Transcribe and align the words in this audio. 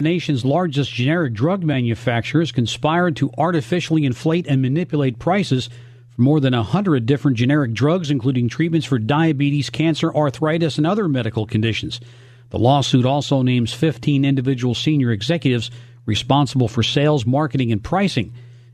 Nation's 0.00 0.44
largest 0.44 0.92
generic 0.92 1.32
drug 1.32 1.62
manufacturers 1.62 2.52
conspired 2.52 3.16
to 3.16 3.30
artificially 3.38 4.04
inflate 4.04 4.46
and 4.46 4.62
manipulate 4.62 5.18
prices 5.18 5.68
for 6.10 6.22
more 6.22 6.40
than 6.40 6.54
100 6.54 7.06
different 7.06 7.36
generic 7.36 7.72
drugs, 7.72 8.10
including 8.10 8.48
treatments 8.48 8.86
for 8.86 8.98
diabetes, 8.98 9.70
cancer, 9.70 10.14
arthritis, 10.14 10.78
and 10.78 10.86
other 10.86 11.08
medical 11.08 11.46
conditions. 11.46 12.00
The 12.50 12.58
lawsuit 12.58 13.06
also 13.06 13.42
names 13.42 13.72
15 13.72 14.24
individual 14.24 14.74
senior 14.74 15.12
executives 15.12 15.70
responsible 16.06 16.68
for 16.68 16.82
sales, 16.82 17.24
marketing, 17.24 17.70
and 17.70 17.82
pricing. 17.82 18.32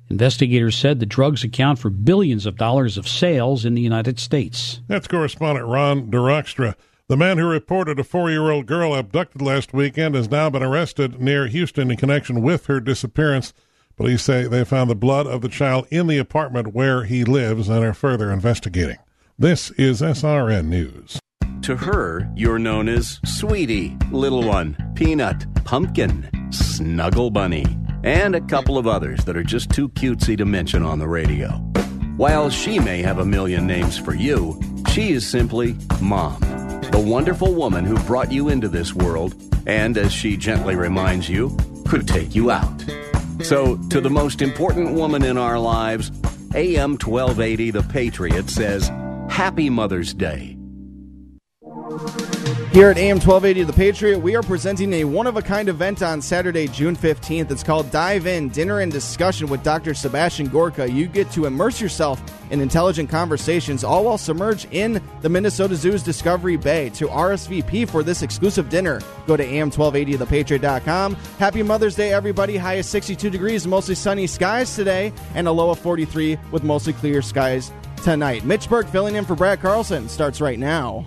Investigators 0.08 0.76
said 0.76 1.00
the 1.00 1.06
drugs 1.06 1.42
account 1.44 1.78
for 1.78 1.90
billions 1.90 2.46
of 2.46 2.56
dollars 2.56 2.96
of 2.96 3.08
sales 3.08 3.64
in 3.64 3.74
the 3.74 3.82
United 3.82 4.20
States. 4.20 4.80
That's 4.86 5.08
correspondent 5.08 5.66
Ron 5.66 6.10
DeRockstra. 6.10 6.74
The 7.08 7.16
man 7.16 7.38
who 7.38 7.46
reported 7.46 8.00
a 8.00 8.04
four 8.04 8.30
year 8.30 8.50
old 8.50 8.66
girl 8.66 8.92
abducted 8.92 9.40
last 9.40 9.72
weekend 9.72 10.16
has 10.16 10.28
now 10.28 10.50
been 10.50 10.64
arrested 10.64 11.20
near 11.20 11.46
Houston 11.46 11.92
in 11.92 11.96
connection 11.96 12.42
with 12.42 12.66
her 12.66 12.80
disappearance. 12.80 13.52
Police 13.96 14.24
say 14.24 14.48
they 14.48 14.64
found 14.64 14.90
the 14.90 14.96
blood 14.96 15.28
of 15.28 15.40
the 15.40 15.48
child 15.48 15.86
in 15.92 16.08
the 16.08 16.18
apartment 16.18 16.74
where 16.74 17.04
he 17.04 17.22
lives 17.22 17.68
and 17.68 17.84
are 17.84 17.94
further 17.94 18.32
investigating. 18.32 18.96
This 19.38 19.70
is 19.72 20.00
SRN 20.00 20.66
News. 20.66 21.20
To 21.62 21.76
her, 21.76 22.28
you're 22.34 22.58
known 22.58 22.88
as 22.88 23.20
Sweetie, 23.24 23.96
Little 24.10 24.42
One, 24.42 24.76
Peanut, 24.96 25.46
Pumpkin, 25.64 26.28
Snuggle 26.50 27.30
Bunny, 27.30 27.66
and 28.02 28.34
a 28.34 28.40
couple 28.40 28.78
of 28.78 28.88
others 28.88 29.24
that 29.26 29.36
are 29.36 29.44
just 29.44 29.70
too 29.70 29.88
cutesy 29.90 30.36
to 30.36 30.44
mention 30.44 30.82
on 30.82 30.98
the 30.98 31.08
radio. 31.08 31.62
While 32.16 32.50
she 32.50 32.78
may 32.78 33.02
have 33.02 33.18
a 33.18 33.24
million 33.24 33.66
names 33.66 33.98
for 33.98 34.14
you, 34.14 34.60
she 34.90 35.12
is 35.12 35.26
simply 35.26 35.76
Mom 36.00 36.40
the 36.96 37.02
wonderful 37.02 37.52
woman 37.52 37.84
who 37.84 37.98
brought 38.04 38.32
you 38.32 38.48
into 38.48 38.68
this 38.68 38.94
world, 38.94 39.34
and 39.66 39.98
as 39.98 40.12
she 40.12 40.34
gently 40.34 40.76
reminds 40.76 41.28
you, 41.28 41.54
could 41.86 42.08
take 42.08 42.34
you 42.34 42.50
out. 42.50 42.84
So, 43.42 43.76
to 43.90 44.00
the 44.00 44.08
most 44.08 44.40
important 44.40 44.94
woman 44.94 45.22
in 45.22 45.36
our 45.36 45.58
lives, 45.58 46.10
AM 46.54 46.92
1280 46.92 47.70
The 47.70 47.82
Patriot 47.82 48.48
says, 48.48 48.88
Happy 49.28 49.68
Mother's 49.68 50.14
Day. 50.14 50.56
Here 52.76 52.90
at 52.90 52.98
AM 52.98 53.16
1280 53.16 53.62
The 53.62 53.72
Patriot, 53.72 54.18
we 54.18 54.36
are 54.36 54.42
presenting 54.42 54.92
a 54.92 55.04
one 55.04 55.26
of 55.26 55.38
a 55.38 55.40
kind 55.40 55.70
event 55.70 56.02
on 56.02 56.20
Saturday, 56.20 56.68
June 56.68 56.94
15th. 56.94 57.50
It's 57.50 57.62
called 57.62 57.90
Dive 57.90 58.26
In 58.26 58.50
Dinner 58.50 58.80
and 58.80 58.92
Discussion 58.92 59.46
with 59.46 59.62
Dr. 59.62 59.94
Sebastian 59.94 60.48
Gorka. 60.48 60.86
You 60.86 61.06
get 61.06 61.30
to 61.30 61.46
immerse 61.46 61.80
yourself 61.80 62.20
in 62.50 62.60
intelligent 62.60 63.08
conversations, 63.08 63.82
all 63.82 64.04
while 64.04 64.18
submerged 64.18 64.68
in 64.72 65.00
the 65.22 65.28
Minnesota 65.30 65.74
Zoo's 65.74 66.02
Discovery 66.02 66.58
Bay. 66.58 66.90
To 66.90 67.06
RSVP 67.08 67.88
for 67.88 68.02
this 68.02 68.20
exclusive 68.20 68.68
dinner, 68.68 69.00
go 69.26 69.38
to 69.38 69.46
AM1280thepatriot.com. 69.46 71.14
Happy 71.38 71.62
Mother's 71.62 71.94
Day, 71.94 72.12
everybody. 72.12 72.58
High 72.58 72.74
of 72.74 72.84
62 72.84 73.30
degrees, 73.30 73.66
mostly 73.66 73.94
sunny 73.94 74.26
skies 74.26 74.76
today, 74.76 75.14
and 75.34 75.48
a 75.48 75.50
low 75.50 75.70
of 75.70 75.78
43 75.78 76.38
with 76.52 76.62
mostly 76.62 76.92
clear 76.92 77.22
skies 77.22 77.72
tonight. 78.04 78.44
Mitch 78.44 78.68
Berg 78.68 78.86
filling 78.88 79.14
in 79.14 79.24
for 79.24 79.34
Brad 79.34 79.62
Carlson 79.62 80.10
starts 80.10 80.42
right 80.42 80.58
now. 80.58 81.06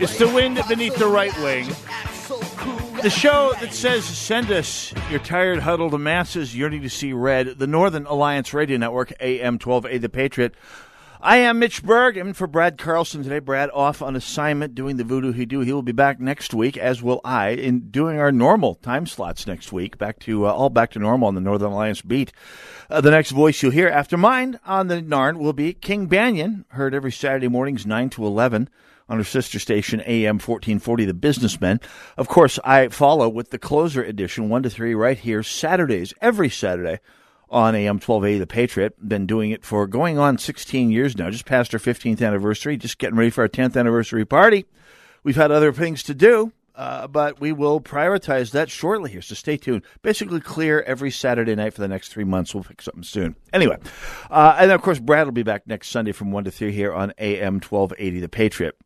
It's 0.00 0.18
the 0.18 0.30
wind 0.32 0.60
beneath 0.68 0.96
the 0.96 1.06
right 1.06 1.36
wing. 1.38 1.68
The 3.02 3.10
show 3.10 3.52
that 3.60 3.72
says, 3.72 4.04
send 4.04 4.50
us 4.50 4.92
your 5.10 5.20
tired, 5.20 5.58
huddled 5.58 5.98
masses 6.00 6.56
yearning 6.56 6.82
to 6.82 6.90
see 6.90 7.12
red. 7.12 7.58
The 7.58 7.66
Northern 7.66 8.06
Alliance 8.06 8.54
Radio 8.54 8.76
Network, 8.78 9.12
AM 9.20 9.58
12A 9.58 10.00
The 10.00 10.08
Patriot. 10.08 10.54
I 11.20 11.36
am 11.38 11.60
Mitch 11.60 11.84
Berg. 11.84 12.16
In 12.16 12.32
for 12.32 12.48
Brad 12.48 12.78
Carlson 12.78 13.22
today. 13.22 13.38
Brad 13.38 13.70
off 13.72 14.02
on 14.02 14.16
assignment 14.16 14.74
doing 14.74 14.96
the 14.96 15.04
voodoo 15.04 15.30
he 15.30 15.46
do. 15.46 15.60
He 15.60 15.72
will 15.72 15.82
be 15.82 15.92
back 15.92 16.18
next 16.18 16.52
week, 16.52 16.76
as 16.76 17.00
will 17.00 17.20
I, 17.24 17.50
in 17.50 17.90
doing 17.90 18.18
our 18.18 18.32
normal 18.32 18.74
time 18.74 19.06
slots 19.06 19.46
next 19.46 19.72
week. 19.72 19.98
Back 19.98 20.18
to 20.20 20.48
uh, 20.48 20.52
all 20.52 20.68
back 20.68 20.90
to 20.92 20.98
normal 20.98 21.28
on 21.28 21.36
the 21.36 21.40
Northern 21.40 21.70
Alliance 21.70 22.02
beat. 22.02 22.32
Uh, 22.90 23.00
the 23.00 23.12
next 23.12 23.30
voice 23.30 23.62
you'll 23.62 23.70
hear 23.70 23.88
after 23.88 24.16
mine 24.16 24.58
on 24.66 24.88
the 24.88 25.00
Narn 25.00 25.38
will 25.38 25.52
be 25.52 25.72
King 25.72 26.08
Banaian, 26.08 26.64
heard 26.70 26.92
every 26.92 27.12
Saturday 27.12 27.48
mornings 27.48 27.86
nine 27.86 28.10
to 28.10 28.26
eleven 28.26 28.68
on 29.08 29.18
her 29.18 29.24
sister 29.24 29.58
station 29.58 30.00
AM 30.06 30.36
1440 30.36 31.04
The 31.04 31.14
Businessman. 31.14 31.80
Of 32.16 32.28
course, 32.28 32.58
I 32.64 32.88
follow 32.88 33.28
with 33.28 33.50
the 33.50 33.58
closer 33.58 34.02
edition 34.02 34.48
1 34.48 34.62
to 34.64 34.70
3 34.70 34.94
right 34.94 35.18
here 35.18 35.42
Saturdays, 35.42 36.14
every 36.20 36.48
Saturday 36.48 37.00
on 37.50 37.74
AM 37.74 37.96
1280 37.96 38.38
The 38.38 38.46
Patriot. 38.46 39.08
Been 39.08 39.26
doing 39.26 39.50
it 39.50 39.64
for 39.64 39.86
going 39.86 40.18
on 40.18 40.38
16 40.38 40.90
years 40.90 41.16
now, 41.16 41.30
just 41.30 41.44
past 41.44 41.74
our 41.74 41.80
15th 41.80 42.26
anniversary, 42.26 42.76
just 42.76 42.98
getting 42.98 43.16
ready 43.16 43.30
for 43.30 43.42
our 43.42 43.48
10th 43.48 43.76
anniversary 43.76 44.24
party. 44.24 44.64
We've 45.22 45.36
had 45.36 45.52
other 45.52 45.72
things 45.72 46.02
to 46.04 46.14
do, 46.14 46.52
uh, 46.74 47.06
but 47.06 47.38
we 47.40 47.52
will 47.52 47.80
prioritize 47.80 48.50
that 48.52 48.70
shortly 48.70 49.10
here, 49.10 49.22
so 49.22 49.34
stay 49.34 49.56
tuned. 49.56 49.82
Basically, 50.00 50.40
clear 50.40 50.80
every 50.82 51.10
Saturday 51.10 51.54
night 51.54 51.74
for 51.74 51.82
the 51.82 51.88
next 51.88 52.08
three 52.08 52.24
months. 52.24 52.54
We'll 52.54 52.64
pick 52.64 52.80
something 52.80 53.02
soon. 53.02 53.36
Anyway, 53.52 53.76
uh, 54.30 54.56
and 54.58 54.72
of 54.72 54.80
course, 54.80 54.98
Brad 54.98 55.26
will 55.26 55.32
be 55.32 55.42
back 55.42 55.66
next 55.66 55.90
Sunday 55.90 56.12
from 56.12 56.32
1 56.32 56.44
to 56.44 56.50
3 56.50 56.72
here 56.72 56.92
on 56.92 57.12
AM 57.18 57.60
1280 57.60 58.20
The 58.20 58.28
Patriot. 58.28 58.76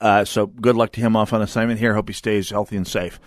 Uh, 0.00 0.24
so 0.24 0.46
good 0.46 0.76
luck 0.76 0.92
to 0.92 1.00
him 1.00 1.16
off 1.16 1.32
on 1.32 1.42
assignment 1.42 1.80
here. 1.80 1.94
Hope 1.94 2.08
he 2.08 2.14
stays 2.14 2.50
healthy 2.50 2.76
and 2.76 2.86
safe. 2.86 3.18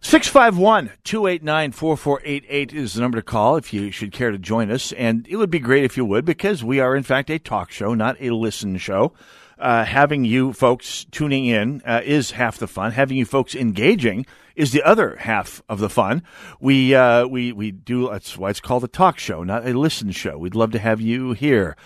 651 0.00 0.92
289 1.02 1.72
4488 1.72 2.72
is 2.72 2.94
the 2.94 3.00
number 3.00 3.18
to 3.18 3.22
call 3.22 3.56
if 3.56 3.72
you 3.72 3.90
should 3.90 4.12
care 4.12 4.30
to 4.30 4.38
join 4.38 4.70
us. 4.70 4.92
And 4.92 5.26
it 5.28 5.36
would 5.36 5.50
be 5.50 5.58
great 5.58 5.84
if 5.84 5.96
you 5.96 6.04
would, 6.04 6.24
because 6.24 6.62
we 6.62 6.78
are, 6.78 6.94
in 6.94 7.02
fact, 7.02 7.30
a 7.30 7.38
talk 7.38 7.72
show, 7.72 7.94
not 7.94 8.16
a 8.20 8.30
listen 8.30 8.78
show. 8.78 9.12
Uh, 9.58 9.84
having 9.84 10.24
you 10.24 10.52
folks 10.52 11.04
tuning 11.10 11.46
in 11.46 11.82
uh, 11.84 12.00
is 12.04 12.30
half 12.30 12.58
the 12.58 12.68
fun. 12.68 12.92
Having 12.92 13.16
you 13.16 13.24
folks 13.24 13.56
engaging 13.56 14.24
is 14.54 14.70
the 14.70 14.82
other 14.84 15.16
half 15.16 15.62
of 15.68 15.80
the 15.80 15.88
fun. 15.88 16.22
We 16.60 16.94
uh, 16.94 17.26
we 17.26 17.50
we 17.52 17.72
do. 17.72 18.08
That's 18.08 18.38
why 18.38 18.50
it's 18.50 18.60
called 18.60 18.84
a 18.84 18.88
talk 18.88 19.18
show, 19.18 19.42
not 19.42 19.66
a 19.66 19.76
listen 19.76 20.12
show. 20.12 20.38
We'd 20.38 20.54
love 20.54 20.70
to 20.72 20.78
have 20.78 21.00
you 21.00 21.32
here. 21.32 21.76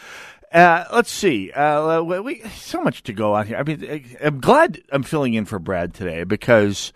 Uh, 0.53 0.85
let's 0.93 1.11
see. 1.11 1.51
Uh, 1.51 2.03
we 2.03 2.41
so 2.51 2.83
much 2.83 3.03
to 3.05 3.13
go 3.15 3.35
on 3.35 3.47
here. 3.47 3.57
I 3.57 3.63
mean, 3.63 4.17
I'm 4.23 4.39
glad 4.39 4.83
I'm 4.91 5.03
filling 5.03 5.33
in 5.33 5.47
for 5.47 5.59
Brad 5.59 5.95
today 5.95 6.25
because 6.25 6.93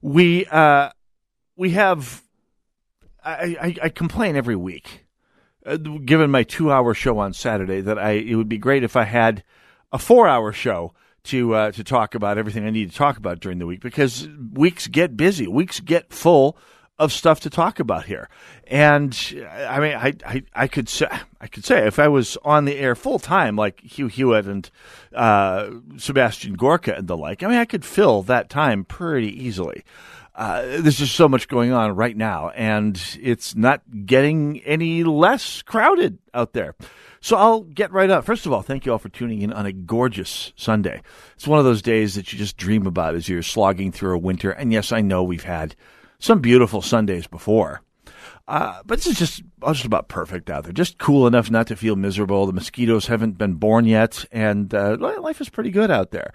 we 0.00 0.46
uh, 0.46 0.90
we 1.56 1.70
have. 1.70 2.22
I, 3.22 3.56
I, 3.60 3.76
I, 3.84 3.88
complain 3.88 4.36
every 4.36 4.56
week, 4.56 5.06
uh, 5.64 5.76
given 5.76 6.30
my 6.30 6.42
two 6.42 6.70
hour 6.70 6.92
show 6.92 7.18
on 7.18 7.32
Saturday, 7.32 7.80
that 7.80 7.98
I 7.98 8.12
it 8.12 8.34
would 8.36 8.48
be 8.48 8.58
great 8.58 8.84
if 8.84 8.96
I 8.96 9.04
had 9.04 9.44
a 9.92 9.98
four 9.98 10.26
hour 10.26 10.52
show 10.52 10.94
to 11.24 11.54
uh, 11.54 11.72
to 11.72 11.84
talk 11.84 12.14
about 12.14 12.38
everything 12.38 12.66
I 12.66 12.70
need 12.70 12.90
to 12.90 12.96
talk 12.96 13.18
about 13.18 13.40
during 13.40 13.58
the 13.58 13.66
week 13.66 13.80
because 13.80 14.28
weeks 14.52 14.86
get 14.86 15.16
busy, 15.16 15.46
weeks 15.46 15.80
get 15.80 16.12
full 16.12 16.56
of 16.98 17.12
stuff 17.12 17.40
to 17.40 17.50
talk 17.50 17.80
about 17.80 18.04
here. 18.04 18.28
And 18.66 19.16
I 19.68 19.80
mean, 19.80 19.94
I, 19.94 20.14
I, 20.24 20.42
I 20.54 20.68
could 20.68 20.88
say, 20.88 21.08
I 21.40 21.46
could 21.48 21.64
say 21.64 21.86
if 21.86 21.98
I 21.98 22.08
was 22.08 22.36
on 22.44 22.64
the 22.64 22.76
air 22.76 22.94
full 22.94 23.18
time, 23.18 23.56
like 23.56 23.80
Hugh 23.80 24.06
Hewitt 24.06 24.46
and 24.46 24.70
uh, 25.14 25.70
Sebastian 25.96 26.54
Gorka 26.54 26.94
and 26.94 27.08
the 27.08 27.16
like, 27.16 27.42
I 27.42 27.48
mean, 27.48 27.58
I 27.58 27.64
could 27.64 27.84
fill 27.84 28.22
that 28.24 28.48
time 28.48 28.84
pretty 28.84 29.28
easily. 29.44 29.84
Uh, 30.36 30.62
there's 30.62 30.98
just 30.98 31.14
so 31.14 31.28
much 31.28 31.46
going 31.46 31.70
on 31.70 31.94
right 31.94 32.16
now, 32.16 32.48
and 32.50 33.00
it's 33.20 33.54
not 33.54 33.82
getting 34.04 34.60
any 34.62 35.04
less 35.04 35.62
crowded 35.62 36.18
out 36.32 36.54
there. 36.54 36.74
So 37.20 37.36
I'll 37.36 37.60
get 37.60 37.92
right 37.92 38.10
up. 38.10 38.24
First 38.24 38.44
of 38.44 38.52
all, 38.52 38.60
thank 38.60 38.84
you 38.84 38.92
all 38.92 38.98
for 38.98 39.08
tuning 39.08 39.42
in 39.42 39.52
on 39.52 39.64
a 39.64 39.72
gorgeous 39.72 40.52
Sunday. 40.56 41.02
It's 41.36 41.46
one 41.46 41.60
of 41.60 41.64
those 41.64 41.82
days 41.82 42.16
that 42.16 42.32
you 42.32 42.38
just 42.38 42.56
dream 42.56 42.84
about 42.84 43.14
as 43.14 43.28
you're 43.28 43.42
slogging 43.42 43.92
through 43.92 44.16
a 44.16 44.18
winter. 44.18 44.50
And 44.50 44.72
yes, 44.72 44.90
I 44.90 45.02
know 45.02 45.22
we've 45.22 45.44
had 45.44 45.76
some 46.24 46.40
beautiful 46.40 46.80
Sundays 46.80 47.26
before. 47.26 47.82
Uh, 48.48 48.82
but 48.84 48.98
this 48.98 49.06
is 49.06 49.18
just 49.18 49.42
just 49.68 49.84
about 49.84 50.08
perfect 50.08 50.50
out 50.50 50.64
there. 50.64 50.72
Just 50.72 50.98
cool 50.98 51.26
enough 51.26 51.50
not 51.50 51.66
to 51.68 51.76
feel 51.76 51.96
miserable. 51.96 52.46
The 52.46 52.52
mosquitoes 52.52 53.06
haven't 53.06 53.38
been 53.38 53.54
born 53.54 53.84
yet, 53.84 54.24
and 54.32 54.74
uh, 54.74 54.96
life 54.98 55.40
is 55.40 55.48
pretty 55.48 55.70
good 55.70 55.90
out 55.90 56.10
there. 56.10 56.32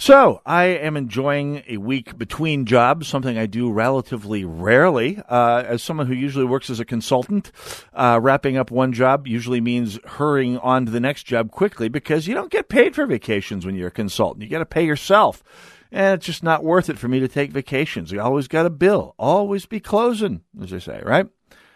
So 0.00 0.40
I 0.46 0.66
am 0.66 0.96
enjoying 0.96 1.64
a 1.66 1.78
week 1.78 2.16
between 2.16 2.66
jobs, 2.66 3.08
something 3.08 3.36
I 3.36 3.46
do 3.46 3.72
relatively 3.72 4.44
rarely. 4.44 5.20
Uh, 5.28 5.64
as 5.66 5.82
someone 5.82 6.06
who 6.06 6.14
usually 6.14 6.44
works 6.44 6.70
as 6.70 6.78
a 6.78 6.84
consultant, 6.84 7.50
uh, 7.94 8.20
wrapping 8.22 8.56
up 8.56 8.70
one 8.70 8.92
job 8.92 9.26
usually 9.26 9.60
means 9.60 9.98
hurrying 10.04 10.58
on 10.58 10.86
to 10.86 10.92
the 10.92 11.00
next 11.00 11.24
job 11.24 11.50
quickly 11.50 11.88
because 11.88 12.28
you 12.28 12.34
don't 12.34 12.52
get 12.52 12.68
paid 12.68 12.94
for 12.94 13.06
vacations 13.06 13.66
when 13.66 13.74
you're 13.74 13.88
a 13.88 13.92
consultant. 13.92 14.44
You 14.44 14.48
got 14.48 14.60
to 14.60 14.66
pay 14.66 14.86
yourself. 14.86 15.42
And 15.90 16.14
it's 16.14 16.26
just 16.26 16.42
not 16.42 16.64
worth 16.64 16.90
it 16.90 16.98
for 16.98 17.08
me 17.08 17.20
to 17.20 17.28
take 17.28 17.50
vacations. 17.50 18.12
You 18.12 18.20
always 18.20 18.48
got 18.48 18.66
a 18.66 18.70
bill. 18.70 19.14
Always 19.18 19.66
be 19.66 19.80
closing, 19.80 20.42
as 20.60 20.70
they 20.70 20.80
say, 20.80 21.00
right? 21.04 21.26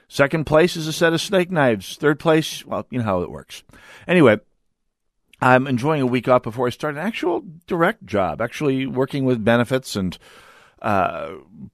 Second 0.09 0.44
place 0.44 0.76
is 0.76 0.87
a 0.87 0.93
set 0.93 1.14
of 1.14 1.20
snake 1.20 1.50
knives. 1.50 1.97
Third 1.97 2.20
place, 2.20 2.67
well, 2.67 2.87
you 2.91 2.99
know 2.99 3.05
how 3.05 3.23
it 3.23 3.31
works. 3.31 3.62
Anyway, 4.06 4.41
I'm 5.41 5.67
enjoying 5.67 6.03
a 6.03 6.06
week 6.06 6.29
off 6.29 6.43
before 6.43 6.67
I 6.67 6.70
start 6.70 6.94
an 6.94 7.00
actual 7.00 7.43
direct 7.67 8.05
job, 8.05 8.41
actually 8.43 8.87
working 8.87 9.25
with 9.25 9.44
benefits 9.44 9.97
and 9.97 10.19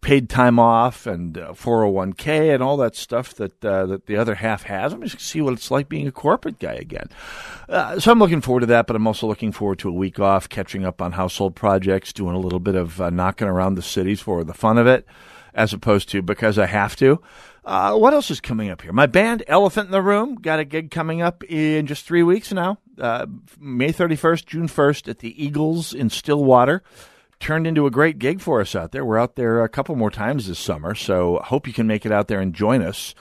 paid 0.02 0.28
time 0.28 0.58
off 0.58 1.06
and 1.06 1.38
uh, 1.38 1.52
401k 1.52 2.52
and 2.52 2.62
all 2.62 2.76
that 2.76 2.94
stuff 2.94 3.34
that 3.34 3.64
uh, 3.64 3.86
that 3.86 4.06
the 4.06 4.16
other 4.16 4.36
half 4.36 4.64
has. 4.64 4.92
I'm 4.92 5.02
just 5.02 5.14
going 5.14 5.18
to 5.20 5.24
see 5.24 5.40
what 5.40 5.54
it's 5.54 5.70
like 5.70 5.88
being 5.88 6.06
a 6.06 6.12
corporate 6.12 6.58
guy 6.58 6.74
again. 6.74 7.08
Uh, 7.68 7.98
so 7.98 8.12
I'm 8.12 8.18
looking 8.18 8.42
forward 8.42 8.60
to 8.60 8.66
that, 8.66 8.86
but 8.86 8.96
I'm 8.96 9.06
also 9.06 9.26
looking 9.26 9.52
forward 9.52 9.78
to 9.80 9.88
a 9.88 9.92
week 9.92 10.20
off, 10.20 10.48
catching 10.48 10.84
up 10.84 11.00
on 11.00 11.12
household 11.12 11.56
projects, 11.56 12.12
doing 12.12 12.34
a 12.34 12.38
little 12.38 12.60
bit 12.60 12.74
of 12.74 13.00
uh, 13.00 13.10
knocking 13.10 13.48
around 13.48 13.76
the 13.76 13.82
cities 13.82 14.20
for 14.20 14.44
the 14.44 14.54
fun 14.54 14.76
of 14.76 14.86
it, 14.86 15.06
as 15.54 15.72
opposed 15.72 16.10
to 16.10 16.20
because 16.20 16.58
I 16.58 16.66
have 16.66 16.94
to. 16.96 17.20
Uh, 17.64 17.96
what 17.96 18.14
else 18.14 18.30
is 18.30 18.40
coming 18.40 18.70
up 18.70 18.82
here? 18.82 18.92
My 18.92 19.06
band, 19.06 19.42
Elephant 19.46 19.86
in 19.86 19.92
the 19.92 20.00
Room, 20.02 20.36
got 20.36 20.58
a 20.58 20.64
gig 20.64 20.90
coming 20.90 21.20
up 21.22 21.44
in 21.44 21.86
just 21.86 22.06
three 22.06 22.22
weeks 22.22 22.52
now, 22.52 22.78
May 23.58 23.92
31st, 23.92 24.46
June 24.46 24.68
1st 24.68 25.08
at 25.08 25.18
the 25.18 25.42
Eagles 25.42 25.92
in 25.92 26.08
Stillwater. 26.08 26.82
Turned 27.40 27.66
into 27.66 27.86
a 27.86 27.90
great 27.90 28.18
gig 28.18 28.40
for 28.40 28.60
us 28.60 28.74
out 28.74 28.92
there. 28.92 29.04
We're 29.04 29.18
out 29.18 29.36
there 29.36 29.62
a 29.62 29.68
couple 29.68 29.94
more 29.96 30.10
times 30.10 30.48
this 30.48 30.58
summer, 30.58 30.94
so 30.94 31.40
hope 31.44 31.66
you 31.66 31.72
can 31.72 31.86
make 31.86 32.04
it 32.04 32.12
out 32.12 32.28
there 32.28 32.40
and 32.40 32.52
join 32.52 32.82
us. 32.82 33.14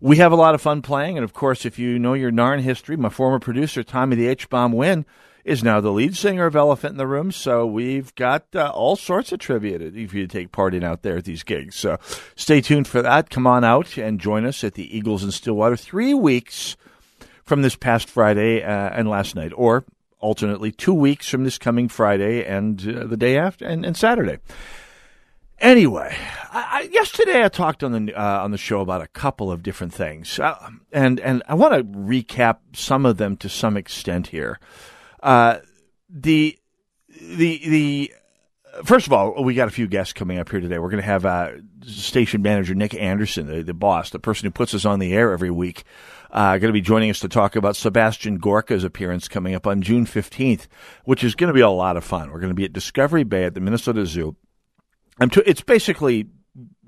We 0.00 0.16
have 0.16 0.32
a 0.32 0.36
lot 0.36 0.54
of 0.54 0.62
fun 0.62 0.80
playing, 0.80 1.18
and 1.18 1.24
of 1.24 1.32
course, 1.32 1.66
if 1.66 1.78
you 1.78 1.98
know 1.98 2.14
your 2.14 2.30
Narn 2.30 2.60
history, 2.60 2.96
my 2.96 3.08
former 3.08 3.38
producer, 3.38 3.82
Tommy 3.82 4.16
the 4.16 4.28
H 4.28 4.48
Bomb 4.48 4.72
Win, 4.72 5.04
is 5.44 5.64
now 5.64 5.80
the 5.80 5.90
lead 5.90 6.16
singer 6.16 6.46
of 6.46 6.56
Elephant 6.56 6.92
in 6.92 6.98
the 6.98 7.06
Room. 7.06 7.32
So 7.32 7.66
we've 7.66 8.14
got 8.14 8.46
uh, 8.54 8.70
all 8.70 8.96
sorts 8.96 9.32
of 9.32 9.38
trivia 9.38 9.78
if 9.78 10.14
you 10.14 10.26
take 10.26 10.52
part 10.52 10.74
in 10.74 10.84
out 10.84 11.02
there 11.02 11.16
at 11.16 11.24
these 11.24 11.42
gigs. 11.42 11.74
So 11.74 11.98
stay 12.36 12.60
tuned 12.60 12.86
for 12.86 13.02
that. 13.02 13.30
Come 13.30 13.46
on 13.46 13.64
out 13.64 13.96
and 13.96 14.20
join 14.20 14.44
us 14.44 14.62
at 14.62 14.74
the 14.74 14.96
Eagles 14.96 15.24
in 15.24 15.30
Stillwater 15.30 15.76
three 15.76 16.14
weeks 16.14 16.76
from 17.44 17.62
this 17.62 17.76
past 17.76 18.08
Friday 18.08 18.62
uh, 18.62 18.68
and 18.68 19.08
last 19.08 19.34
night, 19.34 19.52
or 19.54 19.84
alternately 20.20 20.72
two 20.72 20.94
weeks 20.94 21.28
from 21.28 21.44
this 21.44 21.58
coming 21.58 21.88
Friday 21.88 22.44
and 22.44 22.80
uh, 22.88 23.06
the 23.06 23.16
day 23.16 23.36
after 23.36 23.64
and, 23.64 23.84
and 23.84 23.96
Saturday. 23.96 24.38
Anyway, 25.60 26.16
I, 26.52 26.82
I, 26.82 26.88
yesterday 26.92 27.44
I 27.44 27.48
talked 27.48 27.82
on 27.82 28.06
the 28.06 28.14
uh, 28.14 28.44
on 28.44 28.52
the 28.52 28.58
show 28.58 28.80
about 28.80 29.02
a 29.02 29.08
couple 29.08 29.50
of 29.50 29.62
different 29.62 29.92
things, 29.92 30.38
uh, 30.38 30.70
and 30.92 31.18
and 31.18 31.42
I 31.48 31.54
want 31.54 31.74
to 31.74 31.82
recap 31.82 32.58
some 32.74 33.04
of 33.04 33.16
them 33.16 33.36
to 33.38 33.48
some 33.48 33.76
extent 33.76 34.28
here. 34.28 34.60
Uh, 35.20 35.58
the 36.08 36.56
the 37.20 37.60
the 37.68 38.12
first 38.84 39.06
of 39.06 39.12
all, 39.12 39.42
we 39.42 39.54
got 39.54 39.68
a 39.68 39.72
few 39.72 39.86
guests 39.86 40.12
coming 40.12 40.38
up 40.38 40.50
here 40.50 40.60
today. 40.60 40.78
We're 40.78 40.90
going 40.90 41.02
to 41.02 41.06
have 41.06 41.24
uh, 41.24 41.50
station 41.86 42.42
manager 42.42 42.74
Nick 42.74 42.94
Anderson, 42.94 43.46
the, 43.46 43.62
the, 43.62 43.74
boss, 43.74 44.10
the 44.10 44.18
person 44.18 44.46
who 44.46 44.50
puts 44.50 44.74
us 44.74 44.84
on 44.84 44.98
the 44.98 45.12
air 45.12 45.32
every 45.32 45.50
week, 45.50 45.84
uh, 46.30 46.58
going 46.58 46.68
to 46.68 46.72
be 46.72 46.80
joining 46.80 47.10
us 47.10 47.20
to 47.20 47.28
talk 47.28 47.56
about 47.56 47.76
Sebastian 47.76 48.38
Gorka's 48.38 48.84
appearance 48.84 49.28
coming 49.28 49.54
up 49.54 49.66
on 49.66 49.82
June 49.82 50.04
15th, 50.04 50.66
which 51.04 51.24
is 51.24 51.34
going 51.34 51.48
to 51.48 51.54
be 51.54 51.60
a 51.60 51.70
lot 51.70 51.96
of 51.96 52.04
fun. 52.04 52.30
We're 52.30 52.40
going 52.40 52.50
to 52.50 52.54
be 52.54 52.64
at 52.64 52.72
Discovery 52.72 53.24
Bay 53.24 53.44
at 53.44 53.54
the 53.54 53.60
Minnesota 53.60 54.06
Zoo. 54.06 54.36
It's 55.20 55.62
basically 55.62 56.28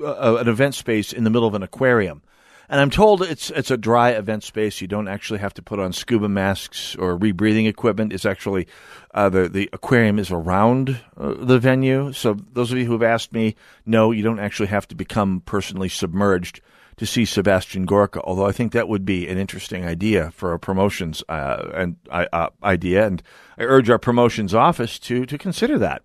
uh, 0.01 0.37
an 0.37 0.49
event 0.49 0.75
space 0.75 1.13
in 1.13 1.25
the 1.25 1.31
middle 1.31 1.49
of 1.49 1.55
an 1.55 1.63
aquarium. 1.63 2.23
And 2.69 2.81
I'm 2.81 2.91
told 2.91 3.23
it's 3.23 3.51
it's 3.51 3.73
a 3.73 3.77
dry 3.77 4.11
event 4.11 4.45
space. 4.45 4.81
You 4.81 4.87
don't 4.87 5.09
actually 5.09 5.41
have 5.41 5.55
to 5.55 5.63
put 5.63 5.81
on 5.81 5.93
scuba 5.93 6.29
masks 6.29 6.95
or 6.95 7.19
rebreathing 7.19 7.67
equipment. 7.67 8.13
It's 8.13 8.25
actually 8.25 8.69
uh, 9.13 9.29
the 9.29 9.49
the 9.49 9.69
aquarium 9.73 10.21
is 10.21 10.31
around 10.31 11.01
uh, 11.17 11.35
the 11.37 11.59
venue. 11.59 12.13
So 12.13 12.37
those 12.53 12.71
of 12.71 12.79
you 12.79 12.85
who 12.85 12.93
have 12.93 13.03
asked 13.03 13.33
me, 13.33 13.57
no, 13.87 14.13
you 14.13 14.23
don't 14.23 14.39
actually 14.39 14.69
have 14.69 14.87
to 14.87 14.95
become 14.95 15.43
personally 15.45 15.89
submerged 15.89 16.61
to 17.01 17.07
see 17.07 17.25
Sebastian 17.25 17.87
Gorka. 17.87 18.21
Although 18.25 18.45
I 18.45 18.53
think 18.53 18.73
that 18.73 18.87
would 18.87 19.07
be 19.07 19.27
an 19.27 19.39
interesting 19.39 19.87
idea 19.87 20.31
for 20.33 20.53
a 20.53 20.59
promotions 20.59 21.25
uh, 21.31 21.71
and 21.73 21.97
uh, 22.11 22.51
idea, 22.63 23.07
and 23.07 23.23
I 23.57 23.63
urge 23.63 23.89
our 23.89 23.99
promotions 23.99 24.55
office 24.55 24.99
to 24.99 25.25
to 25.25 25.39
consider 25.39 25.79
that. 25.79 26.03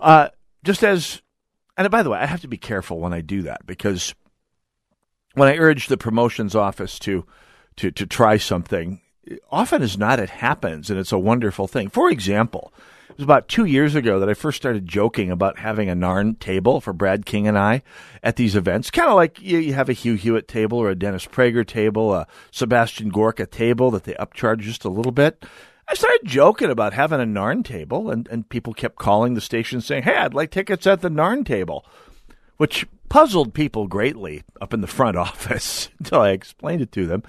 Uh, 0.00 0.30
just 0.64 0.82
as, 0.82 1.20
and 1.76 1.90
by 1.90 2.02
the 2.02 2.08
way, 2.08 2.18
I 2.18 2.24
have 2.24 2.40
to 2.40 2.48
be 2.48 2.56
careful 2.56 2.98
when 2.98 3.12
I 3.12 3.20
do 3.20 3.42
that 3.42 3.66
because 3.66 4.14
when 5.34 5.50
I 5.50 5.58
urge 5.58 5.88
the 5.88 5.98
promotions 5.98 6.54
office 6.54 6.98
to 7.00 7.26
to 7.76 7.90
to 7.90 8.06
try 8.06 8.38
something, 8.38 9.02
often 9.50 9.82
as 9.82 9.98
not 9.98 10.20
it 10.20 10.30
happens, 10.30 10.90
and 10.90 10.98
it's 10.98 11.12
a 11.12 11.18
wonderful 11.18 11.66
thing. 11.66 11.88
For 11.88 12.10
example, 12.10 12.72
it 13.08 13.16
was 13.16 13.24
about 13.24 13.48
two 13.48 13.64
years 13.64 13.94
ago 13.94 14.20
that 14.20 14.28
I 14.28 14.34
first 14.34 14.56
started 14.56 14.86
joking 14.86 15.30
about 15.30 15.58
having 15.58 15.88
a 15.88 15.96
Narn 15.96 16.38
table 16.38 16.80
for 16.80 16.92
Brad 16.92 17.24
King 17.24 17.48
and 17.48 17.58
I 17.58 17.82
at 18.22 18.36
these 18.36 18.56
events. 18.56 18.90
Kind 18.90 19.08
of 19.08 19.16
like 19.16 19.40
you, 19.40 19.58
you, 19.58 19.74
have 19.74 19.88
a 19.88 19.94
Hugh 19.94 20.14
Hewitt 20.14 20.48
table 20.48 20.78
or 20.78 20.90
a 20.90 20.94
Dennis 20.94 21.26
Prager 21.26 21.66
table, 21.66 22.12
a 22.12 22.26
Sebastian 22.50 23.08
Gorka 23.08 23.46
table 23.46 23.90
that 23.92 24.04
they 24.04 24.14
upcharge 24.14 24.60
just 24.60 24.84
a 24.84 24.90
little 24.90 25.12
bit. 25.12 25.44
I 25.88 25.94
started 25.94 26.22
joking 26.24 26.68
about 26.68 26.94
having 26.94 27.20
a 27.20 27.24
Narn 27.24 27.64
table, 27.64 28.10
and, 28.10 28.26
and 28.28 28.48
people 28.48 28.74
kept 28.74 28.96
calling 28.96 29.34
the 29.34 29.40
station 29.40 29.80
saying, 29.80 30.02
Hey, 30.02 30.16
I'd 30.16 30.34
like 30.34 30.50
tickets 30.50 30.86
at 30.86 31.00
the 31.00 31.08
Narn 31.08 31.46
table 31.46 31.86
which 32.56 32.86
puzzled 33.08 33.54
people 33.54 33.86
greatly 33.86 34.42
up 34.60 34.74
in 34.74 34.80
the 34.80 34.86
front 34.86 35.16
office 35.16 35.90
until 35.98 36.20
I 36.20 36.30
explained 36.30 36.82
it 36.82 36.92
to 36.92 37.06
them. 37.06 37.22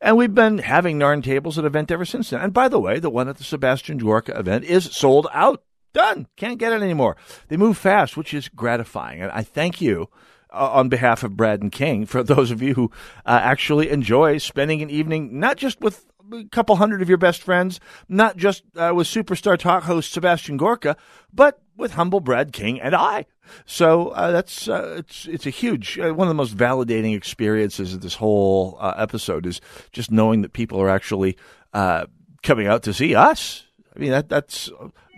And 0.00 0.16
we've 0.16 0.34
been 0.34 0.58
having 0.58 0.98
Narn 0.98 1.22
tables 1.22 1.58
at 1.58 1.64
event 1.64 1.90
ever 1.90 2.04
since 2.04 2.30
then. 2.30 2.40
And 2.40 2.52
by 2.52 2.68
the 2.68 2.78
way, 2.78 2.98
the 2.98 3.10
one 3.10 3.28
at 3.28 3.38
the 3.38 3.44
Sebastian 3.44 3.98
Gorka 3.98 4.38
event 4.38 4.64
is 4.64 4.84
sold 4.84 5.26
out. 5.32 5.62
Done. 5.94 6.26
Can't 6.36 6.58
get 6.58 6.72
it 6.72 6.82
anymore. 6.82 7.16
They 7.48 7.56
move 7.56 7.78
fast, 7.78 8.16
which 8.16 8.34
is 8.34 8.48
gratifying. 8.48 9.22
And 9.22 9.30
I 9.30 9.42
thank 9.42 9.80
you 9.80 10.10
uh, 10.52 10.70
on 10.72 10.88
behalf 10.88 11.22
of 11.22 11.36
Brad 11.36 11.62
and 11.62 11.72
King 11.72 12.04
for 12.04 12.22
those 12.24 12.50
of 12.50 12.60
you 12.60 12.74
who 12.74 12.90
uh, 13.24 13.38
actually 13.42 13.90
enjoy 13.90 14.38
spending 14.38 14.82
an 14.82 14.90
evening 14.90 15.38
not 15.38 15.56
just 15.56 15.80
with 15.80 16.04
a 16.32 16.44
couple 16.44 16.76
hundred 16.76 17.02
of 17.02 17.08
your 17.08 17.18
best 17.18 17.42
friends, 17.42 17.80
not 18.08 18.36
just 18.36 18.62
uh, 18.76 18.92
with 18.94 19.06
superstar 19.06 19.58
talk 19.58 19.84
host 19.84 20.12
Sebastian 20.12 20.56
Gorka, 20.56 20.96
but 21.32 21.60
with 21.76 21.92
humble 21.92 22.20
Brad 22.20 22.52
King 22.52 22.80
and 22.80 22.94
I. 22.94 23.26
So 23.66 24.08
uh, 24.08 24.30
that's 24.30 24.68
uh, 24.68 24.96
it's 24.98 25.26
it's 25.26 25.46
a 25.46 25.50
huge 25.50 25.98
uh, 25.98 26.12
one 26.14 26.26
of 26.26 26.30
the 26.30 26.34
most 26.34 26.56
validating 26.56 27.16
experiences 27.16 27.94
of 27.94 28.00
this 28.00 28.14
whole 28.14 28.76
uh, 28.80 28.94
episode 28.96 29.46
is 29.46 29.60
just 29.92 30.10
knowing 30.10 30.42
that 30.42 30.52
people 30.52 30.80
are 30.80 30.88
actually 30.88 31.36
uh, 31.72 32.06
coming 32.42 32.66
out 32.66 32.82
to 32.84 32.94
see 32.94 33.14
us. 33.14 33.64
I 33.94 33.98
mean 33.98 34.10
that 34.10 34.28
that's 34.28 34.70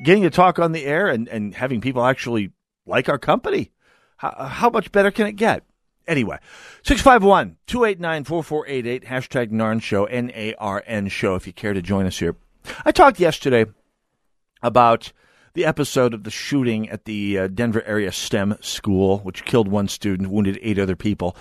getting 0.05 0.23
to 0.25 0.31
talk 0.31 0.59
on 0.59 0.73
the 0.73 0.85
air 0.85 1.09
and, 1.09 1.29
and 1.29 1.55
having 1.55 1.81
people 1.81 2.05
actually 2.05 2.53
like 2.85 3.09
our 3.09 3.19
company. 3.19 3.73
How, 4.19 4.47
how 4.49 4.71
much 4.71 4.93
better 4.93 5.11
can 5.11 5.27
it 5.27 5.33
get? 5.33 5.65
Anyway, 6.07 6.39
651 6.85 7.57
289 7.67 8.25
4488, 8.25 9.05
hashtag 9.05 9.51
NARN 9.51 9.81
Show, 9.81 10.05
N 10.05 10.31
A 10.35 10.55
R 10.55 10.83
N 10.87 11.09
Show, 11.09 11.35
if 11.35 11.47
you 11.47 11.53
care 11.53 11.73
to 11.73 11.83
join 11.83 12.07
us 12.07 12.19
here. 12.19 12.37
I 12.85 12.93
talked 12.93 13.21
yesterday 13.21 13.67
about 14.63 15.13
the 15.55 15.65
episode 15.65 16.13
of 16.13 16.23
the 16.23 16.31
shooting 16.31 16.89
at 16.91 17.07
the 17.07 17.39
uh, 17.39 17.49
Denver 17.49 17.83
area 17.85 18.13
STEM 18.13 18.57
school, 18.61 19.21
which 19.21 19.45
killed 19.45 19.69
one 19.69 19.89
student, 19.89 20.31
wounded 20.31 20.59
eight 20.61 20.79
other 20.79 20.95
people. 20.97 21.35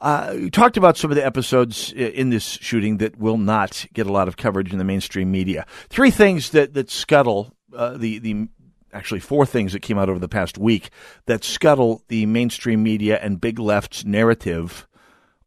Uh, 0.00 0.32
we 0.34 0.50
talked 0.50 0.76
about 0.76 0.96
some 0.96 1.10
of 1.10 1.14
the 1.14 1.24
episodes 1.24 1.92
in 1.92 2.30
this 2.30 2.44
shooting 2.44 2.98
that 2.98 3.16
will 3.18 3.38
not 3.38 3.86
get 3.92 4.06
a 4.06 4.12
lot 4.12 4.26
of 4.28 4.36
coverage 4.36 4.72
in 4.72 4.78
the 4.78 4.84
mainstream 4.84 5.30
media. 5.30 5.66
Three 5.88 6.10
things 6.10 6.50
that 6.50 6.74
that 6.74 6.90
scuttle 6.90 7.54
uh, 7.74 7.96
the 7.96 8.18
the 8.18 8.48
actually 8.92 9.20
four 9.20 9.46
things 9.46 9.72
that 9.72 9.82
came 9.82 9.98
out 9.98 10.08
over 10.08 10.18
the 10.18 10.28
past 10.28 10.58
week 10.58 10.90
that 11.26 11.44
scuttle 11.44 12.02
the 12.08 12.26
mainstream 12.26 12.82
media 12.82 13.18
and 13.22 13.40
big 13.40 13.58
left's 13.58 14.04
narrative 14.04 14.86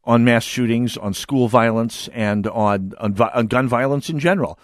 on 0.03 0.23
mass 0.25 0.43
shootings, 0.43 0.97
on 0.97 1.13
school 1.13 1.47
violence, 1.47 2.09
and 2.09 2.45
on, 2.47 2.93
on, 2.97 3.19
on 3.19 3.47
gun 3.47 3.67
violence 3.67 4.09
in 4.09 4.19
general. 4.19 4.59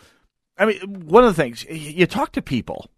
I 0.57 0.65
mean, 0.65 1.05
one 1.05 1.23
of 1.23 1.35
the 1.35 1.41
things 1.41 1.63
you 1.69 2.05
talk 2.05 2.33
to 2.33 2.41
people 2.41 2.89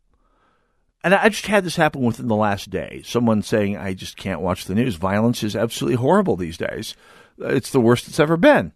and 1.04 1.16
I 1.16 1.30
just 1.30 1.48
had 1.48 1.64
this 1.64 1.76
happen 1.76 2.02
within 2.02 2.28
the 2.28 2.36
last 2.36 2.70
day. 2.70 3.02
Someone 3.04 3.42
saying, 3.42 3.76
I 3.76 3.94
just 3.94 4.18
can't 4.18 4.42
watch 4.42 4.66
the 4.66 4.76
news. 4.76 4.96
Violence 4.96 5.42
is 5.44 5.56
absolutely 5.56 5.96
horrible 5.98 6.36
these 6.36 6.58
days. 6.58 6.96
It's 7.40 7.72
the 7.72 7.82
worst 7.82 8.08
it's 8.08 8.20
ever 8.20 8.38
been. 8.38 8.74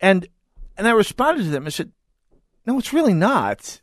And 0.00 0.28
and 0.76 0.86
I 0.86 0.92
responded 0.92 1.42
to 1.42 1.50
them. 1.50 1.66
I 1.66 1.70
said, 1.70 1.90
No, 2.68 2.78
it's 2.78 2.92
really 2.92 3.14
not. 3.14 3.80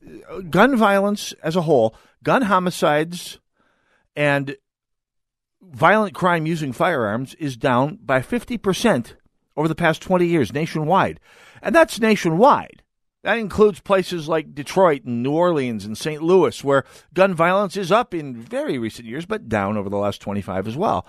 Gun 0.51 0.77
violence 0.77 1.33
as 1.41 1.55
a 1.55 1.63
whole, 1.63 1.95
gun 2.21 2.43
homicides, 2.43 3.39
and 4.15 4.57
violent 5.59 6.13
crime 6.13 6.45
using 6.45 6.71
firearms 6.71 7.33
is 7.39 7.57
down 7.57 7.97
by 8.03 8.19
50% 8.19 9.15
over 9.57 9.67
the 9.67 9.73
past 9.73 10.03
20 10.03 10.27
years 10.27 10.53
nationwide. 10.53 11.19
And 11.63 11.73
that's 11.73 11.99
nationwide. 11.99 12.83
That 13.23 13.39
includes 13.39 13.79
places 13.79 14.29
like 14.29 14.53
Detroit 14.53 15.03
and 15.03 15.23
New 15.23 15.31
Orleans 15.31 15.83
and 15.83 15.97
St. 15.97 16.21
Louis, 16.21 16.63
where 16.63 16.85
gun 17.11 17.33
violence 17.33 17.75
is 17.75 17.91
up 17.91 18.13
in 18.13 18.39
very 18.39 18.77
recent 18.77 19.07
years, 19.07 19.25
but 19.25 19.49
down 19.49 19.77
over 19.77 19.89
the 19.89 19.97
last 19.97 20.21
25 20.21 20.67
as 20.67 20.77
well. 20.77 21.07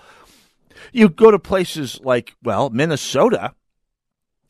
You 0.91 1.09
go 1.09 1.29
to 1.29 1.37
places 1.37 1.99
like, 2.01 2.33
well, 2.41 2.71
Minnesota, 2.71 3.53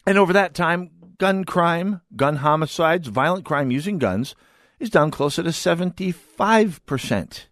and 0.06 0.18
over 0.18 0.32
that 0.32 0.54
time, 0.54 0.92
gun 1.18 1.44
crime, 1.44 2.02
gun 2.16 2.38
homicides, 2.38 3.08
violent 3.08 3.46
crime 3.46 3.72
using 3.72 3.98
guns 3.98 4.36
is 4.80 4.90
down 4.90 5.12
closer 5.12 5.44
to 5.44 5.50
75%. 5.50 7.46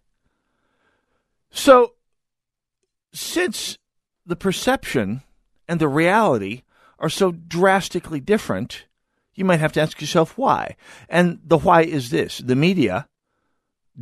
So, 1.50 1.94
since 3.12 3.78
the 4.24 4.36
perception 4.36 5.22
and 5.68 5.80
the 5.80 5.88
reality 5.88 6.62
are 6.98 7.08
so 7.08 7.32
drastically 7.32 8.20
different, 8.20 8.86
you 9.34 9.44
might 9.44 9.60
have 9.60 9.72
to 9.72 9.80
ask 9.80 10.00
yourself 10.00 10.38
why. 10.38 10.76
And 11.08 11.40
the 11.44 11.58
why 11.58 11.82
is 11.82 12.10
this 12.10 12.38
the 12.38 12.56
media 12.56 13.08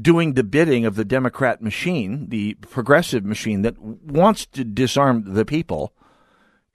doing 0.01 0.33
the 0.33 0.43
bidding 0.43 0.85
of 0.85 0.97
the 0.97 1.05
Democrat 1.05 1.63
machine, 1.63 2.29
the 2.29 2.55
progressive 2.55 3.25
machine 3.25 3.63
that 3.63 3.79
wants 3.81 4.47
to 4.47 4.65
disarm 4.65 5.35
the 5.35 5.45
people, 5.45 5.93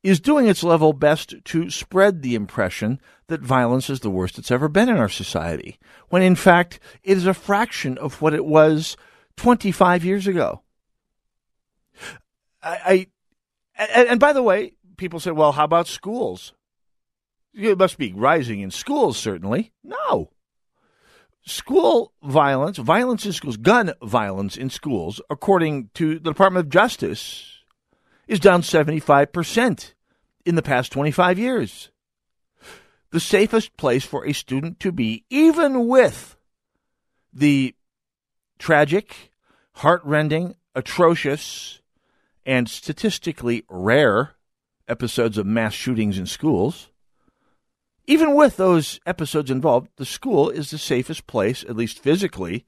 is 0.02 0.20
doing 0.20 0.48
its 0.48 0.64
level 0.64 0.94
best 0.94 1.36
to 1.44 1.70
spread 1.70 2.22
the 2.22 2.36
impression 2.36 3.00
that 3.28 3.42
violence 3.42 3.90
is 3.90 4.00
the 4.00 4.10
worst 4.10 4.38
it's 4.38 4.52
ever 4.52 4.68
been 4.68 4.90
in 4.90 4.98
our 4.98 5.10
society, 5.10 5.78
when 6.10 6.22
in 6.22 6.36
fact 6.36 6.80
it 7.04 7.18
is 7.18 7.26
a 7.26 7.34
fraction 7.34 7.98
of 7.98 8.22
what 8.22 8.34
it 8.34 8.46
was 8.46 8.96
25 9.38 10.06
years 10.06 10.28
ago. 10.28 10.62
I, 12.62 13.08
I 13.78 13.88
and, 13.94 14.10
and 14.10 14.20
by 14.20 14.34
the 14.34 14.44
way, 14.44 14.74
people 14.98 15.20
say, 15.20 15.32
well, 15.32 15.54
how 15.54 15.64
about 15.64 15.88
schools? 15.88 16.54
It 17.54 17.78
must 17.78 17.98
be 17.98 18.14
rising 18.14 18.62
in 18.62 18.72
schools, 18.72 19.18
certainly. 19.18 19.72
No. 19.84 20.32
School 21.46 22.14
violence, 22.22 22.78
violence 22.78 23.26
in 23.26 23.34
schools, 23.34 23.58
gun 23.58 23.94
violence 24.04 24.56
in 24.56 24.70
schools, 24.70 25.22
according 25.30 25.90
to 25.96 26.16
the 26.16 26.32
Department 26.32 26.66
of 26.66 26.72
Justice, 26.72 27.59
is 28.30 28.40
down 28.40 28.62
75% 28.62 29.94
in 30.46 30.54
the 30.54 30.62
past 30.62 30.92
25 30.92 31.40
years. 31.40 31.90
The 33.10 33.20
safest 33.20 33.76
place 33.76 34.06
for 34.06 34.26
a 34.26 34.34
student 34.34 34.80
to 34.82 34.92
be, 34.92 35.26
even 35.32 35.88
with 35.88 36.38
the 37.34 37.74
tragic, 38.60 39.32
heartrending, 39.74 40.56
atrocious, 40.76 41.82
and 42.46 42.70
statistically 42.70 43.64
rare 43.68 44.36
episodes 44.88 45.40
of 45.40 45.48
mass 45.48 45.74
shootings 45.74 46.20
in 46.20 46.28
schools, 46.28 46.92
even 48.06 48.36
with 48.36 48.58
those 48.58 49.00
episodes 49.08 49.50
involved, 49.50 49.90
the 49.98 50.06
school 50.06 50.52
is 50.52 50.70
the 50.70 50.78
safest 50.78 51.26
place, 51.26 51.64
at 51.64 51.76
least 51.76 51.98
physically, 51.98 52.68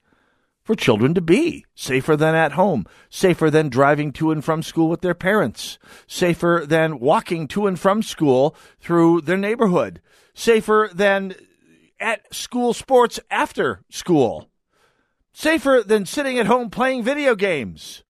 for 0.62 0.74
children 0.74 1.14
to 1.14 1.20
be. 1.20 1.64
Safer 1.74 2.16
than 2.16 2.34
at 2.34 2.52
home, 2.52 2.86
safer 3.10 3.50
than 3.50 3.68
driving 3.68 4.12
to 4.12 4.30
and 4.30 4.44
from 4.44 4.62
school 4.62 4.88
with 4.88 5.00
their 5.00 5.14
parents, 5.14 5.78
safer 6.06 6.64
than 6.66 7.00
walking 7.00 7.48
to 7.48 7.66
and 7.66 7.78
from 7.78 8.02
school 8.02 8.54
through 8.80 9.22
their 9.22 9.36
neighborhood, 9.36 10.00
safer 10.34 10.90
than 10.92 11.34
at 12.00 12.32
school 12.34 12.72
sports 12.72 13.20
after 13.30 13.82
school, 13.90 14.48
safer 15.32 15.82
than 15.84 16.06
sitting 16.06 16.38
at 16.38 16.46
home 16.46 16.70
playing 16.70 17.02
video 17.02 17.34
games. 17.34 18.02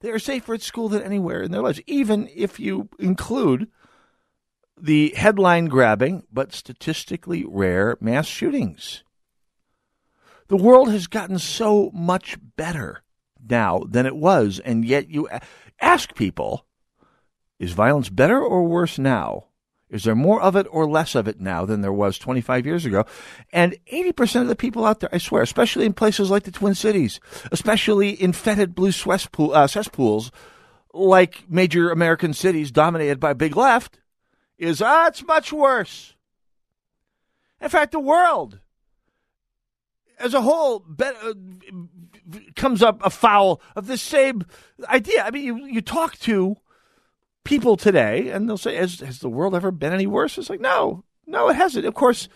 They 0.00 0.10
are 0.10 0.18
safer 0.18 0.54
at 0.54 0.62
school 0.62 0.88
than 0.88 1.02
anywhere 1.02 1.42
in 1.42 1.50
their 1.50 1.62
lives, 1.62 1.80
even 1.86 2.28
if 2.34 2.58
you 2.58 2.88
include 2.98 3.68
the 4.80 5.12
headline 5.16 5.66
grabbing 5.66 6.24
but 6.32 6.54
statistically 6.54 7.44
rare 7.46 7.98
mass 8.00 8.26
shootings. 8.26 9.04
The 10.50 10.56
world 10.56 10.90
has 10.90 11.06
gotten 11.06 11.38
so 11.38 11.92
much 11.94 12.36
better 12.56 13.04
now 13.48 13.84
than 13.88 14.04
it 14.04 14.16
was, 14.16 14.58
and 14.58 14.84
yet 14.84 15.08
you 15.08 15.28
ask 15.80 16.12
people 16.16 16.66
is 17.60 17.70
violence 17.70 18.08
better 18.08 18.42
or 18.42 18.64
worse 18.64 18.98
now? 18.98 19.44
Is 19.88 20.02
there 20.02 20.16
more 20.16 20.42
of 20.42 20.56
it 20.56 20.66
or 20.68 20.90
less 20.90 21.14
of 21.14 21.28
it 21.28 21.40
now 21.40 21.64
than 21.64 21.82
there 21.82 21.92
was 21.92 22.18
25 22.18 22.66
years 22.66 22.84
ago? 22.84 23.06
And 23.52 23.76
80% 23.92 24.42
of 24.42 24.48
the 24.48 24.56
people 24.56 24.84
out 24.84 24.98
there, 24.98 25.10
I 25.12 25.18
swear, 25.18 25.42
especially 25.42 25.86
in 25.86 25.92
places 25.92 26.32
like 26.32 26.42
the 26.42 26.50
Twin 26.50 26.74
Cities, 26.74 27.20
especially 27.52 28.10
in 28.10 28.32
fetid 28.32 28.74
blue 28.74 28.90
uh, 28.90 29.66
cesspools 29.68 30.32
like 30.92 31.48
major 31.48 31.92
American 31.92 32.34
cities 32.34 32.72
dominated 32.72 33.20
by 33.20 33.34
big 33.34 33.56
left, 33.56 34.00
is, 34.58 34.82
ah, 34.82 35.06
it's 35.06 35.24
much 35.24 35.52
worse. 35.52 36.16
In 37.60 37.68
fact, 37.68 37.92
the 37.92 38.00
world 38.00 38.58
as 40.20 40.34
a 40.34 40.42
whole 40.42 40.80
be- 40.80 41.04
uh, 41.04 41.34
comes 42.56 42.82
up 42.82 43.04
afoul 43.04 43.60
of 43.74 43.86
the 43.86 43.98
same 43.98 44.44
idea. 44.88 45.22
I 45.24 45.30
mean, 45.30 45.44
you, 45.44 45.66
you 45.66 45.80
talk 45.80 46.18
to 46.20 46.56
people 47.44 47.76
today, 47.76 48.30
and 48.30 48.48
they'll 48.48 48.58
say, 48.58 48.76
has, 48.76 49.00
has 49.00 49.18
the 49.18 49.28
world 49.28 49.54
ever 49.54 49.70
been 49.70 49.92
any 49.92 50.06
worse? 50.06 50.38
It's 50.38 50.50
like, 50.50 50.60
no, 50.60 51.04
no, 51.26 51.48
it 51.48 51.56
hasn't. 51.56 51.86
Of 51.86 51.94
course, 51.94 52.28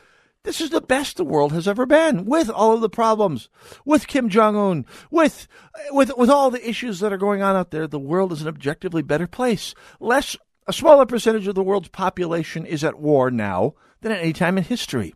this 0.45 0.61
is 0.61 0.71
the 0.71 0.81
best 0.81 1.17
the 1.17 1.25
world 1.25 1.53
has 1.53 1.67
ever 1.67 1.87
been, 1.87 2.25
with 2.25 2.50
all 2.50 2.73
of 2.75 2.81
the 2.81 2.91
problems, 2.91 3.49
with 3.85 4.07
Kim 4.07 4.29
Jong 4.29 4.57
Un, 4.57 4.87
with 5.11 5.49
with 5.91 6.12
with 6.17 6.29
all 6.29 6.50
the 6.50 6.69
issues 6.69 7.00
that 7.00 7.12
are 7.12 7.19
going 7.19 7.43
on 7.43 7.57
out 7.57 7.71
there. 7.71 7.87
The 7.87 7.99
world 7.99 8.33
is 8.33 8.43
an 8.43 8.49
objectively 8.49 9.03
better 9.03 9.26
place. 9.26 9.75
Less, 10.00 10.37
a 10.67 10.73
smaller 10.73 11.07
percentage 11.07 11.47
of 11.47 11.55
the 11.55 11.62
world's 11.62 11.88
population 11.88 12.67
is 12.67 12.85
at 12.85 12.99
war 12.99 13.31
now 13.31 13.75
than 14.03 14.12
at 14.12 14.21
any 14.21 14.35
time 14.35 14.59
in 14.59 14.64
history. 14.64 15.14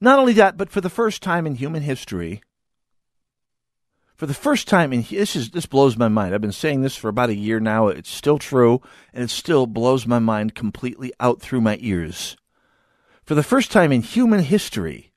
Not 0.00 0.18
only 0.18 0.32
that, 0.34 0.56
but 0.56 0.70
for 0.70 0.80
the 0.80 0.90
first 0.90 1.22
time 1.22 1.46
in 1.46 1.56
human 1.56 1.82
history, 1.82 2.40
for 4.18 4.26
the 4.26 4.34
first 4.34 4.66
time 4.66 4.92
in 4.92 5.02
this 5.02 5.36
is 5.36 5.50
this 5.50 5.66
blows 5.66 5.96
my 5.96 6.08
mind. 6.08 6.34
I've 6.34 6.40
been 6.40 6.50
saying 6.50 6.82
this 6.82 6.96
for 6.96 7.08
about 7.08 7.30
a 7.30 7.36
year 7.36 7.60
now. 7.60 7.86
It's 7.86 8.10
still 8.10 8.38
true, 8.38 8.82
and 9.12 9.22
it 9.22 9.30
still 9.30 9.66
blows 9.66 10.06
my 10.06 10.18
mind 10.18 10.56
completely 10.56 11.12
out 11.20 11.40
through 11.40 11.60
my 11.60 11.78
ears. 11.80 12.36
For 13.22 13.36
the 13.36 13.44
first 13.44 13.70
time 13.70 13.92
in 13.92 14.02
human 14.02 14.40
history, 14.40 15.12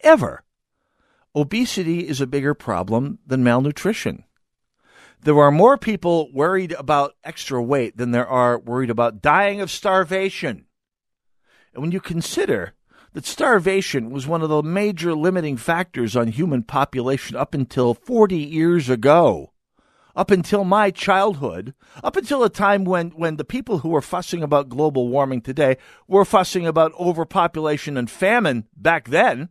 ever, 0.00 0.44
obesity 1.34 2.06
is 2.06 2.20
a 2.20 2.26
bigger 2.26 2.52
problem 2.52 3.18
than 3.26 3.42
malnutrition. 3.42 4.24
There 5.22 5.38
are 5.40 5.50
more 5.50 5.78
people 5.78 6.30
worried 6.32 6.72
about 6.72 7.14
extra 7.24 7.62
weight 7.62 7.96
than 7.96 8.10
there 8.10 8.28
are 8.28 8.58
worried 8.58 8.90
about 8.90 9.22
dying 9.22 9.60
of 9.60 9.70
starvation. 9.70 10.66
And 11.72 11.82
when 11.82 11.92
you 11.92 12.00
consider 12.00 12.74
that 13.12 13.26
starvation 13.26 14.10
was 14.10 14.26
one 14.26 14.42
of 14.42 14.48
the 14.48 14.62
major 14.62 15.14
limiting 15.14 15.56
factors 15.56 16.16
on 16.16 16.28
human 16.28 16.62
population 16.62 17.36
up 17.36 17.54
until 17.54 17.94
40 17.94 18.36
years 18.36 18.88
ago. 18.88 19.52
Up 20.14 20.32
until 20.32 20.64
my 20.64 20.90
childhood, 20.90 21.74
up 22.02 22.16
until 22.16 22.42
a 22.42 22.50
time 22.50 22.84
when, 22.84 23.10
when 23.10 23.36
the 23.36 23.44
people 23.44 23.78
who 23.78 23.90
were 23.90 24.02
fussing 24.02 24.42
about 24.42 24.68
global 24.68 25.08
warming 25.08 25.40
today 25.40 25.76
were 26.08 26.24
fussing 26.24 26.66
about 26.66 26.92
overpopulation 26.98 27.96
and 27.96 28.10
famine 28.10 28.66
back 28.76 29.08
then, 29.10 29.48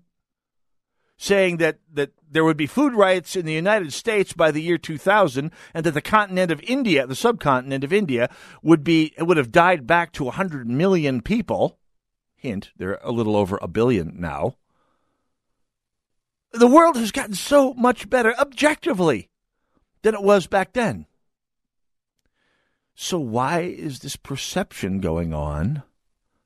saying 1.17 1.57
that, 1.57 1.79
that 1.93 2.11
there 2.29 2.43
would 2.43 2.57
be 2.57 2.67
food 2.67 2.93
riots 2.93 3.37
in 3.37 3.45
the 3.45 3.53
United 3.53 3.93
States 3.93 4.33
by 4.33 4.51
the 4.51 4.61
year 4.61 4.77
2000 4.77 5.51
and 5.73 5.85
that 5.85 5.93
the 5.93 6.01
continent 6.01 6.51
of 6.51 6.61
India, 6.63 7.07
the 7.07 7.15
subcontinent 7.15 7.85
of 7.85 7.93
India, 7.93 8.29
would 8.61 8.83
be, 8.83 9.13
would 9.19 9.37
have 9.37 9.53
died 9.53 9.87
back 9.87 10.11
to 10.11 10.25
100 10.25 10.67
million 10.67 11.21
people 11.21 11.79
Hint, 12.37 12.71
they're 12.77 12.99
a 13.01 13.11
little 13.11 13.35
over 13.35 13.59
a 13.61 13.67
billion 13.67 14.15
now. 14.19 14.55
The 16.53 16.67
world 16.67 16.95
has 16.95 17.11
gotten 17.11 17.33
so 17.33 17.73
much 17.73 18.09
better 18.09 18.33
objectively 18.39 19.29
than 20.03 20.13
it 20.13 20.23
was 20.23 20.47
back 20.47 20.73
then. 20.73 21.07
So, 22.95 23.19
why 23.19 23.61
is 23.61 23.99
this 23.99 24.15
perception 24.15 25.01
going 25.01 25.33
on 25.33 25.83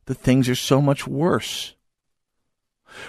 that 0.05 0.15
things 0.15 0.50
are 0.50 0.55
so 0.55 0.81
much 0.81 1.07
worse? 1.07 1.75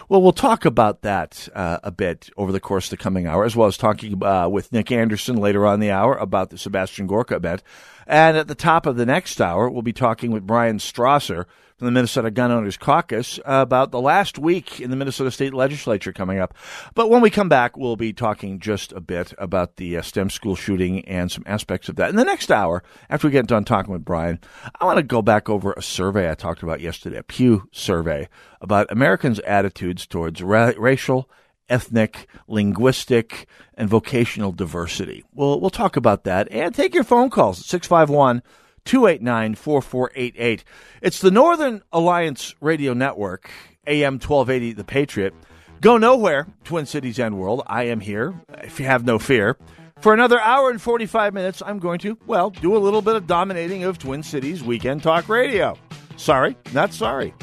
Well, 0.08 0.22
we'll 0.22 0.32
talk 0.32 0.64
about 0.64 1.02
that 1.02 1.48
uh, 1.54 1.78
a 1.82 1.90
bit 1.90 2.30
over 2.36 2.52
the 2.52 2.60
course 2.60 2.86
of 2.86 2.90
the 2.90 3.02
coming 3.02 3.26
hour, 3.26 3.44
as 3.44 3.56
well 3.56 3.66
as 3.66 3.76
talking 3.76 4.22
uh, 4.22 4.48
with 4.48 4.72
Nick 4.72 4.92
Anderson 4.92 5.36
later 5.36 5.66
on 5.66 5.80
the 5.80 5.90
hour 5.90 6.14
about 6.14 6.50
the 6.50 6.58
Sebastian 6.58 7.06
Gorka 7.06 7.36
event. 7.36 7.62
And 8.06 8.36
at 8.36 8.48
the 8.48 8.54
top 8.54 8.86
of 8.86 8.96
the 8.96 9.06
next 9.06 9.40
hour, 9.40 9.68
we'll 9.68 9.82
be 9.82 9.92
talking 9.92 10.30
with 10.30 10.46
Bryan 10.46 10.78
Strawser 10.78 11.46
from 11.82 11.86
the 11.86 11.98
Minnesota 11.98 12.30
Gun 12.30 12.52
Owners 12.52 12.76
Caucus 12.76 13.40
about 13.44 13.90
the 13.90 14.00
last 14.00 14.38
week 14.38 14.80
in 14.80 14.90
the 14.90 14.96
Minnesota 14.96 15.32
State 15.32 15.52
Legislature 15.52 16.12
coming 16.12 16.38
up. 16.38 16.54
But 16.94 17.10
when 17.10 17.20
we 17.20 17.28
come 17.28 17.48
back, 17.48 17.76
we'll 17.76 17.96
be 17.96 18.12
talking 18.12 18.60
just 18.60 18.92
a 18.92 19.00
bit 19.00 19.34
about 19.36 19.78
the 19.78 19.96
uh, 19.96 20.02
STEM 20.02 20.30
school 20.30 20.54
shooting 20.54 21.04
and 21.06 21.28
some 21.28 21.42
aspects 21.44 21.88
of 21.88 21.96
that. 21.96 22.10
In 22.10 22.14
the 22.14 22.24
next 22.24 22.52
hour, 22.52 22.84
after 23.10 23.26
we 23.26 23.32
get 23.32 23.48
done 23.48 23.64
talking 23.64 23.92
with 23.92 24.04
Bryan, 24.04 24.38
I 24.78 24.84
want 24.84 24.98
to 24.98 25.02
go 25.02 25.22
back 25.22 25.48
over 25.48 25.72
a 25.72 25.82
survey 25.82 26.30
I 26.30 26.34
talked 26.34 26.62
about 26.62 26.80
yesterday, 26.80 27.16
a 27.16 27.24
Pew 27.24 27.68
survey 27.72 28.28
about 28.60 28.92
Americans' 28.92 29.40
attitudes 29.40 30.06
towards 30.06 30.40
ra- 30.40 30.74
racial 30.78 31.28
ethnic, 31.68 32.28
linguistic, 32.46 33.48
and 33.74 33.88
vocational 33.88 34.52
diversity. 34.52 35.24
We'll, 35.34 35.60
we'll 35.60 35.70
talk 35.70 35.96
about 35.96 36.22
that 36.22 36.46
and 36.52 36.72
take 36.72 36.94
your 36.94 37.02
phone 37.02 37.28
calls 37.28 37.58
at 37.58 37.66
651 37.66 38.40
289 38.84 39.54
4488. 39.54 40.64
It's 41.00 41.20
the 41.20 41.30
Northern 41.30 41.82
Alliance 41.92 42.54
Radio 42.60 42.92
Network, 42.92 43.50
AM 43.86 44.14
1280, 44.14 44.72
The 44.72 44.84
Patriot. 44.84 45.34
Go 45.80 45.98
nowhere, 45.98 46.46
Twin 46.64 46.86
Cities 46.86 47.18
and 47.18 47.38
World. 47.38 47.62
I 47.66 47.84
am 47.84 48.00
here, 48.00 48.34
if 48.62 48.78
you 48.78 48.86
have 48.86 49.04
no 49.04 49.18
fear. 49.18 49.56
For 50.00 50.12
another 50.14 50.40
hour 50.40 50.70
and 50.70 50.80
45 50.80 51.32
minutes, 51.32 51.62
I'm 51.64 51.78
going 51.78 51.98
to, 52.00 52.18
well, 52.26 52.50
do 52.50 52.76
a 52.76 52.78
little 52.78 53.02
bit 53.02 53.14
of 53.14 53.26
dominating 53.26 53.84
of 53.84 53.98
Twin 53.98 54.22
Cities 54.22 54.62
Weekend 54.62 55.02
Talk 55.02 55.28
Radio. 55.28 55.76
Sorry, 56.16 56.56
not 56.72 56.92
sorry. 56.92 57.34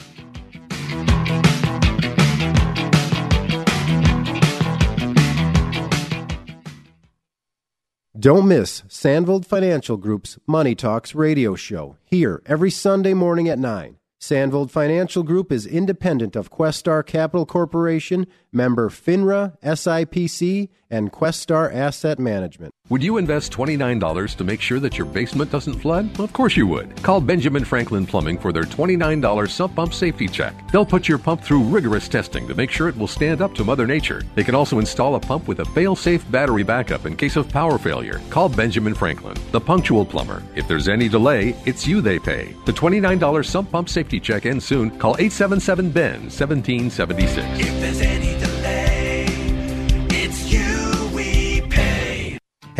Don't 8.20 8.50
miss 8.50 8.82
Sandvold 8.90 9.46
Financial 9.46 9.96
Group's 9.96 10.38
Money 10.46 10.76
Talks 10.76 11.16
radio 11.16 11.56
show 11.56 11.96
here 12.04 12.42
every 12.46 12.70
Sunday 12.70 13.14
morning 13.14 13.48
at 13.48 13.58
9. 13.58 13.96
Sandvold 14.20 14.72
Financial 14.72 15.24
Group 15.24 15.54
is 15.54 15.66
independent 15.66 16.36
of 16.36 16.52
Questar 16.52 17.06
Capital 17.06 17.46
Corporation, 17.46 18.28
member 18.52 18.90
FINRA, 18.90 19.58
SIPC, 19.62 20.70
and 20.90 21.12
Questar 21.12 21.74
Asset 21.74 22.20
Management. 22.20 22.74
Would 22.90 23.04
you 23.04 23.18
invest 23.18 23.52
$29 23.52 24.36
to 24.36 24.44
make 24.44 24.62
sure 24.62 24.80
that 24.80 24.98
your 24.98 25.06
basement 25.06 25.52
doesn't 25.52 25.76
flood? 25.76 26.20
Of 26.20 26.34
course 26.34 26.58
you 26.58 26.66
would. 26.66 27.02
Call 27.04 27.22
Benjamin 27.22 27.64
Franklin 27.64 28.08
Plumbing 28.08 28.40
for 28.40 28.52
their 28.52 28.64
$29 28.64 29.50
sump 29.50 29.76
pump 29.76 29.94
safety 29.94 30.28
check. 30.28 30.56
They'll 30.72 30.86
put 30.86 31.08
your 31.08 31.20
pump 31.20 31.42
through 31.42 31.62
rigorous 31.64 32.08
testing 32.08 32.48
to 32.48 32.56
make 32.56 32.72
sure 32.72 32.90
it 32.90 32.98
will 32.98 33.08
stand 33.08 33.42
up 33.42 33.54
to 33.56 33.64
Mother 33.64 33.86
Nature. 33.86 34.24
They 34.34 34.44
can 34.44 34.56
also 34.56 34.80
install 34.80 35.16
a 35.16 35.20
pump 35.20 35.48
with 35.48 35.60
a 35.60 35.66
fail-safe 35.66 36.30
battery 36.32 36.64
backup 36.64 37.06
in 37.06 37.16
case 37.16 37.36
of 37.36 37.50
power 37.50 37.78
failure. 37.78 38.20
Call 38.32 38.50
Benjamin 38.50 38.96
Franklin, 38.96 39.38
the 39.52 39.62
punctual 39.62 40.06
plumber. 40.06 40.42
If 40.56 40.68
there's 40.68 40.88
any 40.88 41.08
delay, 41.08 41.56
it's 41.68 41.86
you 41.86 42.02
they 42.02 42.18
pay. 42.18 42.56
The 42.66 42.72
$29 42.72 43.46
sump 43.46 43.72
pump 43.72 43.90
safety 43.90 44.20
check 44.20 44.48
ends 44.48 44.66
soon. 44.66 44.98
Call 44.98 45.16
877-BEN 45.18 46.22
1776. 46.32 47.60
If 47.60 47.80
there's 47.80 48.02
any 48.02 48.40
delay, 48.40 48.49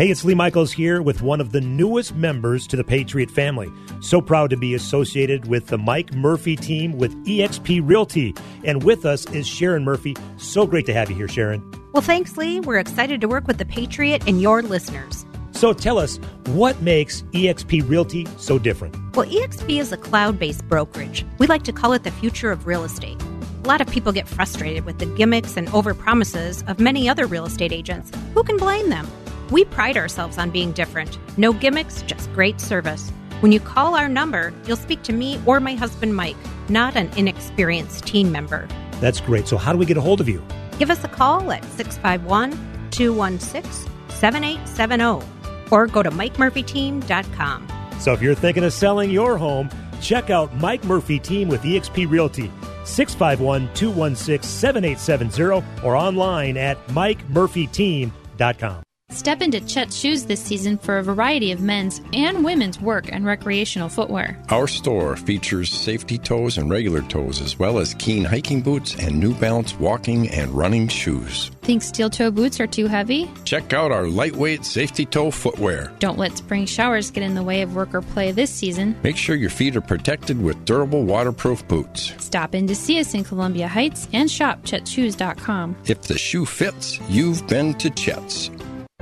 Hey, 0.00 0.10
it's 0.10 0.24
Lee 0.24 0.34
Michaels 0.34 0.72
here 0.72 1.02
with 1.02 1.20
one 1.20 1.42
of 1.42 1.52
the 1.52 1.60
newest 1.60 2.14
members 2.14 2.66
to 2.68 2.74
the 2.74 2.82
Patriot 2.82 3.30
family. 3.30 3.70
So 4.00 4.22
proud 4.22 4.48
to 4.48 4.56
be 4.56 4.72
associated 4.72 5.46
with 5.46 5.66
the 5.66 5.76
Mike 5.76 6.14
Murphy 6.14 6.56
team 6.56 6.96
with 6.96 7.12
eXp 7.26 7.82
Realty. 7.84 8.34
And 8.64 8.82
with 8.82 9.04
us 9.04 9.26
is 9.32 9.46
Sharon 9.46 9.84
Murphy. 9.84 10.16
So 10.38 10.66
great 10.66 10.86
to 10.86 10.94
have 10.94 11.10
you 11.10 11.16
here, 11.16 11.28
Sharon. 11.28 11.62
Well, 11.92 12.00
thanks, 12.00 12.38
Lee. 12.38 12.60
We're 12.60 12.78
excited 12.78 13.20
to 13.20 13.28
work 13.28 13.46
with 13.46 13.58
the 13.58 13.66
Patriot 13.66 14.26
and 14.26 14.40
your 14.40 14.62
listeners. 14.62 15.26
So 15.50 15.74
tell 15.74 15.98
us, 15.98 16.16
what 16.46 16.80
makes 16.80 17.20
eXp 17.34 17.86
Realty 17.86 18.26
so 18.38 18.58
different? 18.58 18.96
Well, 19.14 19.28
eXp 19.28 19.78
is 19.78 19.92
a 19.92 19.98
cloud 19.98 20.38
based 20.38 20.66
brokerage. 20.66 21.26
We 21.36 21.46
like 21.46 21.64
to 21.64 21.74
call 21.74 21.92
it 21.92 22.04
the 22.04 22.10
future 22.10 22.50
of 22.50 22.66
real 22.66 22.84
estate. 22.84 23.20
A 23.64 23.68
lot 23.68 23.82
of 23.82 23.88
people 23.88 24.12
get 24.12 24.26
frustrated 24.26 24.86
with 24.86 24.98
the 24.98 25.04
gimmicks 25.04 25.58
and 25.58 25.68
overpromises 25.68 26.66
of 26.70 26.80
many 26.80 27.06
other 27.06 27.26
real 27.26 27.44
estate 27.44 27.70
agents. 27.70 28.10
Who 28.32 28.42
can 28.44 28.56
blame 28.56 28.88
them? 28.88 29.06
We 29.50 29.64
pride 29.64 29.96
ourselves 29.96 30.38
on 30.38 30.50
being 30.50 30.72
different. 30.72 31.18
No 31.36 31.52
gimmicks, 31.52 32.02
just 32.02 32.32
great 32.32 32.60
service. 32.60 33.10
When 33.40 33.52
you 33.52 33.60
call 33.60 33.96
our 33.96 34.08
number, 34.08 34.52
you'll 34.66 34.76
speak 34.76 35.02
to 35.04 35.12
me 35.12 35.40
or 35.46 35.60
my 35.60 35.74
husband 35.74 36.14
Mike, 36.14 36.36
not 36.68 36.94
an 36.94 37.10
inexperienced 37.16 38.06
team 38.06 38.30
member. 38.30 38.68
That's 39.00 39.20
great. 39.20 39.48
So, 39.48 39.56
how 39.56 39.72
do 39.72 39.78
we 39.78 39.86
get 39.86 39.96
a 39.96 40.00
hold 40.00 40.20
of 40.20 40.28
you? 40.28 40.44
Give 40.78 40.90
us 40.90 41.02
a 41.04 41.08
call 41.08 41.50
at 41.50 41.64
651 41.64 42.52
216 42.90 43.90
7870 44.08 45.26
or 45.70 45.86
go 45.86 46.02
to 46.02 46.10
MikeMurphyTeam.com. 46.10 47.68
So, 47.98 48.12
if 48.12 48.22
you're 48.22 48.34
thinking 48.34 48.64
of 48.64 48.72
selling 48.72 49.10
your 49.10 49.36
home, 49.36 49.70
check 50.00 50.30
out 50.30 50.54
Mike 50.56 50.84
Murphy 50.84 51.18
Team 51.18 51.48
with 51.48 51.62
eXp 51.62 52.08
Realty. 52.10 52.52
651 52.84 53.72
216 53.74 54.48
7870 54.48 55.84
or 55.84 55.96
online 55.96 56.56
at 56.56 56.84
MikeMurphyTeam.com. 56.88 58.82
Step 59.10 59.42
into 59.42 59.60
Chet's 59.60 59.96
Shoes 59.96 60.24
this 60.24 60.40
season 60.40 60.78
for 60.78 60.98
a 60.98 61.02
variety 61.02 61.50
of 61.50 61.60
men's 61.60 62.00
and 62.12 62.44
women's 62.44 62.80
work 62.80 63.12
and 63.12 63.26
recreational 63.26 63.88
footwear. 63.88 64.40
Our 64.50 64.68
store 64.68 65.16
features 65.16 65.70
safety 65.70 66.16
toes 66.16 66.58
and 66.58 66.70
regular 66.70 67.02
toes, 67.02 67.40
as 67.40 67.58
well 67.58 67.78
as 67.78 67.94
Keen 67.94 68.24
hiking 68.24 68.62
boots 68.62 68.94
and 68.94 69.18
New 69.18 69.34
Balance 69.34 69.78
walking 69.78 70.28
and 70.30 70.50
running 70.52 70.86
shoes. 70.88 71.50
Think 71.62 71.82
steel 71.82 72.08
toe 72.08 72.30
boots 72.30 72.60
are 72.60 72.66
too 72.66 72.86
heavy? 72.86 73.30
Check 73.44 73.72
out 73.72 73.92
our 73.92 74.06
lightweight 74.06 74.64
safety 74.64 75.04
toe 75.04 75.30
footwear. 75.30 75.92
Don't 75.98 76.18
let 76.18 76.36
spring 76.36 76.66
showers 76.66 77.10
get 77.10 77.24
in 77.24 77.34
the 77.34 77.42
way 77.42 77.62
of 77.62 77.74
work 77.74 77.94
or 77.94 78.02
play 78.02 78.32
this 78.32 78.50
season. 78.50 78.96
Make 79.02 79.16
sure 79.16 79.36
your 79.36 79.50
feet 79.50 79.76
are 79.76 79.80
protected 79.80 80.40
with 80.40 80.64
durable 80.64 81.04
waterproof 81.04 81.66
boots. 81.68 82.12
Stop 82.18 82.54
in 82.54 82.66
to 82.68 82.74
see 82.76 83.00
us 83.00 83.14
in 83.14 83.24
Columbia 83.24 83.68
Heights 83.68 84.08
and 84.12 84.30
shop 84.30 84.62
ChetShoes.com. 84.62 85.76
If 85.86 86.02
the 86.02 86.18
shoe 86.18 86.44
fits, 86.46 87.00
you've 87.08 87.46
been 87.48 87.74
to 87.74 87.90
Chet's. 87.90 88.50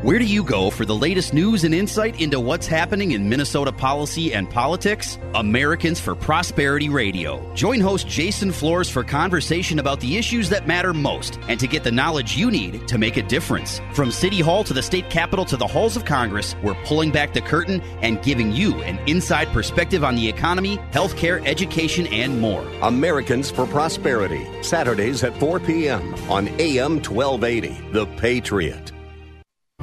Where 0.02 0.20
do 0.20 0.24
you 0.24 0.44
go 0.44 0.70
for 0.70 0.84
the 0.84 0.94
latest 0.94 1.34
news 1.34 1.64
and 1.64 1.74
insight 1.74 2.20
into 2.20 2.38
what's 2.38 2.68
happening 2.68 3.10
in 3.10 3.28
Minnesota 3.28 3.72
policy 3.72 4.32
and 4.32 4.48
politics? 4.48 5.18
Americans 5.34 5.98
for 5.98 6.14
Prosperity 6.14 6.88
Radio. 6.88 7.52
Join 7.56 7.80
host 7.80 8.06
Jason 8.06 8.52
Flores 8.52 8.88
for 8.88 9.02
conversation 9.02 9.80
about 9.80 9.98
the 9.98 10.16
issues 10.16 10.50
that 10.50 10.68
matter 10.68 10.94
most 10.94 11.40
and 11.48 11.58
to 11.58 11.66
get 11.66 11.82
the 11.82 11.90
knowledge 11.90 12.36
you 12.36 12.48
need 12.48 12.86
to 12.86 12.96
make 12.96 13.16
a 13.16 13.24
difference. 13.24 13.80
From 13.92 14.12
City 14.12 14.40
Hall 14.40 14.62
to 14.62 14.72
the 14.72 14.84
state 14.84 15.10
capitol 15.10 15.44
to 15.46 15.56
the 15.56 15.66
halls 15.66 15.96
of 15.96 16.04
Congress, 16.04 16.54
we're 16.62 16.80
pulling 16.84 17.10
back 17.10 17.34
the 17.34 17.40
curtain 17.40 17.80
and 18.00 18.22
giving 18.22 18.52
you 18.52 18.80
an 18.82 19.00
inside 19.08 19.48
perspective 19.48 20.04
on 20.04 20.14
the 20.14 20.28
economy, 20.28 20.76
healthcare, 20.92 21.44
education, 21.44 22.06
and 22.06 22.40
more. 22.40 22.64
Americans 22.82 23.50
for 23.50 23.66
Prosperity, 23.66 24.46
Saturdays 24.62 25.24
at 25.24 25.36
4 25.40 25.58
p.m. 25.58 26.14
on 26.30 26.46
AM 26.60 27.02
1280. 27.02 27.90
The 27.90 28.06
Patriot. 28.16 28.92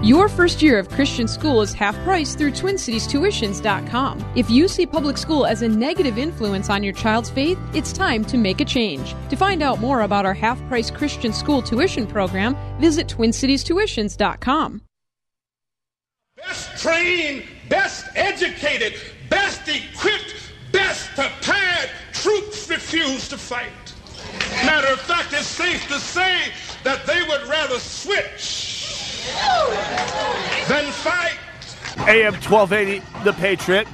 Your 0.01 0.27
first 0.27 0.61
year 0.61 0.77
of 0.77 0.89
Christian 0.89 1.25
school 1.27 1.61
is 1.61 1.73
half 1.73 1.95
price 2.03 2.35
through 2.35 2.51
TwinCitiesTuitions.com. 2.51 4.33
If 4.35 4.51
you 4.51 4.67
see 4.67 4.85
public 4.85 5.17
school 5.17 5.45
as 5.45 5.61
a 5.61 5.69
negative 5.69 6.17
influence 6.17 6.69
on 6.69 6.83
your 6.83 6.93
child's 6.93 7.29
faith, 7.29 7.57
it's 7.73 7.93
time 7.93 8.25
to 8.25 8.37
make 8.37 8.59
a 8.59 8.65
change. 8.65 9.15
To 9.29 9.37
find 9.37 9.63
out 9.63 9.79
more 9.79 10.01
about 10.01 10.25
our 10.25 10.33
half 10.33 10.61
price 10.67 10.91
Christian 10.91 11.31
school 11.31 11.61
tuition 11.61 12.05
program, 12.05 12.57
visit 12.79 13.07
TwinCitiesTuitions.com. 13.07 14.81
Best 16.35 16.83
trained, 16.83 17.45
best 17.69 18.05
educated, 18.15 18.99
best 19.29 19.61
equipped, 19.69 20.35
best 20.73 21.09
prepared 21.11 21.89
troops 22.11 22.69
refuse 22.69 23.29
to 23.29 23.37
fight. 23.37 23.71
Matter 24.65 24.91
of 24.91 24.99
fact, 24.99 25.31
it's 25.31 25.47
safe 25.47 25.87
to 25.87 25.99
say 25.99 26.51
that 26.83 27.05
they 27.07 27.21
would 27.23 27.47
rather 27.47 27.79
switch 27.79 28.74
then 30.67 30.91
fight. 30.91 31.37
AM 32.07 32.33
1280, 32.33 33.01
The 33.23 33.33
Patriot. 33.33 33.87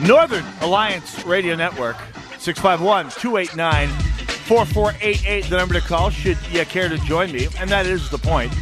Northern 0.00 0.44
Alliance 0.60 1.24
Radio 1.24 1.54
Network, 1.54 1.96
651 2.38 3.10
289 3.10 3.88
4488, 3.88 5.44
the 5.44 5.56
number 5.56 5.74
to 5.74 5.80
call 5.80 6.10
should 6.10 6.36
you 6.50 6.64
care 6.64 6.88
to 6.88 6.98
join 6.98 7.30
me. 7.30 7.46
And 7.60 7.70
that 7.70 7.86
is 7.86 8.10
the 8.10 8.18
point. 8.18 8.52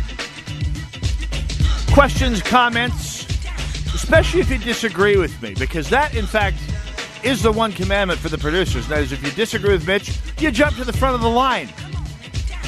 Questions, 1.94 2.42
comments, 2.42 3.24
especially 3.94 4.40
if 4.40 4.50
you 4.50 4.58
disagree 4.58 5.16
with 5.16 5.40
me, 5.42 5.54
because 5.54 5.88
that, 5.88 6.14
in 6.14 6.26
fact, 6.26 6.58
is 7.24 7.42
the 7.42 7.50
one 7.50 7.72
commandment 7.72 8.20
for 8.20 8.28
the 8.28 8.38
producers. 8.38 8.86
That 8.88 9.00
is, 9.00 9.12
if 9.12 9.24
you 9.24 9.30
disagree 9.30 9.72
with 9.72 9.86
Mitch, 9.86 10.18
you 10.38 10.50
jump 10.50 10.76
to 10.76 10.84
the 10.84 10.92
front 10.92 11.14
of 11.14 11.22
the 11.22 11.30
line. 11.30 11.68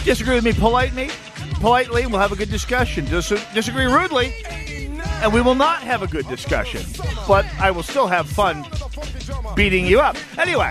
Disagree 0.05 0.35
with 0.35 0.45
me 0.45 0.53
politely, 0.53 1.11
politely, 1.63 2.05
we'll 2.07 2.19
have 2.19 2.33
a 2.33 2.37
good 2.37 2.51
discussion. 2.51 3.05
Dis- 3.05 3.29
disagree 3.55 3.87
rudely, 3.87 4.35
and 5.23 5.33
we 5.33 5.41
will 5.41 5.55
not 5.55 5.81
have 5.83 6.03
a 6.03 6.09
good 6.09 6.27
discussion. 6.29 6.83
But 7.29 7.47
I 7.61 7.71
will 7.71 7.85
still 7.85 8.09
have 8.09 8.29
fun 8.29 8.67
beating 9.55 9.87
you 9.87 10.01
up. 10.01 10.17
Anyway, 10.37 10.71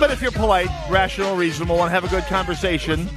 but 0.00 0.10
if 0.10 0.20
you're 0.20 0.32
polite, 0.32 0.68
rational, 0.90 1.36
reasonable, 1.36 1.80
and 1.80 1.92
have 1.92 2.02
a 2.02 2.08
good 2.08 2.24
conversation, 2.24 3.08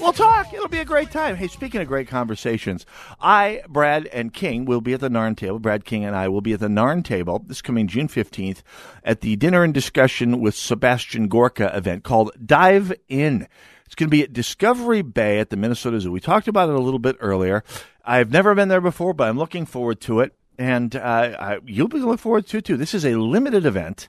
we'll 0.00 0.12
talk. 0.12 0.52
It'll 0.52 0.66
be 0.66 0.80
a 0.80 0.84
great 0.84 1.12
time. 1.12 1.36
Hey, 1.36 1.46
speaking 1.46 1.80
of 1.80 1.86
great 1.86 2.08
conversations, 2.08 2.84
I, 3.20 3.62
Brad, 3.68 4.06
and 4.06 4.34
King 4.34 4.64
will 4.64 4.80
be 4.80 4.92
at 4.92 5.00
the 5.00 5.08
Narn 5.08 5.36
table. 5.36 5.60
Brad 5.60 5.84
King 5.84 6.04
and 6.04 6.16
I 6.16 6.26
will 6.26 6.40
be 6.40 6.52
at 6.52 6.60
the 6.60 6.66
Narn 6.66 7.04
table 7.04 7.44
this 7.46 7.62
coming 7.62 7.86
June 7.86 8.08
15th 8.08 8.62
at 9.04 9.20
the 9.20 9.36
Dinner 9.36 9.62
and 9.62 9.72
Discussion 9.72 10.40
with 10.40 10.56
Sebastian 10.56 11.28
Gorka 11.28 11.74
event 11.76 12.02
called 12.02 12.32
Dive 12.44 12.92
In. 13.08 13.46
It's 13.92 13.98
going 13.98 14.08
to 14.08 14.10
be 14.10 14.22
at 14.22 14.32
Discovery 14.32 15.02
Bay 15.02 15.38
at 15.38 15.50
the 15.50 15.56
Minnesota 15.58 16.00
Zoo. 16.00 16.10
We 16.10 16.18
talked 16.18 16.48
about 16.48 16.70
it 16.70 16.74
a 16.74 16.80
little 16.80 16.98
bit 16.98 17.18
earlier. 17.20 17.62
I've 18.02 18.30
never 18.30 18.54
been 18.54 18.68
there 18.68 18.80
before, 18.80 19.12
but 19.12 19.28
I'm 19.28 19.36
looking 19.36 19.66
forward 19.66 20.00
to 20.00 20.20
it. 20.20 20.34
And 20.58 20.96
uh, 20.96 21.36
I, 21.38 21.58
you'll 21.66 21.88
be 21.88 21.98
looking 21.98 22.16
forward 22.16 22.46
to 22.46 22.56
it 22.56 22.64
too. 22.64 22.78
This 22.78 22.94
is 22.94 23.04
a 23.04 23.16
limited 23.16 23.66
event 23.66 24.08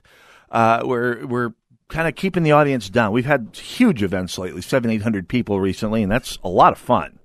uh, 0.50 0.84
where 0.84 1.26
we're 1.26 1.50
kind 1.88 2.08
of 2.08 2.14
keeping 2.14 2.44
the 2.44 2.52
audience 2.52 2.88
down. 2.88 3.12
We've 3.12 3.26
had 3.26 3.54
huge 3.54 4.02
events 4.02 4.38
lately, 4.38 4.62
seven, 4.62 4.90
eight 4.90 5.02
hundred 5.02 5.28
people 5.28 5.60
recently, 5.60 6.02
and 6.02 6.10
that's 6.10 6.38
a 6.42 6.48
lot 6.48 6.72
of 6.72 6.78
fun. 6.78 7.18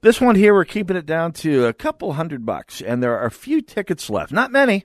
This 0.00 0.20
one 0.20 0.36
here, 0.36 0.54
we're 0.54 0.64
keeping 0.64 0.96
it 0.96 1.04
down 1.04 1.32
to 1.32 1.66
a 1.66 1.72
couple 1.72 2.12
hundred 2.12 2.46
bucks, 2.46 2.80
and 2.80 3.02
there 3.02 3.18
are 3.18 3.26
a 3.26 3.32
few 3.32 3.60
tickets 3.60 4.08
left. 4.08 4.30
Not 4.30 4.52
many. 4.52 4.84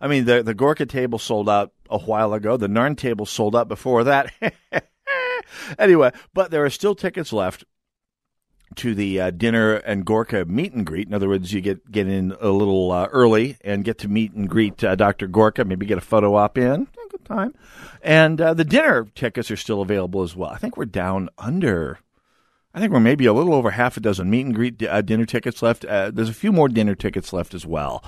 I 0.00 0.08
mean, 0.08 0.24
the 0.24 0.42
the 0.42 0.54
Gorka 0.54 0.86
table 0.86 1.18
sold 1.18 1.50
out 1.50 1.72
a 1.90 1.98
while 1.98 2.32
ago. 2.32 2.56
The 2.56 2.66
Narn 2.66 2.96
table 2.96 3.26
sold 3.26 3.54
out 3.54 3.68
before 3.68 4.04
that. 4.04 4.32
anyway, 5.78 6.12
but 6.34 6.50
there 6.50 6.64
are 6.64 6.70
still 6.70 6.94
tickets 6.94 7.32
left 7.32 7.64
to 8.74 8.94
the 8.94 9.20
uh, 9.20 9.30
dinner 9.30 9.74
and 9.74 10.04
Gorka 10.04 10.44
meet 10.44 10.72
and 10.72 10.84
greet. 10.84 11.06
In 11.06 11.14
other 11.14 11.28
words, 11.28 11.52
you 11.52 11.60
get 11.60 11.90
get 11.90 12.08
in 12.08 12.34
a 12.40 12.50
little 12.50 12.92
uh, 12.92 13.06
early 13.12 13.56
and 13.62 13.84
get 13.84 13.98
to 13.98 14.08
meet 14.08 14.32
and 14.32 14.48
greet 14.48 14.82
uh, 14.82 14.94
Dr. 14.94 15.26
Gorka. 15.28 15.64
Maybe 15.64 15.86
get 15.86 15.98
a 15.98 16.02
photo 16.02 16.34
op 16.34 16.58
in. 16.58 16.88
Good 17.10 17.24
time. 17.24 17.54
And 18.02 18.40
uh, 18.40 18.54
the 18.54 18.64
dinner 18.64 19.06
tickets 19.14 19.50
are 19.50 19.56
still 19.56 19.80
available 19.80 20.22
as 20.22 20.36
well. 20.36 20.50
I 20.50 20.58
think 20.58 20.76
we're 20.76 20.84
down 20.84 21.28
under. 21.38 21.98
I 22.74 22.80
think 22.80 22.92
we're 22.92 23.00
maybe 23.00 23.24
a 23.24 23.32
little 23.32 23.54
over 23.54 23.70
half 23.70 23.96
a 23.96 24.00
dozen 24.00 24.28
meet 24.28 24.44
and 24.44 24.54
greet 24.54 24.82
uh, 24.82 25.00
dinner 25.00 25.24
tickets 25.24 25.62
left. 25.62 25.86
Uh, 25.86 26.10
there's 26.10 26.28
a 26.28 26.34
few 26.34 26.52
more 26.52 26.68
dinner 26.68 26.94
tickets 26.94 27.32
left 27.32 27.54
as 27.54 27.64
well. 27.64 28.04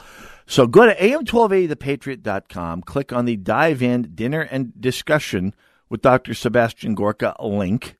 So 0.46 0.66
go 0.66 0.84
to 0.84 0.94
am1280thepatriot.com, 0.94 2.82
click 2.82 3.12
on 3.12 3.24
the 3.24 3.36
dive 3.36 3.82
in 3.82 4.12
dinner 4.14 4.42
and 4.42 4.78
discussion 4.78 5.54
with 5.88 6.02
Dr. 6.02 6.34
Sebastian 6.34 6.94
Gorka 6.94 7.34
link, 7.40 7.96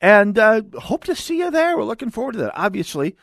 and 0.00 0.38
uh, 0.38 0.62
hope 0.80 1.04
to 1.04 1.14
see 1.14 1.38
you 1.38 1.50
there. 1.50 1.76
We're 1.76 1.84
looking 1.84 2.10
forward 2.10 2.32
to 2.32 2.38
that. 2.38 2.52
Obviously, 2.54 3.16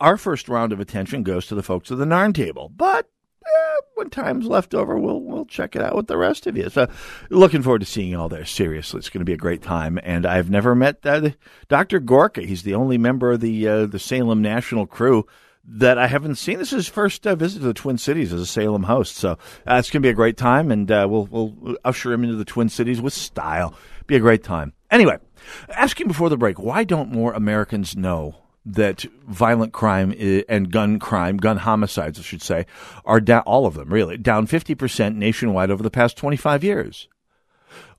our 0.00 0.16
first 0.16 0.48
round 0.48 0.72
of 0.72 0.80
attention 0.80 1.22
goes 1.22 1.46
to 1.46 1.54
the 1.54 1.62
folks 1.62 1.90
at 1.90 1.98
the 1.98 2.04
Narn 2.04 2.34
table, 2.34 2.70
but 2.74 3.08
eh, 3.44 3.80
when 3.94 4.10
time's 4.10 4.46
left 4.46 4.74
over, 4.74 4.98
we'll 4.98 5.20
we'll 5.20 5.46
check 5.46 5.74
it 5.74 5.82
out 5.82 5.96
with 5.96 6.06
the 6.06 6.18
rest 6.18 6.46
of 6.46 6.56
you. 6.56 6.68
So, 6.68 6.88
looking 7.30 7.62
forward 7.62 7.80
to 7.80 7.86
seeing 7.86 8.10
you 8.10 8.20
all 8.20 8.28
there. 8.28 8.44
Seriously, 8.44 8.98
it's 8.98 9.08
going 9.08 9.20
to 9.20 9.24
be 9.24 9.32
a 9.32 9.38
great 9.38 9.62
time. 9.62 9.98
And 10.02 10.26
I've 10.26 10.50
never 10.50 10.74
met 10.74 11.04
uh, 11.04 11.30
Dr. 11.68 12.00
Gorka. 12.00 12.42
He's 12.42 12.62
the 12.62 12.74
only 12.74 12.98
member 12.98 13.32
of 13.32 13.40
the 13.40 13.66
uh, 13.66 13.86
the 13.86 13.98
Salem 13.98 14.42
National 14.42 14.86
crew 14.86 15.26
that 15.68 15.98
I 15.98 16.06
haven't 16.06 16.36
seen. 16.36 16.58
This 16.58 16.72
is 16.72 16.86
his 16.86 16.88
first 16.88 17.26
uh, 17.26 17.34
visit 17.34 17.58
to 17.60 17.66
the 17.66 17.74
Twin 17.74 17.98
Cities 17.98 18.32
as 18.32 18.40
a 18.40 18.46
Salem 18.46 18.84
host, 18.84 19.16
so 19.16 19.32
uh, 19.32 19.74
it's 19.74 19.90
going 19.90 20.02
to 20.02 20.06
be 20.06 20.10
a 20.10 20.14
great 20.14 20.36
time, 20.36 20.70
and 20.70 20.90
uh, 20.90 21.06
we'll 21.08 21.26
we'll 21.26 21.76
usher 21.84 22.12
him 22.12 22.22
into 22.22 22.36
the 22.36 22.44
Twin 22.44 22.68
Cities 22.68 23.00
with 23.00 23.12
style. 23.12 23.74
Be 24.06 24.16
a 24.16 24.20
great 24.20 24.44
time. 24.44 24.72
Anyway, 24.90 25.18
asking 25.70 26.06
before 26.06 26.28
the 26.28 26.36
break, 26.36 26.58
why 26.60 26.84
don't 26.84 27.10
more 27.10 27.32
Americans 27.32 27.96
know 27.96 28.36
that 28.64 29.04
violent 29.26 29.72
crime 29.72 30.14
and 30.48 30.70
gun 30.70 30.98
crime, 30.98 31.36
gun 31.36 31.58
homicides, 31.58 32.18
I 32.18 32.22
should 32.22 32.42
say, 32.42 32.66
are 33.04 33.20
down? 33.20 33.42
All 33.42 33.66
of 33.66 33.74
them, 33.74 33.92
really, 33.92 34.16
down 34.16 34.46
fifty 34.46 34.74
percent 34.74 35.16
nationwide 35.16 35.70
over 35.70 35.82
the 35.82 35.90
past 35.90 36.16
twenty 36.16 36.36
five 36.36 36.62
years. 36.62 37.08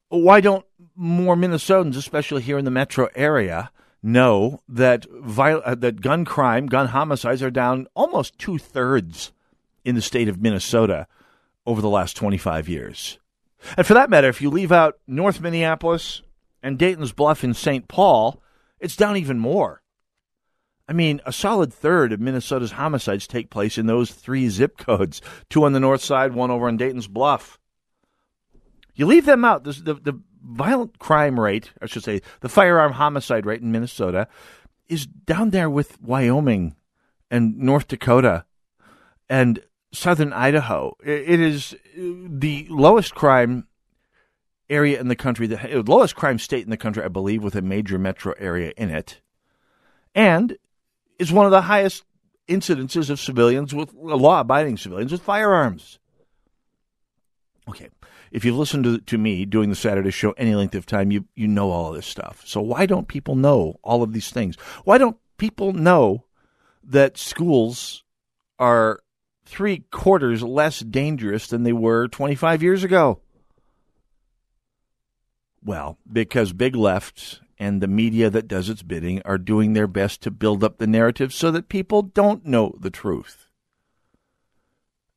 Why 0.09 0.39
don't 0.39 0.65
more 0.95 1.35
Minnesotans, 1.35 1.97
especially 1.97 2.41
here 2.41 2.57
in 2.57 2.65
the 2.65 2.71
metro 2.71 3.09
area, 3.13 3.71
know 4.03 4.61
that 4.67 5.05
viol- 5.11 5.61
uh, 5.65 5.75
that 5.75 6.01
gun 6.01 6.25
crime, 6.25 6.67
gun 6.67 6.87
homicides 6.87 7.43
are 7.43 7.51
down 7.51 7.87
almost 7.95 8.37
two 8.37 8.57
thirds 8.57 9.31
in 9.83 9.95
the 9.95 10.01
state 10.01 10.27
of 10.27 10.41
Minnesota 10.41 11.07
over 11.65 11.81
the 11.81 11.89
last 11.89 12.15
25 12.15 12.69
years. 12.69 13.19
And 13.75 13.85
for 13.85 13.93
that 13.93 14.09
matter, 14.09 14.29
if 14.29 14.41
you 14.41 14.49
leave 14.49 14.71
out 14.71 14.99
North 15.07 15.41
Minneapolis 15.41 16.21
and 16.61 16.77
Dayton's 16.77 17.11
Bluff 17.11 17.43
in 17.43 17.53
St. 17.53 17.87
Paul, 17.87 18.41
it's 18.79 18.95
down 18.95 19.17
even 19.17 19.39
more. 19.39 19.81
I 20.87 20.93
mean, 20.93 21.19
a 21.25 21.33
solid 21.33 21.73
third 21.73 22.13
of 22.13 22.21
Minnesota's 22.21 22.71
homicides 22.73 23.27
take 23.27 23.49
place 23.49 23.77
in 23.77 23.87
those 23.87 24.11
three 24.11 24.47
zip 24.47 24.77
codes 24.77 25.21
two 25.49 25.65
on 25.65 25.73
the 25.73 25.79
north 25.79 26.01
side, 26.01 26.33
one 26.33 26.51
over 26.51 26.67
on 26.67 26.77
Dayton's 26.77 27.07
Bluff. 27.07 27.59
You 28.95 29.05
leave 29.05 29.25
them 29.25 29.43
out, 29.43 29.63
the, 29.63 29.71
the 29.71 30.19
violent 30.47 30.97
crime 30.99 31.39
rate, 31.39 31.71
I 31.81 31.85
should 31.85 32.03
say, 32.03 32.21
the 32.39 32.49
firearm 32.49 32.93
homicide 32.93 33.45
rate 33.45 33.61
in 33.61 33.71
Minnesota 33.71 34.27
is 34.87 35.05
down 35.05 35.49
there 35.49 35.69
with 35.69 36.01
Wyoming 36.01 36.75
and 37.29 37.57
North 37.57 37.87
Dakota 37.87 38.45
and 39.29 39.59
southern 39.91 40.31
Idaho. 40.31 40.95
It 41.03 41.39
is 41.39 41.73
uh, 41.73 41.77
the 42.29 42.67
lowest 42.69 43.13
crime 43.13 43.67
area 44.69 44.99
in 44.99 45.07
the 45.07 45.15
country, 45.15 45.47
the 45.47 45.83
lowest 45.85 46.15
crime 46.15 46.39
state 46.39 46.63
in 46.63 46.69
the 46.69 46.77
country, 46.77 47.03
I 47.03 47.09
believe, 47.09 47.43
with 47.43 47.55
a 47.55 47.61
major 47.61 47.97
metro 47.97 48.33
area 48.37 48.73
in 48.77 48.89
it, 48.89 49.21
and 50.15 50.57
is 51.19 51.31
one 51.31 51.45
of 51.45 51.51
the 51.51 51.61
highest 51.61 52.03
incidences 52.47 53.09
of 53.09 53.19
civilians 53.19 53.73
with 53.73 53.93
law-abiding 53.93 54.77
civilians 54.77 55.11
with 55.11 55.21
firearms. 55.21 55.99
Okay, 57.67 57.89
if 58.31 58.45
you've 58.45 58.57
listened 58.57 58.83
to, 58.83 58.99
to 58.99 59.17
me 59.17 59.45
doing 59.45 59.69
the 59.69 59.75
Saturday 59.75 60.11
show 60.11 60.31
any 60.31 60.55
length 60.55 60.75
of 60.75 60.85
time, 60.85 61.11
you 61.11 61.25
you 61.35 61.47
know 61.47 61.71
all 61.71 61.89
of 61.89 61.95
this 61.95 62.07
stuff. 62.07 62.43
So 62.45 62.61
why 62.61 62.85
don't 62.85 63.07
people 63.07 63.35
know 63.35 63.79
all 63.83 64.03
of 64.03 64.13
these 64.13 64.31
things? 64.31 64.55
Why 64.83 64.97
don't 64.97 65.17
people 65.37 65.73
know 65.73 66.25
that 66.83 67.17
schools 67.17 68.03
are 68.59 69.01
three 69.45 69.79
quarters 69.91 70.43
less 70.43 70.79
dangerous 70.79 71.47
than 71.47 71.63
they 71.63 71.73
were 71.73 72.07
25 72.07 72.63
years 72.63 72.83
ago? 72.83 73.21
Well, 75.63 75.97
because 76.11 76.53
Big 76.53 76.75
Left 76.75 77.41
and 77.59 77.81
the 77.81 77.87
media 77.87 78.29
that 78.29 78.47
does 78.47 78.69
its 78.69 78.83
bidding 78.83 79.21
are 79.23 79.37
doing 79.37 79.73
their 79.73 79.87
best 79.87 80.21
to 80.21 80.31
build 80.31 80.63
up 80.63 80.77
the 80.77 80.87
narrative 80.87 81.33
so 81.33 81.51
that 81.51 81.69
people 81.69 82.01
don't 82.01 82.45
know 82.45 82.75
the 82.79 82.89
truth. 82.89 83.47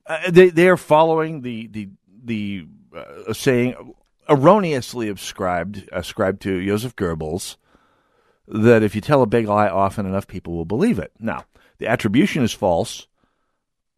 Uh, 0.07 0.31
they 0.31 0.49
they 0.49 0.69
are 0.69 0.77
following 0.77 1.43
the 1.43 1.69
the 1.69 1.89
the 2.25 2.67
uh, 2.95 3.33
saying 3.33 3.95
erroneously 4.29 5.09
ascribed 5.09 5.89
ascribed 5.93 6.41
to 6.43 6.65
Joseph 6.65 6.95
Goebbels 6.97 7.57
that 8.47 8.83
if 8.83 8.95
you 8.95 9.01
tell 9.01 9.23
a 9.23 9.27
big 9.27 9.47
lie 9.47 9.69
often 9.69 10.07
enough, 10.07 10.27
people 10.27 10.55
will 10.55 10.65
believe 10.65 10.99
it. 10.99 11.13
Now, 11.19 11.45
the 11.79 11.87
attribution 11.87 12.43
is 12.43 12.53
false. 12.53 13.07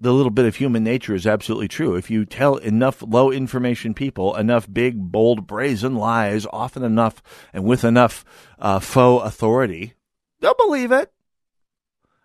The 0.01 0.13
little 0.13 0.31
bit 0.31 0.47
of 0.47 0.57
human 0.57 0.83
nature 0.83 1.15
is 1.15 1.27
absolutely 1.27 1.69
true. 1.69 1.95
If 1.95 2.11
you 2.11 2.25
tell 2.25 2.57
enough 2.57 3.03
low 3.07 3.31
information 3.31 3.95
people 3.95 4.35
enough 4.37 4.67
big, 4.71 5.13
bold, 5.13 5.47
brazen 5.47 5.95
lies 5.95 6.45
often 6.53 6.83
enough 6.83 7.23
and 7.53 7.65
with 7.65 7.85
enough 7.85 8.25
uh, 8.59 8.81
faux 8.81 9.25
authority, 9.27 9.95
they'll 10.41 10.55
believe 10.55 10.91
it. 10.93 11.13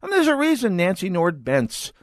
And 0.01 0.12
there's 0.12 0.27
a 0.27 0.36
reason 0.36 0.75
Nancy 0.75 1.10
Nord 1.10 1.43
Bence, 1.43 1.93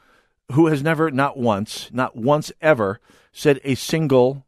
who 0.53 0.67
has 0.67 0.81
never, 0.81 1.11
not 1.11 1.37
once, 1.37 1.89
not 1.91 2.15
once 2.15 2.51
ever, 2.61 2.99
said 3.31 3.59
a 3.63 3.75
single 3.75 4.45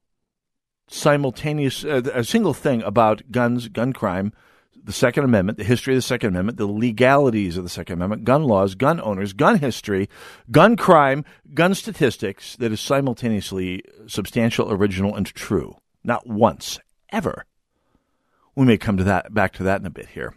simultaneous, 0.87 1.83
uh, 1.83 2.01
a 2.13 2.23
single 2.23 2.53
thing 2.53 2.81
about 2.83 3.31
guns, 3.31 3.67
gun 3.67 3.93
crime, 3.93 4.33
the 4.83 4.93
Second 4.93 5.25
Amendment, 5.25 5.57
the 5.57 5.65
history 5.65 5.93
of 5.93 5.97
the 5.97 6.01
Second 6.01 6.29
Amendment, 6.29 6.57
the 6.57 6.65
legalities 6.65 7.57
of 7.57 7.63
the 7.63 7.69
Second 7.69 7.95
Amendment, 7.95 8.23
gun 8.23 8.43
laws, 8.43 8.73
gun 8.73 9.01
owners, 9.01 9.33
gun 9.33 9.59
history, 9.59 10.09
gun 10.49 10.77
crime, 10.77 11.25
gun 11.53 11.75
statistics 11.75 12.55
that 12.55 12.71
is 12.71 12.79
simultaneously 12.79 13.83
substantial, 14.07 14.71
original, 14.71 15.13
and 15.13 15.27
true. 15.27 15.75
Not 16.05 16.25
once, 16.25 16.79
ever. 17.11 17.45
We 18.55 18.65
may 18.65 18.77
come 18.77 18.95
to 18.97 19.03
that 19.03 19.33
back 19.33 19.53
to 19.53 19.63
that 19.63 19.81
in 19.81 19.85
a 19.85 19.91
bit 19.91 20.07
here. 20.07 20.33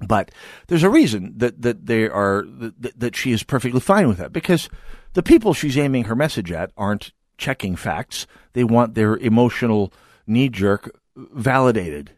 But 0.00 0.30
there's 0.66 0.82
a 0.82 0.90
reason 0.90 1.32
that, 1.36 1.62
that 1.62 1.86
they 1.86 2.08
are 2.08 2.44
that, 2.46 3.00
that 3.00 3.16
she 3.16 3.32
is 3.32 3.42
perfectly 3.42 3.80
fine 3.80 4.06
with 4.06 4.18
that 4.18 4.32
because 4.32 4.68
the 5.14 5.22
people 5.22 5.54
she's 5.54 5.78
aiming 5.78 6.04
her 6.04 6.16
message 6.16 6.52
at 6.52 6.72
aren't 6.76 7.12
checking 7.36 7.76
facts. 7.76 8.26
They 8.52 8.64
want 8.64 8.94
their 8.94 9.16
emotional 9.16 9.92
knee 10.26 10.48
jerk 10.48 10.98
validated. 11.16 12.12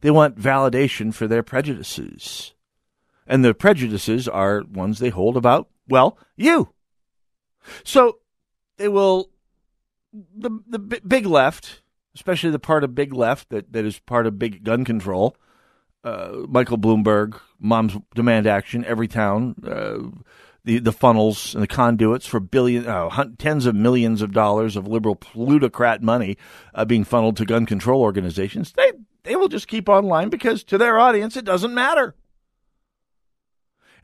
They 0.00 0.10
want 0.10 0.38
validation 0.38 1.12
for 1.12 1.26
their 1.26 1.42
prejudices. 1.42 2.54
And 3.26 3.44
the 3.44 3.54
prejudices 3.54 4.28
are 4.28 4.64
ones 4.72 4.98
they 4.98 5.10
hold 5.10 5.36
about, 5.36 5.68
well, 5.88 6.18
you. 6.36 6.72
So 7.84 8.18
they 8.76 8.88
will, 8.88 9.30
the, 10.12 10.50
the 10.66 10.78
big 10.78 11.26
left, 11.26 11.82
especially 12.14 12.50
the 12.50 12.58
part 12.58 12.84
of 12.84 12.94
big 12.94 13.12
left 13.12 13.50
that, 13.50 13.72
that 13.72 13.84
is 13.84 13.98
part 13.98 14.26
of 14.26 14.38
big 14.38 14.64
gun 14.64 14.84
control, 14.84 15.36
uh, 16.04 16.30
Michael 16.48 16.78
Bloomberg, 16.78 17.38
Moms 17.58 17.96
Demand 18.14 18.46
Action, 18.46 18.84
Everytown, 18.84 19.54
uh, 19.66 20.10
the 20.68 20.78
the 20.78 20.92
funnels 20.92 21.54
and 21.54 21.62
the 21.62 21.66
conduits 21.66 22.26
for 22.26 22.38
billion, 22.40 22.86
uh, 22.86 23.24
tens 23.38 23.64
of 23.64 23.74
millions 23.74 24.20
of 24.20 24.32
dollars 24.32 24.76
of 24.76 24.86
liberal 24.86 25.16
plutocrat 25.16 26.02
money 26.02 26.36
uh, 26.74 26.84
being 26.84 27.04
funneled 27.04 27.38
to 27.38 27.46
gun 27.46 27.64
control 27.64 28.02
organizations. 28.02 28.72
They 28.72 28.92
they 29.22 29.34
will 29.34 29.48
just 29.48 29.66
keep 29.66 29.88
online 29.88 30.28
because 30.28 30.62
to 30.64 30.76
their 30.76 30.98
audience 30.98 31.36
it 31.38 31.46
doesn't 31.46 31.74
matter. 31.74 32.14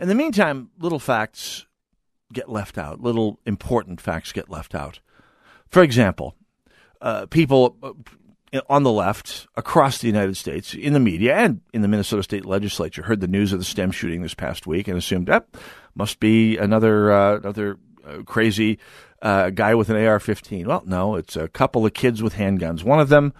In 0.00 0.08
the 0.08 0.14
meantime, 0.14 0.70
little 0.78 0.98
facts 0.98 1.66
get 2.32 2.48
left 2.48 2.78
out. 2.78 3.00
Little 3.00 3.38
important 3.44 4.00
facts 4.00 4.32
get 4.32 4.48
left 4.48 4.74
out. 4.74 5.00
For 5.68 5.82
example, 5.82 6.34
uh, 7.02 7.26
people 7.26 7.76
uh, 7.82 7.92
on 8.68 8.82
the 8.82 8.92
left 8.92 9.46
across 9.56 9.98
the 9.98 10.06
United 10.06 10.36
States, 10.36 10.74
in 10.74 10.92
the 10.92 11.00
media 11.00 11.34
and 11.34 11.60
in 11.72 11.82
the 11.82 11.88
Minnesota 11.88 12.22
State 12.22 12.44
Legislature, 12.44 13.02
heard 13.02 13.20
the 13.20 13.28
news 13.28 13.52
of 13.52 13.58
the 13.58 13.64
STEM 13.64 13.90
shooting 13.90 14.22
this 14.22 14.34
past 14.34 14.66
week 14.66 14.88
and 14.88 14.96
assumed 14.96 15.26
that 15.26 15.46
must 15.94 16.20
be 16.20 16.56
another 16.56 17.12
uh, 17.12 17.36
another 17.36 17.78
uh, 18.06 18.22
crazy 18.22 18.78
uh, 19.22 19.50
guy 19.50 19.74
with 19.74 19.88
an 19.90 19.96
AR-15. 19.96 20.66
Well, 20.66 20.82
no, 20.86 21.16
it's 21.16 21.36
a 21.36 21.48
couple 21.48 21.86
of 21.86 21.94
kids 21.94 22.22
with 22.22 22.34
handguns. 22.34 22.84
One 22.84 23.00
of 23.00 23.08
them, 23.08 23.32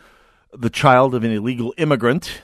the 0.53 0.71
child 0.71 1.15
of 1.15 1.25
an 1.25 1.31
illegal 1.31 1.75
immigrant, 1.77 2.43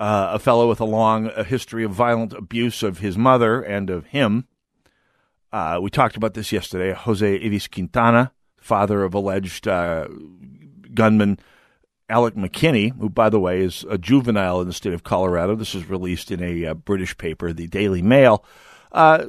uh, 0.00 0.30
a 0.32 0.38
fellow 0.38 0.68
with 0.68 0.80
a 0.80 0.84
long 0.84 1.30
history 1.44 1.84
of 1.84 1.92
violent 1.92 2.32
abuse 2.32 2.82
of 2.82 2.98
his 2.98 3.16
mother 3.18 3.60
and 3.62 3.90
of 3.90 4.06
him. 4.06 4.46
Uh, 5.52 5.78
we 5.80 5.90
talked 5.90 6.16
about 6.16 6.34
this 6.34 6.52
yesterday. 6.52 6.92
Jose 6.92 7.38
Ivis 7.38 7.70
Quintana, 7.70 8.32
father 8.58 9.04
of 9.04 9.14
alleged 9.14 9.68
uh, 9.68 10.08
gunman 10.96 11.38
Alec 12.08 12.34
McKinney, 12.34 12.96
who, 12.98 13.08
by 13.08 13.28
the 13.28 13.40
way, 13.40 13.60
is 13.60 13.84
a 13.88 13.98
juvenile 13.98 14.60
in 14.60 14.68
the 14.68 14.72
state 14.72 14.92
of 14.92 15.02
Colorado. 15.02 15.56
This 15.56 15.74
was 15.74 15.88
released 15.88 16.30
in 16.30 16.42
a 16.42 16.66
uh, 16.66 16.74
British 16.74 17.16
paper, 17.18 17.52
the 17.52 17.66
Daily 17.66 18.02
Mail. 18.02 18.44
Uh, 18.92 19.26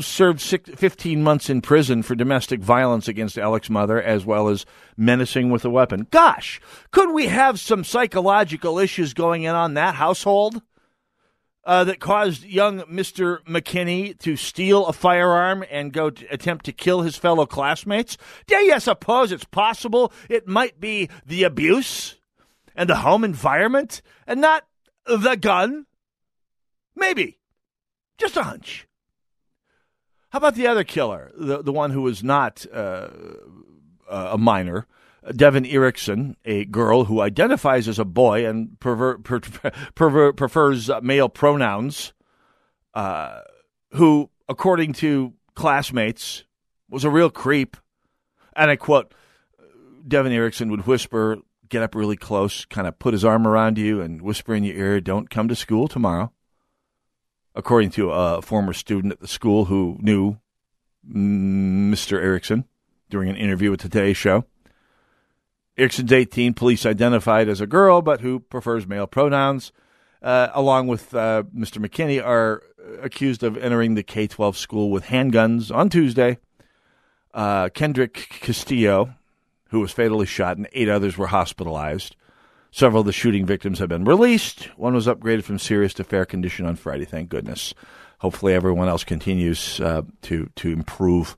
served 0.00 0.40
six, 0.40 0.68
15 0.70 1.22
months 1.22 1.48
in 1.48 1.60
prison 1.60 2.02
for 2.02 2.14
domestic 2.14 2.60
violence 2.60 3.06
against 3.06 3.38
Alec's 3.38 3.70
mother, 3.70 4.02
as 4.02 4.24
well 4.24 4.48
as 4.48 4.66
menacing 4.96 5.50
with 5.50 5.64
a 5.64 5.70
weapon. 5.70 6.06
Gosh, 6.10 6.60
could 6.90 7.12
we 7.12 7.26
have 7.26 7.60
some 7.60 7.84
psychological 7.84 8.78
issues 8.78 9.14
going 9.14 9.44
in 9.44 9.54
on 9.54 9.74
that 9.74 9.94
household? 9.94 10.62
Uh, 11.66 11.82
that 11.82 11.98
caused 11.98 12.44
young 12.44 12.82
Mr. 12.82 13.42
McKinney 13.42 14.16
to 14.20 14.36
steal 14.36 14.86
a 14.86 14.92
firearm 14.92 15.64
and 15.68 15.92
go 15.92 16.10
to 16.10 16.24
attempt 16.32 16.64
to 16.66 16.72
kill 16.72 17.00
his 17.00 17.16
fellow 17.16 17.44
classmates? 17.44 18.16
Dare 18.46 18.62
you 18.62 18.78
suppose 18.78 19.32
it's 19.32 19.44
possible 19.44 20.12
it 20.28 20.46
might 20.46 20.78
be 20.78 21.10
the 21.26 21.42
abuse 21.42 22.14
and 22.76 22.88
the 22.88 22.94
home 22.94 23.24
environment 23.24 24.00
and 24.28 24.40
not 24.40 24.62
the 25.06 25.34
gun? 25.34 25.86
Maybe. 26.94 27.40
Just 28.16 28.36
a 28.36 28.44
hunch. 28.44 28.86
How 30.30 30.38
about 30.38 30.54
the 30.54 30.68
other 30.68 30.84
killer, 30.84 31.32
the, 31.36 31.62
the 31.62 31.72
one 31.72 31.90
who 31.90 32.02
was 32.02 32.22
not 32.22 32.64
uh, 32.72 33.08
a 34.08 34.38
minor? 34.38 34.86
Devon 35.34 35.66
Erickson, 35.66 36.36
a 36.44 36.64
girl 36.66 37.04
who 37.04 37.20
identifies 37.20 37.88
as 37.88 37.98
a 37.98 38.04
boy 38.04 38.46
and 38.46 38.76
perver- 38.78 39.22
per- 39.22 39.40
perver- 39.40 40.36
prefers 40.36 40.90
male 41.02 41.28
pronouns, 41.28 42.12
uh, 42.94 43.40
who, 43.92 44.30
according 44.48 44.92
to 44.94 45.32
classmates, 45.54 46.44
was 46.88 47.04
a 47.04 47.10
real 47.10 47.30
creep. 47.30 47.76
And 48.54 48.70
I 48.70 48.76
quote 48.76 49.12
Devon 50.06 50.32
Erickson 50.32 50.70
would 50.70 50.86
whisper, 50.86 51.38
get 51.68 51.82
up 51.82 51.94
really 51.94 52.16
close, 52.16 52.64
kind 52.64 52.86
of 52.86 52.98
put 52.98 53.12
his 53.12 53.24
arm 53.24 53.46
around 53.46 53.78
you 53.78 54.00
and 54.00 54.22
whisper 54.22 54.54
in 54.54 54.64
your 54.64 54.76
ear, 54.76 55.00
don't 55.00 55.30
come 55.30 55.48
to 55.48 55.56
school 55.56 55.88
tomorrow. 55.88 56.32
According 57.54 57.90
to 57.92 58.10
a 58.10 58.42
former 58.42 58.72
student 58.72 59.14
at 59.14 59.20
the 59.20 59.28
school 59.28 59.64
who 59.64 59.96
knew 60.00 60.36
Mr. 61.08 62.18
Erickson 62.18 62.66
during 63.08 63.28
an 63.28 63.36
interview 63.36 63.70
with 63.70 63.80
Today's 63.80 64.16
Show. 64.16 64.44
Erickson's 65.76 66.12
18, 66.12 66.54
police 66.54 66.86
identified 66.86 67.48
as 67.48 67.60
a 67.60 67.66
girl, 67.66 68.00
but 68.00 68.20
who 68.22 68.40
prefers 68.40 68.86
male 68.86 69.06
pronouns, 69.06 69.72
uh, 70.22 70.48
along 70.54 70.86
with 70.86 71.14
uh, 71.14 71.42
Mr. 71.54 71.84
McKinney, 71.84 72.24
are 72.24 72.62
accused 73.02 73.42
of 73.42 73.56
entering 73.58 73.94
the 73.94 74.02
K 74.02 74.26
12 74.26 74.56
school 74.56 74.90
with 74.90 75.04
handguns 75.04 75.74
on 75.74 75.90
Tuesday. 75.90 76.38
Uh, 77.34 77.68
Kendrick 77.68 78.14
Castillo, 78.40 79.14
who 79.68 79.80
was 79.80 79.92
fatally 79.92 80.26
shot, 80.26 80.56
and 80.56 80.68
eight 80.72 80.88
others 80.88 81.18
were 81.18 81.26
hospitalized. 81.26 82.16
Several 82.70 83.00
of 83.00 83.06
the 83.06 83.12
shooting 83.12 83.44
victims 83.44 83.78
have 83.78 83.88
been 83.88 84.04
released. 84.04 84.64
One 84.76 84.94
was 84.94 85.06
upgraded 85.06 85.44
from 85.44 85.58
serious 85.58 85.94
to 85.94 86.04
fair 86.04 86.24
condition 86.24 86.66
on 86.66 86.76
Friday, 86.76 87.04
thank 87.04 87.28
goodness. 87.28 87.74
Hopefully, 88.20 88.54
everyone 88.54 88.88
else 88.88 89.04
continues 89.04 89.78
uh, 89.80 90.02
to, 90.22 90.48
to 90.56 90.70
improve 90.70 91.36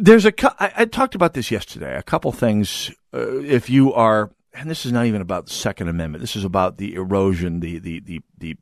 there's 0.00 0.24
a 0.24 0.62
I, 0.62 0.72
I, 0.76 0.84
talked 0.84 1.14
about 1.14 1.34
this 1.34 1.50
yesterday. 1.50 1.96
A 1.96 2.02
couple 2.02 2.32
things. 2.32 2.90
Uh, 3.12 3.38
if 3.38 3.70
you 3.70 3.92
are, 3.92 4.30
and 4.54 4.70
this 4.70 4.86
is 4.86 4.92
not 4.92 5.06
even 5.06 5.20
about 5.20 5.46
the 5.46 5.52
Second 5.52 5.88
Amendment. 5.88 6.20
This 6.22 6.36
is 6.36 6.44
about 6.44 6.78
the 6.78 6.94
erosion, 6.94 7.60
the 7.60 7.78
the 7.78 8.00
the 8.00 8.20
the 8.38 8.56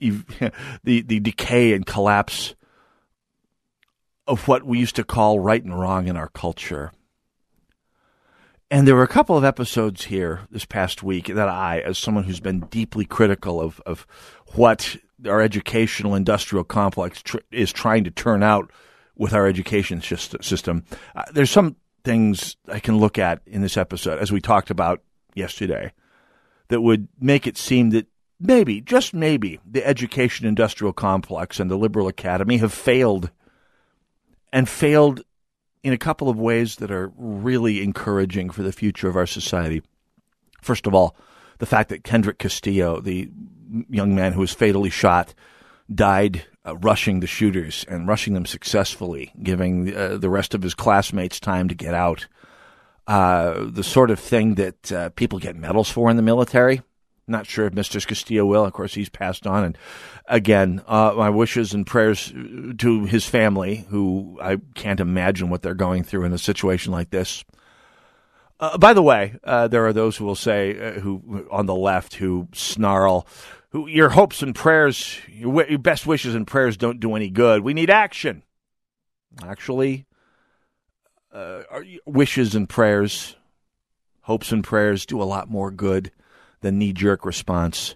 the, 0.84 1.02
the 1.02 1.20
decay 1.20 1.74
and 1.74 1.84
collapse 1.84 2.54
of 4.26 4.48
what 4.48 4.64
we 4.64 4.78
used 4.78 4.96
to 4.96 5.04
call 5.04 5.40
right 5.40 5.62
and 5.62 5.78
wrong 5.78 6.08
in 6.08 6.16
our 6.16 6.28
culture. 6.28 6.92
And 8.70 8.86
there 8.86 8.94
were 8.94 9.02
a 9.02 9.08
couple 9.08 9.36
of 9.36 9.42
episodes 9.42 10.04
here 10.04 10.42
this 10.50 10.64
past 10.64 11.02
week 11.02 11.26
that 11.26 11.48
I, 11.48 11.80
as 11.80 11.98
someone 11.98 12.24
who's 12.24 12.40
been 12.40 12.60
deeply 12.70 13.04
critical 13.04 13.60
of, 13.60 13.80
of 13.84 14.06
what 14.54 14.96
our 15.26 15.40
educational 15.40 16.14
industrial 16.14 16.62
complex 16.62 17.20
tr- 17.20 17.38
is 17.50 17.72
trying 17.72 18.04
to 18.04 18.10
turn 18.12 18.44
out 18.44 18.70
with 19.20 19.34
our 19.34 19.46
education 19.46 20.00
system. 20.00 20.82
Uh, 21.14 21.24
there's 21.30 21.50
some 21.50 21.76
things 22.04 22.56
I 22.66 22.80
can 22.80 22.96
look 22.96 23.18
at 23.18 23.42
in 23.46 23.60
this 23.60 23.76
episode, 23.76 24.18
as 24.18 24.32
we 24.32 24.40
talked 24.40 24.70
about 24.70 25.02
yesterday, 25.34 25.92
that 26.68 26.80
would 26.80 27.06
make 27.20 27.46
it 27.46 27.58
seem 27.58 27.90
that 27.90 28.06
maybe, 28.40 28.80
just 28.80 29.12
maybe, 29.12 29.60
the 29.70 29.86
education 29.86 30.46
industrial 30.46 30.94
complex 30.94 31.60
and 31.60 31.70
the 31.70 31.76
liberal 31.76 32.08
academy 32.08 32.56
have 32.56 32.72
failed 32.72 33.30
and 34.54 34.66
failed 34.66 35.20
in 35.82 35.92
a 35.92 35.98
couple 35.98 36.30
of 36.30 36.40
ways 36.40 36.76
that 36.76 36.90
are 36.90 37.12
really 37.18 37.82
encouraging 37.82 38.48
for 38.48 38.62
the 38.62 38.72
future 38.72 39.08
of 39.10 39.16
our 39.16 39.26
society. 39.26 39.82
First 40.62 40.86
of 40.86 40.94
all, 40.94 41.14
the 41.58 41.66
fact 41.66 41.90
that 41.90 42.04
Kendrick 42.04 42.38
Castillo, 42.38 43.02
the 43.02 43.30
young 43.90 44.14
man 44.14 44.32
who 44.32 44.40
was 44.40 44.54
fatally 44.54 44.88
shot, 44.88 45.34
died 45.94 46.46
uh, 46.66 46.76
rushing 46.76 47.20
the 47.20 47.26
shooters 47.26 47.84
and 47.88 48.06
rushing 48.06 48.34
them 48.34 48.46
successfully, 48.46 49.32
giving 49.42 49.94
uh, 49.94 50.16
the 50.18 50.28
rest 50.28 50.54
of 50.54 50.62
his 50.62 50.74
classmates 50.74 51.40
time 51.40 51.68
to 51.68 51.74
get 51.74 51.94
out. 51.94 52.26
Uh, 53.06 53.64
the 53.68 53.82
sort 53.82 54.10
of 54.10 54.20
thing 54.20 54.54
that 54.54 54.92
uh, 54.92 55.08
people 55.10 55.38
get 55.38 55.56
medals 55.56 55.90
for 55.90 56.10
in 56.10 56.16
the 56.16 56.22
military. 56.22 56.82
Not 57.26 57.46
sure 57.46 57.66
if 57.66 57.72
Mr. 57.72 58.04
Castillo 58.06 58.44
will. 58.44 58.64
Of 58.64 58.72
course, 58.72 58.94
he's 58.94 59.08
passed 59.08 59.46
on. 59.46 59.64
And 59.64 59.78
again, 60.26 60.82
uh, 60.86 61.14
my 61.16 61.30
wishes 61.30 61.72
and 61.72 61.86
prayers 61.86 62.32
to 62.78 63.04
his 63.06 63.24
family, 63.24 63.86
who 63.88 64.38
I 64.42 64.58
can't 64.74 65.00
imagine 65.00 65.48
what 65.48 65.62
they're 65.62 65.74
going 65.74 66.02
through 66.02 66.24
in 66.24 66.32
a 66.32 66.38
situation 66.38 66.92
like 66.92 67.10
this. 67.10 67.44
Uh, 68.58 68.76
by 68.76 68.92
the 68.92 69.02
way, 69.02 69.36
there 69.44 69.86
are 69.86 69.92
those 69.92 70.16
who 70.16 70.24
will 70.24 70.34
say, 70.34 71.00
who 71.00 71.48
on 71.50 71.66
the 71.66 71.74
left, 71.74 72.14
who 72.14 72.48
snarl, 72.52 73.26
who 73.70 73.86
your 73.86 74.10
hopes 74.10 74.42
and 74.42 74.54
prayers, 74.54 75.18
your, 75.28 75.66
your 75.68 75.78
best 75.78 76.06
wishes 76.06 76.34
and 76.34 76.46
prayers 76.46 76.76
don't 76.76 77.00
do 77.00 77.14
any 77.14 77.30
good. 77.30 77.62
We 77.62 77.74
need 77.74 77.90
action. 77.90 78.42
Actually, 79.44 80.06
uh, 81.32 81.62
wishes 82.04 82.54
and 82.54 82.68
prayers, 82.68 83.36
hopes 84.22 84.50
and 84.50 84.64
prayers 84.64 85.06
do 85.06 85.22
a 85.22 85.24
lot 85.24 85.48
more 85.48 85.70
good 85.70 86.10
than 86.60 86.78
knee 86.78 86.92
jerk 86.92 87.24
response. 87.24 87.94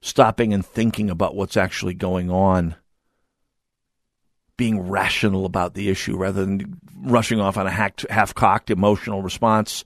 Stopping 0.00 0.52
and 0.52 0.64
thinking 0.64 1.08
about 1.08 1.34
what's 1.34 1.56
actually 1.56 1.94
going 1.94 2.30
on. 2.30 2.74
Being 4.56 4.88
rational 4.88 5.44
about 5.46 5.74
the 5.74 5.88
issue 5.88 6.16
rather 6.16 6.44
than 6.44 6.80
rushing 6.96 7.40
off 7.40 7.56
on 7.56 7.66
a 7.66 7.70
half 7.70 8.34
cocked 8.34 8.70
emotional 8.70 9.22
response 9.22 9.84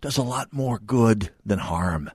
does 0.00 0.16
a 0.16 0.22
lot 0.22 0.52
more 0.52 0.78
good 0.78 1.30
than 1.44 1.58
harm 1.58 2.10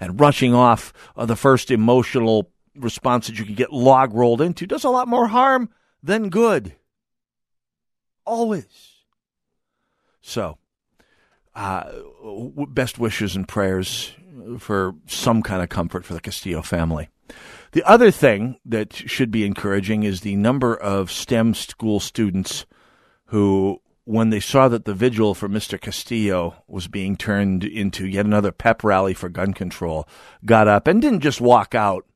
and 0.00 0.20
rushing 0.20 0.54
off 0.54 0.92
uh, 1.16 1.26
the 1.26 1.36
first 1.36 1.70
emotional 1.70 2.50
response 2.74 3.26
that 3.26 3.38
you 3.38 3.44
can 3.44 3.54
get 3.54 3.72
log 3.72 4.14
rolled 4.14 4.40
into 4.40 4.66
does 4.66 4.84
a 4.84 4.90
lot 4.90 5.08
more 5.08 5.28
harm 5.28 5.68
than 6.02 6.28
good. 6.28 6.74
Always. 8.24 8.92
So, 10.20 10.58
uh, 11.54 11.90
best 12.68 12.98
wishes 12.98 13.36
and 13.36 13.46
prayers 13.46 14.12
for 14.58 14.94
some 15.06 15.42
kind 15.42 15.62
of 15.62 15.68
comfort 15.68 16.04
for 16.04 16.14
the 16.14 16.20
Castillo 16.20 16.62
family. 16.62 17.08
The 17.72 17.84
other 17.84 18.10
thing 18.10 18.58
that 18.64 18.94
should 18.94 19.30
be 19.30 19.44
encouraging 19.44 20.02
is 20.02 20.20
the 20.20 20.36
number 20.36 20.74
of 20.74 21.10
STEM 21.10 21.54
school 21.54 22.00
students 22.00 22.66
who 23.26 23.80
when 24.06 24.30
they 24.30 24.38
saw 24.38 24.68
that 24.68 24.84
the 24.84 24.94
vigil 24.94 25.34
for 25.34 25.48
Mr. 25.48 25.80
Castillo 25.80 26.62
was 26.68 26.86
being 26.86 27.16
turned 27.16 27.64
into 27.64 28.06
yet 28.06 28.24
another 28.24 28.52
pep 28.52 28.84
rally 28.84 29.12
for 29.12 29.28
gun 29.28 29.52
control, 29.52 30.08
got 30.44 30.68
up 30.68 30.86
and 30.86 31.02
didn't 31.02 31.22
just 31.22 31.40
walk 31.40 31.74
out, 31.74 32.06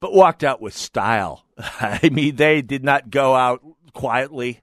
but 0.00 0.12
walked 0.12 0.44
out 0.44 0.60
with 0.60 0.76
style. 0.76 1.46
I 1.58 2.10
mean, 2.12 2.36
they 2.36 2.60
did 2.60 2.84
not 2.84 3.08
go 3.08 3.34
out 3.34 3.62
quietly. 3.94 4.60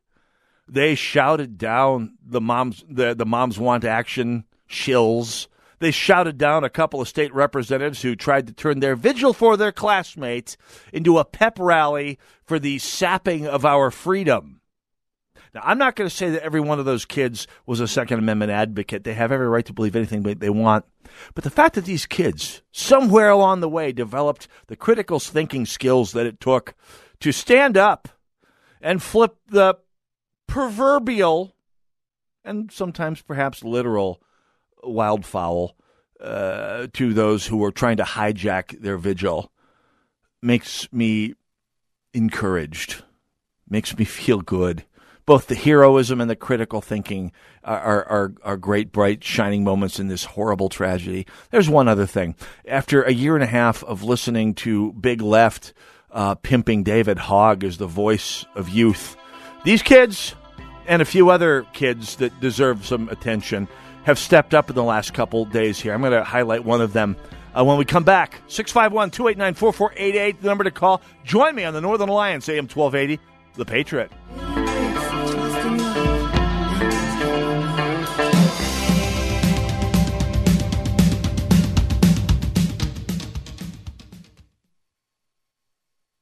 They 0.68 0.94
shouted 0.94 1.58
down 1.58 2.16
the 2.24 2.40
moms, 2.40 2.86
the, 2.88 3.16
the 3.16 3.26
moms 3.26 3.58
want 3.58 3.84
action 3.84 4.46
shills. 4.70 5.48
They 5.80 5.90
shouted 5.90 6.38
down 6.38 6.64
a 6.64 6.70
couple 6.70 7.02
of 7.02 7.08
state 7.08 7.34
representatives 7.34 8.04
who 8.04 8.16
tried 8.16 8.46
to 8.46 8.54
turn 8.54 8.82
their 8.82 8.96
vigil 8.96 9.34
for 9.34 9.58
their 9.58 9.72
classmates 9.72 10.58
into 10.94 11.18
a 11.18 11.26
pep 11.26 11.58
rally 11.58 12.20
for 12.46 12.60
the 12.60 12.78
sapping 12.78 13.48
of 13.48 13.66
our 13.66 13.90
freedom. 13.90 14.59
Now, 15.54 15.62
I'm 15.64 15.78
not 15.78 15.96
going 15.96 16.10
to 16.10 16.16
say 16.16 16.30
that 16.30 16.44
every 16.44 16.60
one 16.60 16.80
of 16.80 16.86
those 16.86 17.06
kids 17.06 17.48
was 17.66 17.80
a 17.80 17.88
Second 17.88 18.20
Amendment 18.20 18.52
advocate. 18.52 19.04
They 19.04 19.14
have 19.14 19.32
every 19.32 19.48
right 19.48 19.66
to 19.66 19.74
believe 19.74 19.96
anything 19.96 20.24
they 20.24 20.50
want. 20.50 20.86
But 21.34 21.44
the 21.44 21.50
fact 21.50 21.76
that 21.76 21.86
these 21.86 22.06
kids, 22.06 22.62
somewhere 22.72 23.30
along 23.30 23.62
the 23.62 23.70
way, 23.70 23.92
developed 23.92 24.48
the 24.68 24.76
critical 24.76 25.20
thinking 25.20 25.66
skills 25.66 26.12
that 26.12 26.28
it 26.28 26.40
took 26.40 26.76
to 27.20 27.32
stand 27.32 27.78
up 27.78 28.10
and 28.82 29.02
flip 29.02 29.38
the 29.48 29.78
proverbial 30.48 31.56
and 32.44 32.72
sometimes 32.72 33.22
perhaps 33.22 33.64
literal 33.64 34.22
wildfowl 34.84 35.72
uh, 36.22 36.88
to 36.94 37.14
those 37.14 37.48
who 37.48 37.64
are 37.64 37.72
trying 37.72 37.98
to 37.98 38.04
hijack 38.04 38.80
their 38.82 38.98
vigil 38.98 39.52
makes 40.42 40.92
me 40.92 41.34
encouraged, 42.14 43.04
makes 43.70 43.98
me 43.98 44.06
feel 44.06 44.42
good. 44.42 44.86
Both 45.30 45.46
the 45.46 45.54
heroism 45.54 46.22
and 46.22 46.28
the 46.28 46.36
critical 46.36 46.82
thinking 46.82 47.32
are, 47.64 48.04
are, 48.06 48.34
are, 48.44 48.58
great, 48.58 48.92
bright, 48.92 49.24
shining 49.24 49.64
moments 49.64 50.00
in 50.00 50.08
this 50.08 50.24
horrible 50.24 50.70
tragedy. 50.70 51.28
There's 51.52 51.70
one 51.70 51.88
other 51.88 52.08
thing. 52.08 52.34
After 52.68 53.04
a 53.04 53.12
year 53.12 53.36
and 53.36 53.44
a 53.44 53.48
half 53.48 53.84
of 53.84 54.02
listening 54.02 54.56
to 54.56 54.92
Big 54.94 55.22
Left 55.22 55.76
uh, 56.10 56.34
pimping 56.34 56.82
David 56.82 57.20
Hogg 57.20 57.64
as 57.64 57.78
the 57.78 57.86
voice 57.86 58.44
of 58.56 58.70
youth, 58.70 59.16
these 59.64 59.84
kids 59.84 60.34
and 60.88 61.00
a 61.00 61.06
few 61.06 61.30
other 61.30 61.64
kids 61.74 62.16
that 62.16 62.40
deserve 62.40 62.84
some 62.84 63.08
attention 63.10 63.68
have 64.06 64.18
stepped 64.18 64.56
up 64.56 64.72
in 64.72 64.76
the 64.76 64.84
last 64.84 65.14
couple 65.14 65.46
days 65.46 65.80
here. 65.80 65.94
I'm 65.94 66.02
going 66.02 66.12
to 66.12 66.24
highlight 66.24 66.66
one 66.66 66.82
of 66.82 66.92
them 66.92 67.16
uh, 67.54 67.64
when 67.64 67.78
we 67.78 67.86
come 67.86 68.04
back. 68.04 68.42
651 68.48 69.12
289 69.12 69.54
4488, 69.54 70.42
the 70.42 70.48
number 70.48 70.64
to 70.64 70.72
call. 70.72 71.04
Join 71.24 71.54
me 71.54 71.66
on 71.66 71.76
the 71.76 71.82
Northern 71.82 72.10
Alliance, 72.10 72.50
AM 72.50 72.68
1280, 72.68 73.22
The 73.54 73.66
Patriot. 73.66 74.12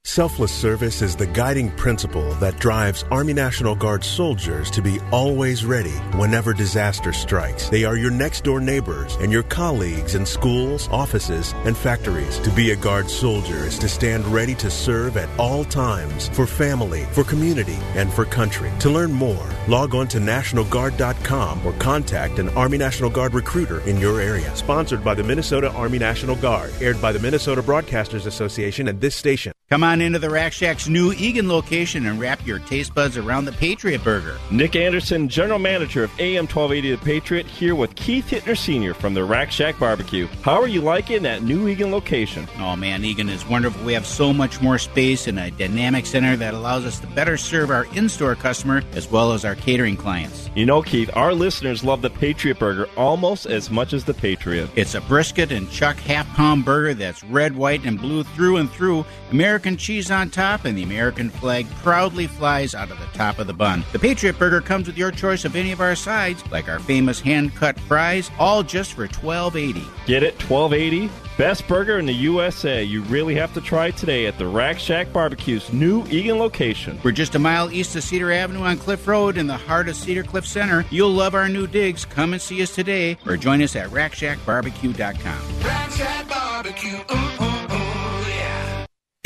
Selfless 0.08 0.52
service 0.52 1.02
is 1.02 1.14
the 1.14 1.26
guiding 1.26 1.70
principle 1.72 2.32
that 2.36 2.58
drives 2.58 3.04
Army 3.10 3.34
National 3.34 3.74
Guard 3.74 4.02
soldiers 4.02 4.70
to 4.70 4.80
be 4.80 5.00
always 5.12 5.66
ready 5.66 5.96
whenever 6.16 6.54
disaster 6.54 7.12
strikes. 7.12 7.68
They 7.68 7.84
are 7.84 7.98
your 7.98 8.10
next 8.10 8.42
door 8.42 8.58
neighbors 8.58 9.16
and 9.16 9.30
your 9.30 9.42
colleagues 9.42 10.14
in 10.14 10.24
schools, 10.24 10.88
offices, 10.88 11.52
and 11.66 11.76
factories. 11.76 12.38
To 12.38 12.50
be 12.50 12.70
a 12.70 12.76
Guard 12.76 13.10
soldier 13.10 13.58
is 13.66 13.78
to 13.80 13.88
stand 13.88 14.24
ready 14.28 14.54
to 14.54 14.70
serve 14.70 15.18
at 15.18 15.28
all 15.38 15.62
times 15.62 16.28
for 16.28 16.46
family, 16.46 17.04
for 17.12 17.22
community, 17.22 17.76
and 17.94 18.10
for 18.10 18.24
country. 18.24 18.72
To 18.80 18.88
learn 18.88 19.12
more, 19.12 19.46
log 19.68 19.94
on 19.94 20.08
to 20.08 20.18
NationalGuard.com 20.18 21.66
or 21.66 21.74
contact 21.74 22.38
an 22.38 22.48
Army 22.56 22.78
National 22.78 23.10
Guard 23.10 23.34
recruiter 23.34 23.80
in 23.80 23.98
your 23.98 24.22
area. 24.22 24.56
Sponsored 24.56 25.04
by 25.04 25.12
the 25.12 25.22
Minnesota 25.22 25.70
Army 25.72 25.98
National 25.98 26.34
Guard, 26.34 26.72
aired 26.80 27.00
by 27.02 27.12
the 27.12 27.20
Minnesota 27.20 27.62
Broadcasters 27.62 28.24
Association 28.24 28.88
and 28.88 29.02
this 29.02 29.14
station. 29.14 29.52
Come 29.70 29.84
on 29.84 30.00
into 30.00 30.18
the 30.18 30.30
Rack 30.30 30.54
Shack's 30.54 30.88
new 30.88 31.12
Eagan 31.12 31.46
location 31.46 32.06
and 32.06 32.18
wrap 32.18 32.46
your 32.46 32.58
taste 32.58 32.94
buds 32.94 33.18
around 33.18 33.44
the 33.44 33.52
Patriot 33.52 34.02
Burger. 34.02 34.38
Nick 34.50 34.74
Anderson, 34.74 35.28
General 35.28 35.58
Manager 35.58 36.04
of 36.04 36.10
AM 36.18 36.46
1280 36.46 36.92
The 36.92 37.04
Patriot, 37.04 37.44
here 37.46 37.74
with 37.74 37.94
Keith 37.94 38.28
Hittner 38.30 38.56
Sr. 38.56 38.94
from 38.94 39.12
the 39.12 39.22
Rack 39.22 39.52
Shack 39.52 39.78
Barbecue. 39.78 40.26
How 40.40 40.58
are 40.58 40.68
you 40.68 40.80
liking 40.80 41.22
that 41.24 41.42
new 41.42 41.68
Eagan 41.68 41.90
location? 41.90 42.48
Oh 42.56 42.76
man, 42.76 43.04
Eagan 43.04 43.28
is 43.28 43.46
wonderful. 43.46 43.84
We 43.84 43.92
have 43.92 44.06
so 44.06 44.32
much 44.32 44.62
more 44.62 44.78
space 44.78 45.26
and 45.26 45.38
a 45.38 45.50
dynamic 45.50 46.06
center 46.06 46.34
that 46.36 46.54
allows 46.54 46.86
us 46.86 46.98
to 47.00 47.06
better 47.08 47.36
serve 47.36 47.70
our 47.70 47.84
in 47.94 48.08
store 48.08 48.36
customer 48.36 48.82
as 48.92 49.10
well 49.10 49.34
as 49.34 49.44
our 49.44 49.54
catering 49.54 49.98
clients. 49.98 50.48
You 50.54 50.64
know, 50.64 50.80
Keith, 50.80 51.10
our 51.14 51.34
listeners 51.34 51.84
love 51.84 52.00
the 52.00 52.08
Patriot 52.08 52.58
Burger 52.58 52.88
almost 52.96 53.44
as 53.44 53.70
much 53.70 53.92
as 53.92 54.04
the 54.04 54.14
Patriot. 54.14 54.70
It's 54.76 54.94
a 54.94 55.02
brisket 55.02 55.52
and 55.52 55.70
chuck 55.70 55.98
half 55.98 56.26
pound 56.28 56.64
burger 56.64 56.94
that's 56.94 57.22
red, 57.24 57.54
white, 57.54 57.84
and 57.84 58.00
blue 58.00 58.24
through 58.24 58.56
and 58.56 58.70
through, 58.70 59.04
American 59.30 59.57
cheese 59.58 60.10
on 60.10 60.30
top, 60.30 60.64
and 60.64 60.76
the 60.76 60.82
American 60.82 61.30
flag 61.30 61.66
proudly 61.82 62.26
flies 62.26 62.74
out 62.74 62.90
of 62.90 62.98
the 62.98 63.06
top 63.06 63.38
of 63.38 63.46
the 63.46 63.52
bun. 63.52 63.84
The 63.92 63.98
Patriot 63.98 64.38
Burger 64.38 64.60
comes 64.60 64.86
with 64.86 64.96
your 64.98 65.10
choice 65.10 65.44
of 65.44 65.56
any 65.56 65.72
of 65.72 65.80
our 65.80 65.94
sides, 65.94 66.42
like 66.50 66.68
our 66.68 66.78
famous 66.78 67.20
hand 67.20 67.54
cut 67.54 67.78
fries, 67.80 68.30
all 68.38 68.62
just 68.62 68.94
for 68.94 69.06
twelve 69.08 69.56
eighty. 69.56 69.84
Get 70.06 70.22
it? 70.22 70.34
1280? 70.48 71.10
Best 71.36 71.68
burger 71.68 71.98
in 72.00 72.06
the 72.06 72.12
USA. 72.12 72.82
You 72.82 73.02
really 73.02 73.36
have 73.36 73.54
to 73.54 73.60
try 73.60 73.86
it 73.88 73.96
today 73.96 74.26
at 74.26 74.38
the 74.38 74.46
Rack 74.46 74.80
Shack 74.80 75.12
Barbecue's 75.12 75.72
new 75.72 76.04
Eagan 76.08 76.36
location. 76.38 76.98
We're 77.04 77.12
just 77.12 77.36
a 77.36 77.38
mile 77.38 77.70
east 77.70 77.94
of 77.94 78.02
Cedar 78.02 78.32
Avenue 78.32 78.62
on 78.62 78.76
Cliff 78.76 79.06
Road 79.06 79.38
in 79.38 79.46
the 79.46 79.56
heart 79.56 79.88
of 79.88 79.94
Cedar 79.94 80.24
Cliff 80.24 80.44
Center. 80.44 80.84
You'll 80.90 81.10
love 81.10 81.36
our 81.36 81.48
new 81.48 81.68
digs. 81.68 82.04
Come 82.04 82.32
and 82.32 82.42
see 82.42 82.60
us 82.60 82.74
today 82.74 83.18
or 83.24 83.36
join 83.36 83.62
us 83.62 83.76
at 83.76 83.88
rackshackbarbecue.com. 83.90 85.60
Rack 85.64 85.90
Shack 85.92 86.28
Barbecue. 86.28 86.96
Ooh, 86.96 87.14
ooh, 87.14 87.14
ooh, 87.14 87.38
yeah. 87.40 87.47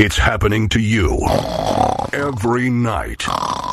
It's 0.04 0.18
happening 0.18 0.68
to 0.70 0.80
you 0.80 1.16
every 2.12 2.68
night. 2.68 3.22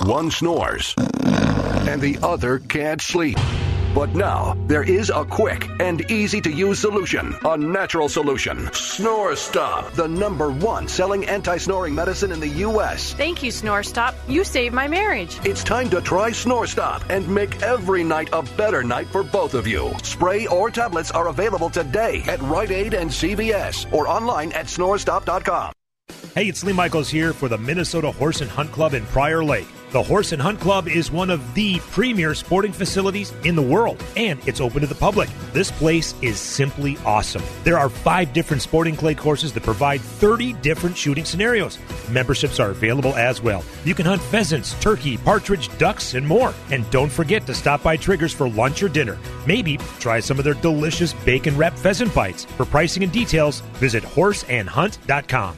One 0.06 0.30
snores, 0.30 0.94
and 0.96 2.00
the 2.00 2.20
other 2.22 2.60
can't 2.60 3.02
sleep. 3.02 3.40
But 3.96 4.14
now, 4.14 4.56
there 4.68 4.84
is 4.84 5.10
a 5.10 5.26
quick 5.26 5.68
and 5.80 6.06
easy 6.12 6.40
to 6.42 6.52
use 6.52 6.78
solution. 6.78 7.36
A 7.46 7.58
natural 7.58 8.08
solution. 8.08 8.72
Snore 8.74 9.36
Stop, 9.36 9.92
the 9.94 10.08
number 10.08 10.52
one 10.52 10.88
selling 10.88 11.28
anti 11.28 11.58
snoring 11.58 11.96
medicine 11.96 12.32
in 12.32 12.40
the 12.40 12.62
U.S. 12.70 13.14
Thank 13.14 13.42
you, 13.42 13.50
Snore 13.50 13.82
Stop. 13.82 14.14
You 14.28 14.44
saved 14.44 14.76
my 14.76 14.88
marriage. 14.88 15.40
It's 15.44 15.64
time 15.64 15.90
to 15.90 16.00
try 16.00 16.32
Snore 16.32 16.68
Stop 16.68 17.02
and 17.10 17.28
make 17.28 17.60
every 17.64 18.04
night 18.04 18.30
a 18.34 18.44
better 18.56 18.84
night 18.84 19.08
for 19.08 19.24
both 19.24 19.56
of 19.56 19.66
you. 19.66 19.96
Spray 20.04 20.46
or 20.46 20.70
tablets 20.70 21.10
are 21.10 21.30
available 21.30 21.72
today 21.72 22.22
at 22.28 22.40
Rite 22.44 22.70
Aid 22.70 22.94
and 22.94 23.10
CVS 23.10 23.92
or 23.92 24.08
online 24.08 24.52
at 24.52 24.68
snorestop.com. 24.68 25.74
Hey, 26.36 26.48
it's 26.48 26.64
Lee 26.64 26.74
Michaels 26.74 27.10
here 27.10 27.34
for 27.34 27.50
the 27.50 27.58
Minnesota 27.58 28.12
Horse 28.12 28.42
and 28.42 28.52
Hunt 28.52 28.72
Club 28.72 28.94
in 28.94 29.04
Prior 29.08 29.44
Lake. 29.44 29.68
The 29.92 30.04
Horse 30.04 30.32
and 30.32 30.40
Hunt 30.42 30.60
Club 30.60 30.88
is 30.88 31.10
one 31.10 31.32
of 31.32 31.56
the 31.56 31.80
premier 31.90 32.36
sporting 32.36 32.72
facilities 32.72 33.34
in 33.44 33.56
the 33.56 33.62
world, 33.64 34.04
and 34.16 34.40
it's 34.48 34.62
open 34.62 34.82
to 34.82 34.88
the 34.88 34.94
public. 34.94 35.28
This 35.54 35.72
place 35.72 36.14
is 36.22 36.40
simply 36.40 36.98
awesome. 37.04 37.42
There 37.64 37.80
are 37.80 37.90
five 37.90 38.32
different 38.32 38.62
sporting 38.62 38.96
clay 38.96 39.16
courses 39.16 39.52
that 39.54 39.64
provide 39.64 40.02
30 40.02 40.54
different 40.54 40.96
shooting 40.96 41.26
scenarios. 41.26 41.80
Memberships 42.12 42.60
are 42.60 42.70
available 42.70 43.16
as 43.16 43.42
well. 43.42 43.64
You 43.84 43.96
can 43.96 44.06
hunt 44.06 44.22
pheasants, 44.22 44.80
turkey, 44.80 45.18
partridge, 45.18 45.76
ducks, 45.80 46.14
and 46.14 46.28
more. 46.28 46.54
And 46.72 46.90
don't 46.92 47.12
forget 47.12 47.48
to 47.48 47.56
stop 47.56 47.82
by 47.82 47.98
Triggers 47.98 48.34
for 48.34 48.48
lunch 48.48 48.84
or 48.84 48.90
dinner. 48.90 49.18
Maybe 49.48 49.78
try 50.00 50.20
some 50.20 50.38
of 50.38 50.46
their 50.46 50.54
delicious 50.54 51.14
bacon 51.26 51.58
wrapped 51.58 51.80
pheasant 51.80 52.14
bites. 52.14 52.46
For 52.46 52.66
pricing 52.66 53.02
and 53.02 53.12
details, 53.12 53.62
visit 53.80 54.04
horseandhunt.com. 54.04 55.58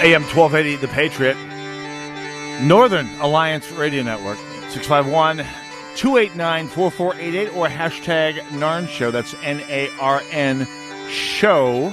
AM 0.00 0.22
1280, 0.22 0.76
The 0.76 0.88
Patriot. 0.88 1.36
Northern 2.62 3.08
Alliance 3.20 3.70
Radio 3.72 4.02
Network, 4.02 4.38
651 4.70 5.38
289 5.96 6.68
4488 6.68 7.56
or 7.56 7.68
hashtag 7.68 8.40
NARN 8.50 8.86
Show. 8.88 9.10
That's 9.10 9.34
N 9.42 9.60
A 9.68 9.90
R 10.00 10.22
N 10.30 10.66
Show. 11.08 11.90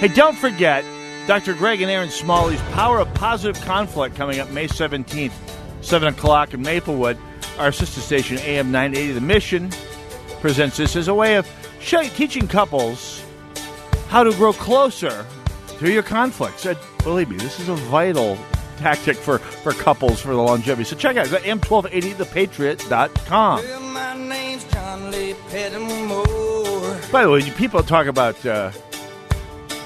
Hey, 0.00 0.08
don't 0.08 0.36
forget 0.36 0.84
Dr. 1.26 1.54
Greg 1.54 1.80
and 1.82 1.90
Erin 1.90 2.10
Smalley's 2.10 2.60
Power 2.72 2.98
of 2.98 3.12
Positive 3.14 3.62
Conflict 3.64 4.16
coming 4.16 4.40
up 4.40 4.50
May 4.50 4.66
17th, 4.66 5.32
7 5.80 6.08
o'clock 6.08 6.52
in 6.52 6.62
Maplewood. 6.62 7.16
Our 7.58 7.72
sister 7.72 8.00
station, 8.00 8.38
AM 8.38 8.70
980, 8.70 9.12
The 9.12 9.20
Mission, 9.20 9.70
presents 10.40 10.76
this 10.76 10.96
as 10.96 11.08
a 11.08 11.14
way 11.14 11.36
of 11.36 11.48
teaching 11.80 12.48
couples 12.48 13.24
how 14.08 14.24
to 14.24 14.32
grow 14.32 14.52
closer 14.52 15.24
through 15.78 15.90
your 15.90 16.02
conflicts. 16.02 16.64
And 16.66 16.78
believe 17.02 17.28
me, 17.30 17.36
this 17.36 17.60
is 17.60 17.68
a 17.68 17.74
vital 17.74 18.36
tactic 18.78 19.16
for, 19.16 19.38
for 19.38 19.72
couples 19.72 20.20
for 20.20 20.28
the 20.34 20.40
longevity. 20.42 20.84
So 20.84 20.96
check 20.96 21.16
out 21.16 21.26
m1280thepatriot.com. 21.28 23.60
Well, 23.62 23.80
my 23.80 24.16
name's 24.28 24.64
John 24.72 25.10
Lee 25.10 25.34
Pettimore. 25.50 26.24
By 27.12 27.24
the 27.24 27.30
way, 27.30 27.50
people 27.52 27.82
talk 27.82 28.06
about 28.06 28.44
uh, 28.44 28.70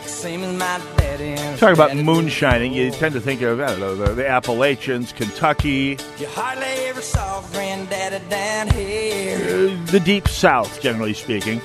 Same 0.05 0.43
as 0.43 0.59
my 0.59 0.81
daddy. 0.97 1.35
and 1.35 1.59
talk 1.59 1.73
about 1.73 1.95
moonshining, 1.97 2.73
you 2.73 2.91
tend 2.91 3.15
to 3.15 3.21
think 3.21 3.43
of 3.43 3.61
I 3.61 3.67
don't 3.69 3.81
know 3.81 3.95
the, 3.95 4.15
the 4.15 4.29
Appalachians, 4.29 5.13
Kentucky, 5.13 5.99
You 6.19 6.27
hardly 6.29 6.65
ever 6.89 7.01
saw 7.01 7.43
granddaddy 7.53 8.19
down 8.29 8.69
here. 8.69 9.71
uh, 9.71 9.77
the 9.93 10.01
deep 10.01 10.27
South, 10.29 10.81
generally 10.81 11.15
speaking. 11.15 11.61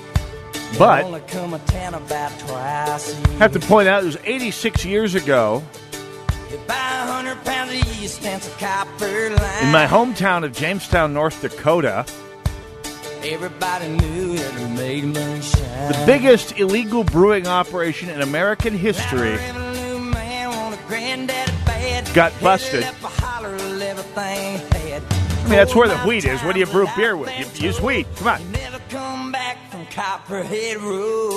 But 0.78 1.06
only 1.06 1.22
come 1.22 1.54
a 1.54 1.60
town 1.60 1.94
about 1.94 2.38
twice 2.40 3.14
a 3.14 3.30
year. 3.30 3.38
have 3.40 3.54
to 3.54 3.60
point 3.60 3.88
out 3.88 4.04
it 4.04 4.08
was 4.08 4.18
86 4.26 4.84
years 4.84 5.16
ago 5.16 5.64
You 6.52 6.58
buy 6.68 6.74
a 6.74 7.06
hundred 7.06 7.44
pounds 7.46 7.72
of 7.72 7.78
yeast 7.98 8.24
and 8.26 8.42
some 8.42 8.58
copper 8.60 9.30
line. 9.30 9.64
in 9.66 9.72
my 9.72 9.86
hometown 9.88 10.44
of 10.44 10.52
Jamestown, 10.52 11.14
North 11.14 11.42
Dakota. 11.42 12.06
Everybody 13.24 13.88
knew 13.88 14.34
it 14.36 14.70
made 14.72 15.06
moonshine. 15.06 15.92
The 15.92 16.04
biggest 16.06 16.60
illegal 16.60 17.04
brewing 17.04 17.48
operation 17.48 18.10
in 18.10 18.22
American 18.22 18.78
history 18.78 19.38
got 22.14 22.32
busted. 22.42 22.84
I 25.46 25.48
mean, 25.48 25.58
that's 25.58 25.76
where 25.76 25.88
the 25.88 25.98
wheat 26.00 26.26
is. 26.26 26.42
What 26.44 26.54
do 26.54 26.60
you 26.60 26.66
brew 26.66 26.88
beer 26.96 27.16
with? 27.16 27.60
You 27.60 27.68
use 27.68 27.80
wheat. 27.82 28.08
Come 28.18 28.28
on. 28.28 28.42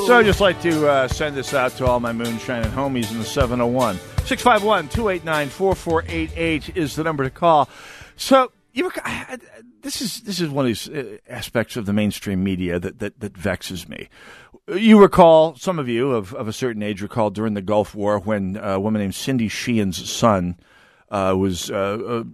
So 0.07 0.19
I'd 0.19 0.27
just 0.27 0.41
like 0.41 0.61
to 0.63 0.89
uh, 0.89 1.09
send 1.09 1.37
this 1.37 1.55
out 1.55 1.73
to 1.73 1.87
all 1.87 2.01
my 2.01 2.13
moonshining 2.13 2.71
homies 2.71 3.11
in 3.11 3.19
the 3.19 3.25
701. 3.25 3.97
651 4.25 4.89
289 4.89 5.49
4488 5.49 6.77
is 6.77 6.97
the 6.97 7.05
number 7.05 7.25
to 7.25 7.31
call. 7.31 7.69
So 8.17 8.53
you 8.73 8.91
I- 9.05 9.39
this 9.83 10.01
is 10.03 10.21
this 10.23 10.41
is 10.41 10.49
one 10.51 10.65
of 10.65 10.69
these 10.69 10.89
uh, 10.89 11.19
aspects 11.29 11.77
of 11.77 11.87
the 11.87 11.93
mainstream 11.93 12.43
media 12.43 12.79
that, 12.79 12.99
that, 12.99 13.21
that 13.21 13.37
vexes 13.37 13.89
me. 13.89 14.09
You 14.67 15.01
recall, 15.01 15.55
some 15.57 15.79
of 15.79 15.89
you 15.89 16.11
of, 16.13 16.35
of 16.35 16.47
a 16.47 16.53
certain 16.53 16.83
age 16.83 17.01
recall 17.01 17.31
during 17.31 17.55
the 17.55 17.63
Gulf 17.63 17.95
War 17.95 18.19
when 18.19 18.57
uh, 18.59 18.75
a 18.75 18.81
woman 18.81 19.01
named 19.01 19.15
Cindy 19.15 19.49
Sheehan's 19.49 20.11
son 20.11 20.59
uh, 21.11 21.35
was 21.39 21.71
uh, 21.71 21.99
a 22.23 22.25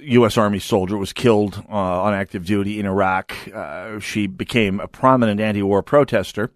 U.S. 0.00 0.36
Army 0.36 0.58
soldier, 0.58 0.96
was 0.96 1.12
killed 1.12 1.62
uh, 1.68 2.02
on 2.02 2.14
active 2.14 2.44
duty 2.44 2.80
in 2.80 2.86
Iraq. 2.86 3.34
Uh, 3.52 3.98
she 4.00 4.26
became 4.26 4.80
a 4.80 4.88
prominent 4.88 5.40
anti-war 5.40 5.82
protester, 5.82 6.52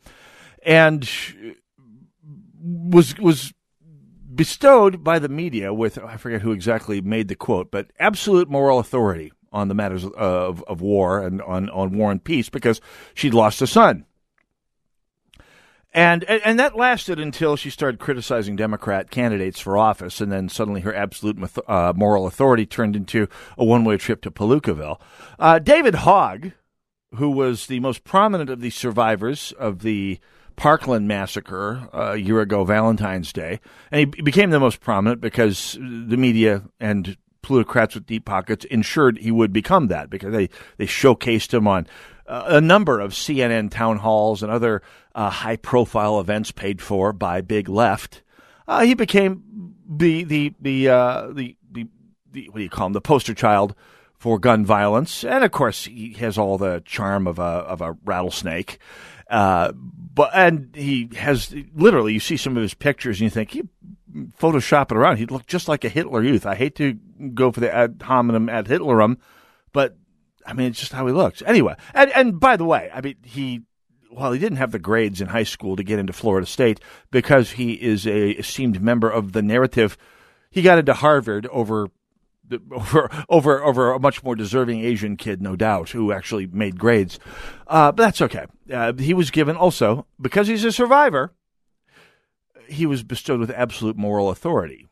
and 0.65 1.09
was 2.63 3.19
was 3.19 3.53
bestowed 4.35 5.05
by 5.05 5.19
the 5.19 5.29
media 5.29 5.73
with 5.75 5.99
I 5.99 6.17
forget 6.17 6.43
who 6.43 6.53
exactly 6.53 7.01
made 7.01 7.29
the 7.29 7.35
quote, 7.35 7.71
but 7.71 7.91
absolute 7.99 8.49
moral 8.49 8.79
authority 8.79 9.33
on 9.53 9.69
the 9.69 9.75
matters 9.75 10.05
of, 10.05 10.65
of 10.65 10.81
war 10.81 11.23
and 11.23 11.43
on, 11.43 11.69
on 11.71 11.97
war 11.97 12.11
and 12.11 12.23
peace 12.23 12.49
because 12.49 12.81
she'd 13.15 13.35
lost 13.35 13.61
a 13.61 13.67
son. 13.67 14.07
And, 15.95 16.25
and 16.25 16.59
that 16.59 16.75
lasted 16.75 17.21
until 17.21 17.55
she 17.57 17.69
started 17.69 18.01
criticizing 18.01 18.57
Democrat 18.57 19.11
candidates 19.11 19.61
for 19.61 19.77
office, 19.77 20.23
and 20.23 20.33
then 20.33 20.49
suddenly 20.49 20.81
her 20.81 20.95
absolute 20.95 21.39
uh, 21.69 21.93
moral 21.95 22.27
authority 22.27 22.65
turned 22.65 22.97
into 22.97 23.29
a 23.59 23.65
one-way 23.65 23.99
trip 23.99 24.23
to 24.23 24.31
Palookaville. 24.31 24.99
Uh, 25.39 25.59
David 25.59 25.97
Hogg, 25.97 26.53
who 27.17 27.31
was 27.31 27.67
the 27.67 27.81
most 27.81 28.05
prominent 28.05 28.49
of 28.49 28.61
the 28.61 28.71
survivors 28.71 29.53
of 29.59 29.81
the 29.81 30.19
Parkland 30.57 31.07
massacre 31.09 31.89
uh, 31.93 32.13
a 32.13 32.17
year 32.17 32.41
ago, 32.41 32.65
Valentine's 32.65 33.33
Day, 33.33 33.61
and 33.91 34.15
he 34.15 34.23
became 34.23 34.51
the 34.51 34.61
most 34.61 34.81
prominent 34.81 35.21
because 35.21 35.75
the 35.79 36.17
media 36.17 36.63
and 36.81 37.17
plutocrats 37.43 37.95
with 37.95 38.07
deep 38.07 38.25
pockets 38.25 38.65
ensured 38.67 39.19
he 39.19 39.31
would 39.31 39.53
become 39.53 39.89
that 39.89 40.09
because 40.09 40.33
they 40.33 40.49
they 40.77 40.87
showcased 40.87 41.53
him 41.53 41.67
on 41.67 41.87
a 42.33 42.61
number 42.61 42.99
of 43.01 43.13
CNN 43.13 43.71
town 43.71 43.99
halls 43.99 44.43
and 44.43 44.51
other 44.51 44.83
uh, 45.15 45.31
high 45.31 45.57
profile 45.57 46.19
events 46.19 46.51
paid 46.51 46.81
for 46.81 47.13
by 47.13 47.41
Big 47.41 47.69
Left. 47.69 48.23
Uh, 48.67 48.83
he 48.83 48.95
became 48.95 49.75
the 49.89 50.25
the 50.25 50.55
the, 50.61 50.89
uh, 50.89 51.27
the 51.33 51.57
the 51.71 51.87
the 52.31 52.49
what 52.49 52.57
do 52.59 52.63
you 52.63 52.71
call 52.71 52.87
him 52.87 52.93
the 52.93 53.01
poster 53.01 53.35
child 53.35 53.75
for 54.17 54.39
gun 54.39 54.65
violence, 54.65 55.25
and 55.25 55.45
of 55.45 55.51
course 55.51 55.85
he 55.85 56.13
has 56.15 56.39
all 56.39 56.57
the 56.57 56.83
charm 56.85 57.27
of 57.27 57.39
a 57.39 57.43
of 57.43 57.81
a 57.81 57.97
rattlesnake. 58.05 58.79
Uh, 59.29 59.73
but 59.73 60.31
and 60.35 60.75
he 60.75 61.11
has 61.17 61.55
literally 61.75 62.13
you 62.13 62.21
see 62.21 62.37
some 62.37 62.57
of 62.57 62.63
his 62.63 62.75
pictures 62.75 63.19
and 63.19 63.25
you 63.25 63.31
think 63.31 63.51
he 63.51 63.63
Photoshop 64.39 64.91
it 64.91 64.97
around. 64.97 65.17
He'd 65.17 65.31
look 65.31 65.47
just 65.47 65.69
like 65.69 65.85
a 65.85 65.89
Hitler 65.89 66.23
Youth. 66.23 66.45
I 66.45 66.55
hate 66.55 66.75
to 66.77 66.99
go 67.35 67.51
for 67.51 67.61
the 67.61 67.75
ad 67.75 68.03
hominem 68.05 68.49
ad 68.49 68.67
Hitlerum, 68.67 69.17
but 69.73 69.97
I 70.47 70.53
mean 70.53 70.69
it's 70.69 70.81
just 70.81 70.93
how 70.93 71.07
he 71.07 71.13
looks. 71.13 71.43
Anyway, 71.47 71.75
and 71.95 72.11
and 72.13 72.41
by 72.41 72.57
the 72.57 72.65
way, 72.65 72.91
I 72.93 73.01
mean 73.01 73.17
he 73.23 73.63
while 74.11 74.33
he 74.33 74.39
didn't 74.39 74.59
have 74.59 74.73
the 74.73 74.79
grades 74.79 75.21
in 75.21 75.29
high 75.29 75.43
school 75.43 75.77
to 75.77 75.83
get 75.83 75.99
into 75.99 76.13
Florida 76.13 76.47
State 76.47 76.81
because 77.11 77.53
he 77.53 77.73
is 77.73 78.07
a 78.07 78.31
esteemed 78.33 78.83
member 78.83 79.11
of 79.11 79.33
the 79.33 79.43
narrative, 79.43 79.97
he 80.51 80.63
got 80.63 80.79
into 80.79 80.95
Harvard 80.95 81.47
over 81.47 81.89
over 82.71 83.11
over 83.29 83.65
over 83.65 83.93
a 83.93 83.99
much 83.99 84.23
more 84.23 84.37
deserving 84.37 84.81
Asian 84.81 85.17
kid, 85.17 85.41
no 85.41 85.57
doubt, 85.57 85.91
who 85.91 86.13
actually 86.13 86.47
made 86.47 86.79
grades. 86.79 87.19
Uh, 87.67 87.93
but 87.93 88.03
that's 88.03 88.21
okay. 88.21 88.47
Uh, 88.73 88.93
he 88.93 89.15
was 89.15 89.31
given 89.31 89.57
also 89.57 90.07
because 90.21 90.49
he's 90.49 90.65
a 90.65 90.73
survivor. 90.73 91.33
He 92.69 92.87
was 92.87 93.03
bestowed 93.03 93.41
with 93.41 93.51
absolute 93.51 93.97
moral 93.97 94.31
authority. 94.31 94.87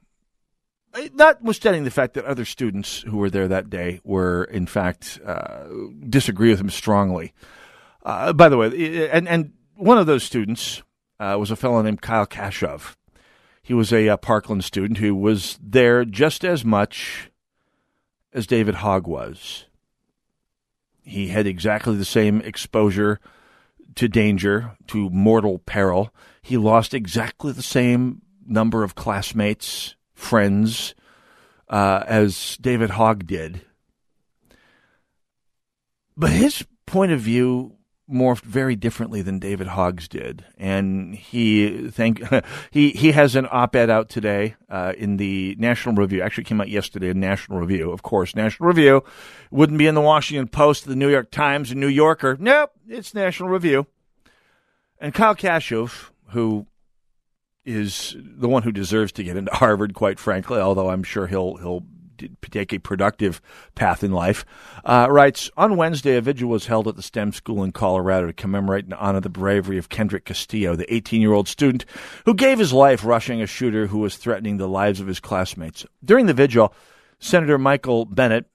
Notwithstanding 1.14 1.84
the 1.84 1.91
fact 1.91 2.14
that 2.14 2.24
other 2.24 2.45
students 2.45 3.03
who 3.03 3.18
were 3.18 3.30
there 3.30 3.49
that 3.49 3.70
day 3.70 4.01
were, 4.03 4.45
in 4.45 4.66
fact, 4.66 5.20
uh, 5.24 5.66
disagree 6.09 6.51
with 6.51 6.61
him 6.61 6.70
strongly. 6.70 7.32
Uh, 8.03 8.32
by 8.32 8.49
the 8.49 8.57
way, 8.57 9.09
and 9.11 9.28
and 9.28 9.53
one 9.76 9.99
of 9.99 10.07
those 10.07 10.24
students 10.24 10.82
uh, 11.20 11.36
was 11.38 11.51
a 11.51 11.57
fellow 11.57 11.80
named 11.82 12.03
Kyle 12.03 12.26
Kashuv. 12.26 12.97
He 13.62 13.74
was 13.74 13.93
a 13.93 14.09
uh, 14.09 14.16
Parkland 14.16 14.64
student 14.64 14.99
who 14.99 15.14
was 15.14 15.59
there 15.62 16.05
just 16.05 16.45
as 16.45 16.64
much 16.64 17.30
as 18.32 18.47
David 18.47 18.76
Hogg 18.76 19.07
was. 19.07 19.66
He 21.03 21.28
had 21.28 21.47
exactly 21.47 21.97
the 21.97 22.05
same 22.05 22.41
exposure 22.41 23.20
to 23.97 24.09
danger, 24.09 24.76
to 24.88 25.11
mortal 25.11 25.59
peril. 25.59 26.12
He 26.43 26.57
lost 26.57 26.95
exactly 26.95 27.53
the 27.53 27.62
same 27.62 28.22
number 28.47 28.82
of 28.82 28.95
classmates, 28.95 29.95
friends, 30.21 30.95
uh, 31.68 32.05
as 32.07 32.57
David 32.61 32.91
Hogg 32.91 33.27
did. 33.27 33.62
But 36.16 36.31
his 36.31 36.64
point 36.87 37.12
of 37.12 37.21
view 37.21 37.77
morphed 38.11 38.43
very 38.43 38.75
differently 38.75 39.23
than 39.23 39.39
David 39.39 39.68
Hogg's 39.68 40.09
did, 40.09 40.45
and 40.59 41.14
he 41.14 41.89
thank 41.91 42.21
he 42.71 42.91
he 42.91 43.12
has 43.12 43.37
an 43.37 43.47
op-ed 43.51 43.89
out 43.89 44.09
today 44.09 44.57
uh, 44.68 44.93
in 44.99 45.16
the 45.16 45.57
National 45.59 45.95
Review. 45.95 46.21
Actually, 46.21 46.45
came 46.45 46.61
out 46.61 46.68
yesterday 46.68 47.09
in 47.11 47.21
National 47.21 47.59
Review. 47.59 47.91
Of 47.91 48.03
course, 48.03 48.35
National 48.35 48.68
Review 48.68 49.05
wouldn't 49.51 49.79
be 49.79 49.87
in 49.87 49.95
the 49.95 50.01
Washington 50.01 50.49
Post, 50.49 50.87
the 50.87 50.97
New 50.97 51.09
York 51.09 51.31
Times, 51.31 51.71
and 51.71 51.81
New 51.81 51.89
Yorker. 51.89 52.37
Nope, 52.39 52.73
it's 52.89 53.14
National 53.14 53.49
Review. 53.49 53.87
And 55.01 55.14
Kyle 55.14 55.35
Kashuv, 55.35 56.11
who 56.31 56.66
is 57.64 58.16
the 58.18 58.48
one 58.48 58.62
who 58.62 58.72
deserves 58.72 59.12
to 59.12 59.22
get 59.22 59.36
into 59.36 59.54
Harvard, 59.54 59.94
quite 59.94 60.18
frankly, 60.18 60.58
although 60.58 60.90
I'm 60.90 61.02
sure 61.02 61.26
he'll 61.26 61.56
he'll 61.56 61.84
take 62.50 62.72
a 62.72 62.78
productive 62.78 63.40
path 63.74 64.04
in 64.04 64.12
life, 64.12 64.44
uh, 64.84 65.06
writes 65.11 65.50
On 65.56 65.76
Wednesday, 65.76 66.16
a 66.16 66.20
vigil 66.20 66.48
was 66.48 66.66
held 66.66 66.88
at 66.88 66.96
the 66.96 67.02
STEM 67.02 67.32
school 67.32 67.62
in 67.64 67.72
Colorado 67.72 68.26
to 68.26 68.32
commemorate 68.32 68.84
and 68.84 68.94
honor 68.94 69.20
the 69.20 69.28
bravery 69.28 69.78
of 69.78 69.88
Kendrick 69.88 70.24
Castillo, 70.24 70.76
the 70.76 70.92
18 70.92 71.20
year 71.20 71.32
old 71.32 71.48
student 71.48 71.84
who 72.24 72.34
gave 72.34 72.58
his 72.58 72.72
life 72.72 73.04
rushing 73.04 73.40
a 73.40 73.46
shooter 73.46 73.86
who 73.86 73.98
was 73.98 74.16
threatening 74.16 74.56
the 74.56 74.68
lives 74.68 75.00
of 75.00 75.06
his 75.06 75.20
classmates. 75.20 75.86
During 76.04 76.26
the 76.26 76.34
vigil, 76.34 76.74
Senator 77.18 77.58
Michael 77.58 78.04
Bennet 78.04 78.46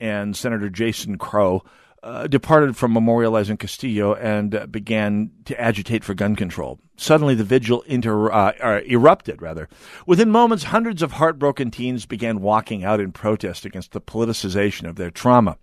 and 0.00 0.36
Senator 0.36 0.68
Jason 0.68 1.18
Crow 1.18 1.62
uh, 2.02 2.26
departed 2.26 2.76
from 2.76 2.94
memorializing 2.94 3.58
Castillo 3.58 4.14
and 4.14 4.54
uh, 4.54 4.66
began 4.66 5.30
to 5.46 5.60
agitate 5.60 6.04
for 6.04 6.14
gun 6.14 6.36
control. 6.36 6.78
Suddenly, 6.96 7.34
the 7.34 7.44
vigil 7.44 7.82
inter- 7.82 8.32
uh, 8.32 8.52
uh, 8.62 8.80
erupted. 8.86 9.42
Rather, 9.42 9.68
within 10.06 10.30
moments, 10.30 10.64
hundreds 10.64 11.02
of 11.02 11.12
heartbroken 11.12 11.70
teens 11.70 12.06
began 12.06 12.40
walking 12.40 12.84
out 12.84 13.00
in 13.00 13.12
protest 13.12 13.64
against 13.64 13.92
the 13.92 14.00
politicization 14.00 14.88
of 14.88 14.96
their 14.96 15.10
trauma. 15.10 15.58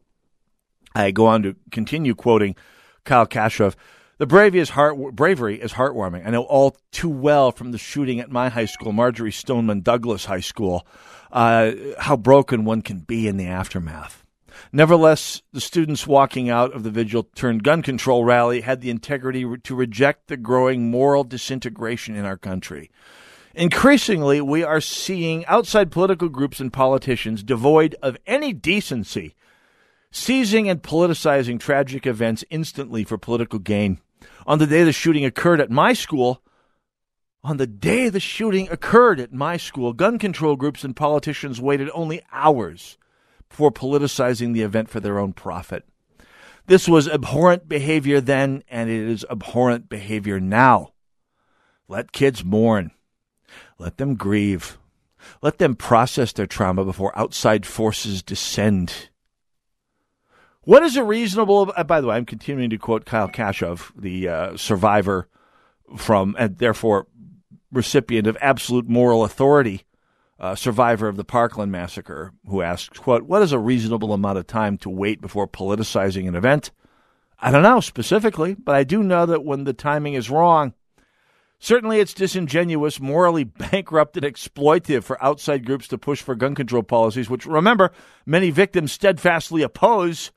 I 0.95 1.11
go 1.11 1.25
on 1.25 1.41
to 1.43 1.55
continue 1.71 2.13
quoting 2.13 2.55
Kyle 3.03 3.25
Kashuv. 3.25 3.75
The 4.19 4.27
bravery 4.27 4.59
is, 4.59 4.69
heart, 4.69 5.15
bravery 5.15 5.59
is 5.59 5.73
heartwarming. 5.73 6.25
I 6.25 6.29
know 6.29 6.43
all 6.43 6.77
too 6.91 7.09
well 7.09 7.51
from 7.51 7.71
the 7.71 7.79
shooting 7.79 8.19
at 8.19 8.29
my 8.29 8.49
high 8.49 8.65
school, 8.65 8.91
Marjory 8.91 9.31
Stoneman 9.31 9.81
Douglas 9.81 10.25
High 10.25 10.39
School, 10.39 10.85
uh, 11.31 11.71
how 11.97 12.15
broken 12.15 12.63
one 12.63 12.83
can 12.83 12.99
be 12.99 13.27
in 13.27 13.37
the 13.37 13.47
aftermath. 13.47 14.22
Nevertheless, 14.71 15.41
the 15.51 15.61
students 15.61 16.07
walking 16.07 16.49
out 16.49 16.73
of 16.73 16.83
the 16.83 16.91
vigil 16.91 17.23
turned 17.35 17.63
gun 17.63 17.81
control 17.81 18.23
rally 18.23 18.61
had 18.61 18.81
the 18.81 18.89
integrity 18.89 19.45
to 19.63 19.75
reject 19.75 20.27
the 20.27 20.37
growing 20.37 20.89
moral 20.89 21.23
disintegration 21.23 22.15
in 22.15 22.25
our 22.25 22.37
country. 22.37 22.89
Increasingly, 23.55 24.41
we 24.41 24.63
are 24.63 24.81
seeing 24.81 25.45
outside 25.45 25.91
political 25.91 26.29
groups 26.29 26.59
and 26.59 26.73
politicians 26.73 27.43
devoid 27.43 27.95
of 28.01 28.17
any 28.25 28.53
decency 28.53 29.35
seizing 30.13 30.69
and 30.69 30.83
politicizing 30.83 31.59
tragic 31.59 32.05
events 32.05 32.45
instantly 32.51 33.03
for 33.03 33.17
political 33.17 33.59
gain. 33.59 33.99
On 34.45 34.59
the 34.59 34.67
day 34.67 34.83
the 34.83 34.93
shooting 34.93 35.25
occurred 35.25 35.59
at 35.59 35.71
my 35.71 35.93
school, 35.93 36.41
on 37.43 37.57
the 37.57 37.67
day 37.67 38.09
the 38.09 38.19
shooting 38.19 38.69
occurred 38.69 39.19
at 39.19 39.33
my 39.33 39.57
school, 39.57 39.91
gun 39.91 40.19
control 40.19 40.55
groups 40.55 40.83
and 40.83 40.95
politicians 40.95 41.59
waited 41.59 41.89
only 41.93 42.21
hours 42.31 42.97
before 43.53 43.71
politicizing 43.71 44.55
the 44.55 44.63
event 44.63 44.89
for 44.89 44.99
their 44.99 45.19
own 45.19 45.31
profit. 45.31 45.85
This 46.65 46.87
was 46.87 47.07
abhorrent 47.07 47.69
behavior 47.69 48.19
then, 48.19 48.63
and 48.67 48.89
it 48.89 49.07
is 49.07 49.23
abhorrent 49.29 49.89
behavior 49.89 50.39
now. 50.39 50.93
Let 51.87 52.11
kids 52.11 52.43
mourn. 52.43 52.89
Let 53.77 53.97
them 53.97 54.15
grieve. 54.15 54.79
Let 55.43 55.59
them 55.59 55.75
process 55.75 56.33
their 56.33 56.47
trauma 56.47 56.83
before 56.83 57.15
outside 57.17 57.67
forces 57.67 58.23
descend. 58.23 59.09
What 60.63 60.81
is 60.81 60.97
a 60.97 61.03
reasonable? 61.03 61.71
Uh, 61.77 61.83
by 61.83 62.01
the 62.01 62.07
way, 62.07 62.15
I'm 62.15 62.25
continuing 62.25 62.71
to 62.71 62.79
quote 62.79 63.05
Kyle 63.05 63.29
Kashuv, 63.29 63.91
the 63.95 64.29
uh, 64.29 64.57
survivor 64.57 65.29
from, 65.95 66.35
and 66.39 66.57
therefore 66.57 67.05
recipient 67.71 68.25
of 68.25 68.35
absolute 68.41 68.89
moral 68.89 69.23
authority, 69.23 69.85
uh, 70.43 70.55
survivor 70.55 71.07
of 71.07 71.15
the 71.15 71.23
Parkland 71.23 71.71
massacre, 71.71 72.33
who 72.45 72.61
asks, 72.61 72.99
"quote 72.99 73.23
What 73.23 73.41
is 73.41 73.53
a 73.53 73.59
reasonable 73.59 74.11
amount 74.11 74.37
of 74.37 74.45
time 74.45 74.77
to 74.79 74.89
wait 74.89 75.21
before 75.21 75.47
politicizing 75.47 76.27
an 76.27 76.35
event?" 76.35 76.71
I 77.39 77.49
don't 77.49 77.63
know 77.63 77.79
specifically, 77.79 78.53
but 78.53 78.75
I 78.75 78.83
do 78.83 79.01
know 79.03 79.25
that 79.25 79.45
when 79.45 79.63
the 79.63 79.73
timing 79.73 80.15
is 80.15 80.29
wrong, 80.29 80.73
certainly 81.59 82.01
it's 82.01 82.13
disingenuous, 82.13 82.99
morally 82.99 83.43
bankrupt, 83.71 84.17
and 84.17 84.25
exploitative 84.25 85.03
for 85.03 85.23
outside 85.23 85.65
groups 85.65 85.87
to 85.87 85.97
push 85.97 86.21
for 86.21 86.35
gun 86.35 86.55
control 86.55 86.83
policies, 86.83 87.29
which, 87.29 87.45
remember, 87.45 87.91
many 88.25 88.49
victims 88.49 88.91
steadfastly 88.91 89.61
oppose 89.61 90.31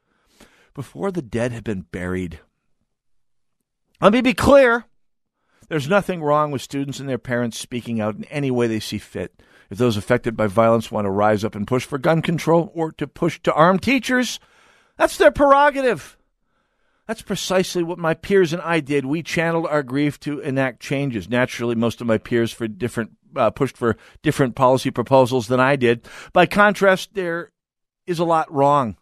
before 0.73 1.11
the 1.11 1.23
dead 1.23 1.51
have 1.51 1.65
been 1.65 1.81
buried. 1.81 2.39
Let 4.01 4.13
me 4.13 4.21
be 4.21 4.35
clear. 4.35 4.85
There's 5.69 5.89
nothing 5.89 6.23
wrong 6.23 6.51
with 6.51 6.63
students 6.63 7.01
and 7.01 7.09
their 7.09 7.19
parents 7.19 7.59
speaking 7.59 8.01
out 8.01 8.17
in 8.17 8.25
any 8.25 8.51
way 8.51 8.67
they 8.67 8.81
see 8.81 8.99
fit. 8.99 9.43
If 9.69 9.79
those 9.79 9.97
affected 9.97 10.37
by 10.37 10.47
violence 10.47 10.93
want 10.93 11.07
to 11.07 11.11
rise 11.11 11.45
up 11.45 11.55
and 11.55 11.67
push 11.67 11.85
for 11.85 11.99
gun 11.99 12.23
control 12.23 12.71
or 12.75 12.93
to 12.93 13.07
push 13.07 13.41
to 13.43 13.53
arm 13.53 13.79
teachers, 13.79 14.39
that's 14.97 15.17
their 15.17 15.33
prerogative. 15.33 16.17
That's 17.07 17.23
precisely 17.23 17.83
what 17.83 17.99
my 17.99 18.15
peers 18.15 18.53
and 18.53 18.63
I 18.63 18.81
did. 18.81 19.07
We 19.07 19.23
channeled 19.23 19.67
our 19.67 19.83
grief 19.83 20.19
to 20.21 20.41
enact 20.41 20.81
changes. 20.81 21.29
Naturally, 21.29 21.75
most 21.75 22.01
of 22.01 22.07
my 22.07 22.19
peers 22.19 22.53
for 22.53 22.67
different 22.67 23.13
uh, 23.35 23.51
pushed 23.51 23.77
for 23.77 23.97
different 24.23 24.55
policy 24.55 24.91
proposals 24.91 25.49
than 25.49 25.61
I 25.61 25.77
did. 25.77 26.07
By 26.33 26.47
contrast, 26.47 27.15
there 27.15 27.51
is 28.07 28.19
a 28.19 28.25
lot 28.25 28.53
wrong. 28.53 28.97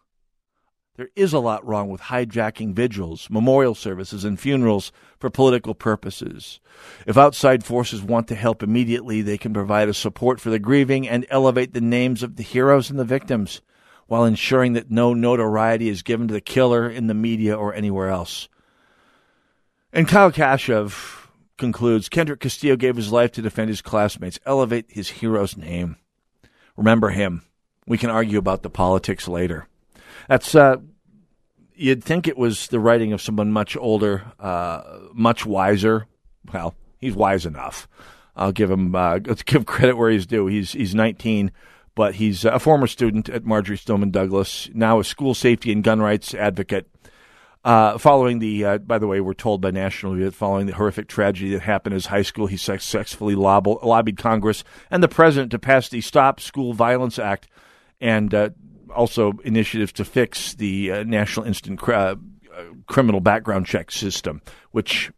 There 0.97 1.09
is 1.15 1.33
a 1.33 1.39
lot 1.39 1.65
wrong 1.65 1.89
with 1.89 2.01
hijacking 2.01 2.73
vigils, 2.73 3.27
memorial 3.29 3.75
services, 3.75 4.23
and 4.23 4.39
funerals 4.39 4.93
for 5.19 5.29
political 5.29 5.75
purposes. 5.75 6.61
If 7.05 7.17
outside 7.17 7.65
forces 7.65 8.01
want 8.01 8.29
to 8.29 8.35
help 8.35 8.63
immediately, 8.63 9.21
they 9.21 9.37
can 9.37 9.53
provide 9.53 9.89
a 9.89 9.93
support 9.93 10.39
for 10.39 10.49
the 10.49 10.59
grieving 10.59 11.07
and 11.07 11.25
elevate 11.29 11.73
the 11.73 11.81
names 11.81 12.23
of 12.23 12.37
the 12.37 12.43
heroes 12.43 12.89
and 12.89 12.97
the 12.97 13.03
victims 13.03 13.61
while 14.07 14.23
ensuring 14.23 14.73
that 14.73 14.91
no 14.91 15.13
notoriety 15.13 15.89
is 15.89 16.03
given 16.03 16.27
to 16.27 16.33
the 16.33 16.41
killer 16.41 16.89
in 16.89 17.07
the 17.07 17.13
media 17.13 17.55
or 17.55 17.73
anywhere 17.73 18.09
else. 18.09 18.47
And 19.91 20.07
Kyle 20.07 20.31
Kashuv 20.31 21.27
concludes 21.57 22.07
Kendrick 22.07 22.39
Castillo 22.39 22.75
gave 22.75 22.95
his 22.95 23.11
life 23.11 23.31
to 23.33 23.41
defend 23.41 23.69
his 23.69 23.81
classmates, 23.81 24.39
elevate 24.45 24.85
his 24.89 25.09
hero's 25.09 25.57
name. 25.57 25.97
Remember 26.77 27.09
him. 27.09 27.43
We 27.87 27.97
can 27.97 28.09
argue 28.09 28.37
about 28.37 28.63
the 28.63 28.69
politics 28.69 29.27
later. 29.27 29.67
That's 30.27 30.55
uh, 30.55 30.77
you'd 31.75 32.03
think 32.03 32.27
it 32.27 32.37
was 32.37 32.67
the 32.67 32.79
writing 32.79 33.13
of 33.13 33.21
someone 33.21 33.51
much 33.51 33.77
older, 33.77 34.23
uh, 34.39 34.81
much 35.13 35.45
wiser. 35.45 36.07
Well, 36.53 36.75
he's 36.99 37.15
wise 37.15 37.45
enough. 37.45 37.87
I'll 38.35 38.51
give 38.51 38.71
him 38.71 38.95
uh, 38.95 39.19
let's 39.25 39.43
give 39.43 39.65
credit 39.65 39.97
where 39.97 40.09
he's 40.09 40.25
due. 40.25 40.47
He's 40.47 40.71
he's 40.71 40.95
19, 40.95 41.51
but 41.95 42.15
he's 42.15 42.45
a 42.45 42.59
former 42.59 42.87
student 42.87 43.29
at 43.29 43.45
Marjory 43.45 43.77
Stoneman 43.77 44.11
Douglas, 44.11 44.69
now 44.73 44.99
a 44.99 45.03
school 45.03 45.33
safety 45.33 45.71
and 45.71 45.83
gun 45.83 46.01
rights 46.01 46.33
advocate. 46.33 46.89
Uh, 47.63 47.97
following 47.97 48.37
the, 48.37 48.63
uh, 48.63 48.77
by 48.77 48.99
the 48.99 49.07
way, 49.07 49.19
we're 49.19 49.33
told 49.33 49.59
by 49.59 49.71
National 49.71 50.11
Review 50.11 50.25
that 50.25 50.35
following 50.35 50.67
the 50.67 50.75
horrific 50.75 51.07
tragedy 51.07 51.51
that 51.51 51.63
happened 51.63 51.93
in 51.93 51.95
his 51.95 52.05
high 52.05 52.21
school, 52.21 52.45
he 52.45 52.57
successfully 52.57 53.33
lob- 53.33 53.83
lobbied 53.83 54.17
Congress 54.17 54.63
and 54.91 55.01
the 55.01 55.07
president 55.07 55.49
to 55.49 55.57
pass 55.57 55.89
the 55.89 55.99
Stop 55.99 56.39
School 56.39 56.73
Violence 56.73 57.17
Act 57.17 57.47
and 57.99 58.35
uh, 58.35 58.49
also 58.95 59.33
initiatives 59.43 59.91
to 59.93 60.05
fix 60.05 60.53
the 60.53 60.91
uh, 60.91 61.03
National 61.03 61.45
Instant 61.45 61.87
uh, 61.87 62.15
Criminal 62.87 63.19
Background 63.19 63.65
Check 63.65 63.91
system, 63.91 64.41
which, 64.71 65.11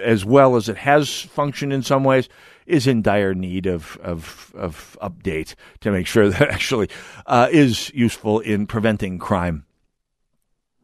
as 0.00 0.24
well 0.24 0.56
as 0.56 0.68
it 0.68 0.78
has 0.78 1.20
functioned 1.22 1.72
in 1.72 1.82
some 1.82 2.04
ways, 2.04 2.28
is 2.66 2.86
in 2.86 3.02
dire 3.02 3.34
need 3.34 3.66
of 3.66 3.96
of, 4.02 4.52
of 4.54 4.96
update 5.02 5.54
to 5.80 5.90
make 5.90 6.06
sure 6.06 6.28
that 6.30 6.50
actually 6.50 6.88
uh, 7.26 7.48
is 7.50 7.90
useful 7.94 8.40
in 8.40 8.66
preventing 8.66 9.18
crime. 9.18 9.64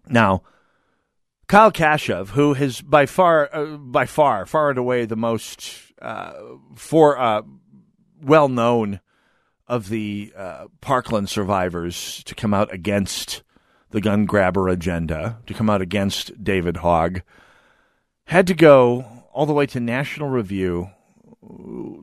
Now, 0.09 0.43
Kyle 1.49 1.73
Kashuv, 1.73 2.29
who 2.31 2.55
has 2.55 2.81
by 2.81 3.07
far, 3.07 3.49
uh, 3.53 3.77
by 3.77 4.07
far, 4.07 4.47
far 4.47 4.71
and 4.71 4.79
away 4.79 5.05
the 5.05 5.17
most 5.17 5.77
uh, 6.03 6.33
for 6.75 7.19
uh, 7.19 7.43
well 8.21 8.49
known 8.49 9.01
of 9.69 9.89
the 9.89 10.33
uh, 10.37 10.67
Parkland 10.81 11.29
survivors 11.29 12.23
to 12.25 12.35
come 12.35 12.55
out 12.55 12.73
against 12.73 13.43
the 13.91 14.01
gun 14.01 14.27
grabber 14.27 14.69
agenda, 14.69 15.39
to 15.47 15.55
come 15.55 15.71
out 15.71 15.81
against 15.81 16.43
David 16.43 16.79
Hogg, 16.79 17.23
had 18.25 18.47
to 18.47 18.55
go 18.55 19.25
all 19.33 19.47
the 19.47 19.53
way 19.53 19.67
to 19.67 19.81
National 19.81 20.29
Review 20.29 20.91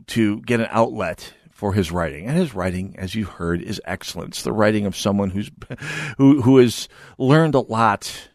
to 0.07 0.41
get 0.41 0.59
an 0.59 0.68
outlet 0.70 1.34
for 1.51 1.74
his 1.74 1.91
writing. 1.91 2.26
And 2.26 2.38
his 2.38 2.53
writing, 2.53 2.95
as 2.97 3.16
you 3.16 3.26
heard, 3.26 3.61
is 3.61 3.82
excellent. 3.86 4.30
It's 4.30 4.43
the 4.43 4.51
writing 4.51 4.86
of 4.86 4.95
someone 4.95 5.30
who's 5.30 5.51
who 6.18 6.41
who 6.41 6.57
has 6.57 6.88
learned 7.18 7.55
a 7.55 7.59
lot 7.59 8.30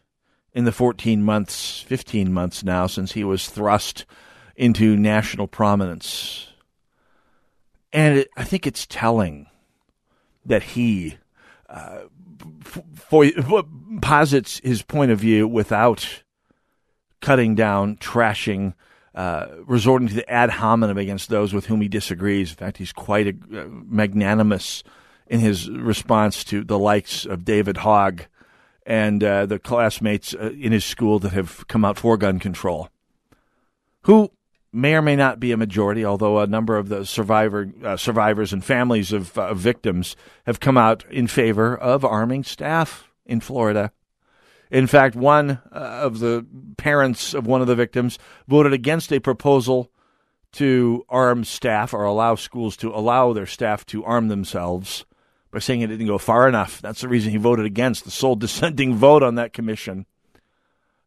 in 0.53 0.65
the 0.65 0.71
14 0.71 1.21
months, 1.21 1.81
15 1.81 2.33
months 2.33 2.63
now 2.63 2.87
since 2.87 3.11
he 3.11 3.23
was 3.23 3.49
thrust 3.49 4.05
into 4.55 4.97
national 4.97 5.47
prominence. 5.47 6.47
And 7.91 8.19
it, 8.19 8.29
I 8.37 8.43
think 8.43 8.67
it's 8.67 8.85
telling 8.85 9.47
that 10.45 10.63
he 10.63 11.17
uh, 11.67 12.01
for, 12.63 13.27
for, 13.29 13.63
posits 14.01 14.59
his 14.63 14.81
point 14.81 15.11
of 15.11 15.19
view 15.19 15.47
without 15.47 16.23
cutting 17.21 17.55
down, 17.55 17.97
trashing, 17.97 18.73
uh, 19.13 19.47
resorting 19.65 20.07
to 20.07 20.13
the 20.13 20.29
ad 20.29 20.49
hominem 20.49 20.97
against 20.97 21.29
those 21.29 21.53
with 21.53 21.65
whom 21.65 21.81
he 21.81 21.87
disagrees. 21.87 22.51
In 22.51 22.55
fact, 22.55 22.77
he's 22.77 22.93
quite 22.93 23.27
a, 23.27 23.61
uh, 23.61 23.65
magnanimous 23.67 24.83
in 25.27 25.39
his 25.39 25.69
response 25.69 26.43
to 26.45 26.63
the 26.63 26.79
likes 26.79 27.25
of 27.25 27.45
David 27.45 27.77
Hogg 27.77 28.23
and 28.85 29.23
uh, 29.23 29.45
the 29.45 29.59
classmates 29.59 30.33
uh, 30.33 30.51
in 30.59 30.71
his 30.71 30.85
school 30.85 31.19
that 31.19 31.33
have 31.33 31.67
come 31.67 31.85
out 31.85 31.97
for 31.97 32.17
gun 32.17 32.39
control, 32.39 32.89
who 34.03 34.31
may 34.71 34.93
or 34.93 35.01
may 35.01 35.15
not 35.15 35.39
be 35.39 35.51
a 35.51 35.57
majority, 35.57 36.05
although 36.05 36.39
a 36.39 36.47
number 36.47 36.77
of 36.77 36.89
the 36.89 37.05
survivor 37.05 37.71
uh, 37.83 37.97
survivors 37.97 38.53
and 38.53 38.63
families 38.63 39.11
of 39.11 39.37
uh, 39.37 39.53
victims 39.53 40.15
have 40.45 40.59
come 40.59 40.77
out 40.77 41.03
in 41.09 41.27
favor 41.27 41.75
of 41.75 42.05
arming 42.05 42.43
staff 42.43 43.09
in 43.25 43.39
Florida. 43.39 43.91
In 44.71 44.85
fact, 44.85 45.15
one 45.15 45.59
uh, 45.71 45.75
of 45.75 46.19
the 46.19 46.45
parents 46.77 47.33
of 47.33 47.47
one 47.47 47.61
of 47.61 47.67
the 47.67 47.75
victims 47.75 48.19
voted 48.47 48.73
against 48.73 49.11
a 49.11 49.19
proposal 49.19 49.91
to 50.51 51.05
arm 51.09 51.43
staff 51.43 51.93
or 51.93 52.03
allow 52.03 52.35
schools 52.35 52.77
to 52.77 52.89
allow 52.89 53.33
their 53.33 53.45
staff 53.45 53.85
to 53.87 54.03
arm 54.03 54.27
themselves 54.27 55.05
by 55.51 55.59
saying 55.59 55.81
it 55.81 55.87
didn't 55.87 56.07
go 56.07 56.17
far 56.17 56.47
enough. 56.47 56.81
That's 56.81 57.01
the 57.01 57.07
reason 57.07 57.31
he 57.31 57.37
voted 57.37 57.65
against 57.65 58.03
the 58.03 58.11
sole 58.11 58.35
dissenting 58.35 58.95
vote 58.95 59.23
on 59.23 59.35
that 59.35 59.53
commission, 59.53 60.05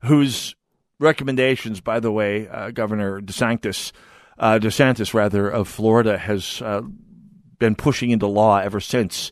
whose 0.05 0.57
recommendations, 1.03 1.81
by 1.81 2.01
the 2.01 2.11
way, 2.11 2.49
uh, 2.49 2.71
Governor 2.71 3.21
DeSantis, 3.21 3.93
uh, 4.39 4.59
DeSantis 4.59 5.13
rather 5.13 5.49
of 5.49 5.69
Florida 5.69 6.17
has 6.17 6.63
uh, 6.63 6.83
been 7.59 7.75
pushing 7.75 8.11
into 8.11 8.27
law 8.27 8.59
ever 8.59 8.81
since. 8.81 9.31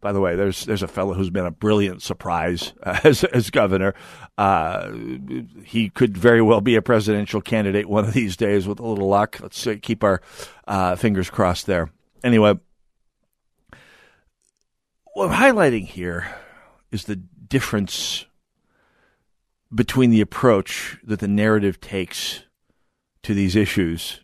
By 0.00 0.12
the 0.12 0.20
way, 0.20 0.34
there's 0.34 0.64
there's 0.64 0.82
a 0.82 0.88
fellow 0.88 1.12
who's 1.12 1.28
been 1.28 1.44
a 1.44 1.50
brilliant 1.50 2.02
surprise 2.02 2.72
as 2.82 3.22
as 3.22 3.50
governor. 3.50 3.94
Uh, 4.38 4.92
he 5.62 5.90
could 5.90 6.16
very 6.16 6.40
well 6.40 6.62
be 6.62 6.74
a 6.76 6.82
presidential 6.82 7.42
candidate 7.42 7.86
one 7.86 8.06
of 8.06 8.14
these 8.14 8.36
days 8.36 8.66
with 8.66 8.80
a 8.80 8.86
little 8.86 9.08
luck. 9.08 9.38
Let's 9.40 9.68
keep 9.82 10.02
our 10.02 10.22
uh, 10.66 10.96
fingers 10.96 11.28
crossed 11.28 11.66
there. 11.66 11.90
Anyway, 12.24 12.58
what 15.12 15.30
I'm 15.30 15.54
highlighting 15.54 15.86
here 15.86 16.34
is 16.90 17.04
the 17.04 17.16
difference 17.16 18.24
between 19.74 20.10
the 20.10 20.20
approach 20.20 20.98
that 21.04 21.20
the 21.20 21.28
narrative 21.28 21.80
takes 21.80 22.44
to 23.22 23.34
these 23.34 23.54
issues, 23.54 24.20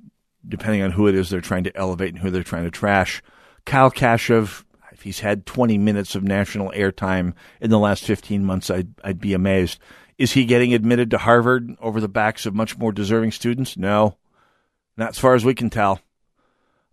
depending 0.47 0.82
on 0.82 0.92
who 0.92 1.07
it 1.07 1.14
is 1.14 1.30
they're 1.30 1.40
trying 1.40 1.64
to 1.64 1.76
elevate 1.76 2.11
and 2.11 2.18
who 2.18 2.30
they're 2.30 2.42
trying 2.42 2.64
to 2.64 2.70
trash. 2.70 3.22
Kyle 3.64 3.90
Kashuv, 3.90 4.64
if 4.92 5.03
he's 5.03 5.20
had 5.20 5.47
20 5.47 5.78
minutes 5.78 6.14
of 6.14 6.22
national 6.22 6.70
airtime 6.70 7.34
in 7.61 7.70
the 7.70 7.78
last 7.78 8.05
15 8.05 8.44
months, 8.44 8.70
I'd, 8.70 8.88
I'd 9.05 9.20
be 9.20 9.34
amazed. 9.34 9.78
Is 10.18 10.32
he 10.32 10.47
getting 10.47 10.72
admitted 10.72 11.11
to 11.11 11.18
Harvard 11.18 11.76
over 11.80 12.01
the 12.01 12.09
backs 12.09 12.47
of 12.47 12.55
much 12.55 12.78
more 12.78 12.92
deserving 12.92 13.32
students? 13.32 13.76
No, 13.76 14.16
not 14.97 15.11
as 15.11 15.18
far 15.18 15.34
as 15.34 15.44
we 15.44 15.55
can 15.55 15.68
tell. 15.68 16.01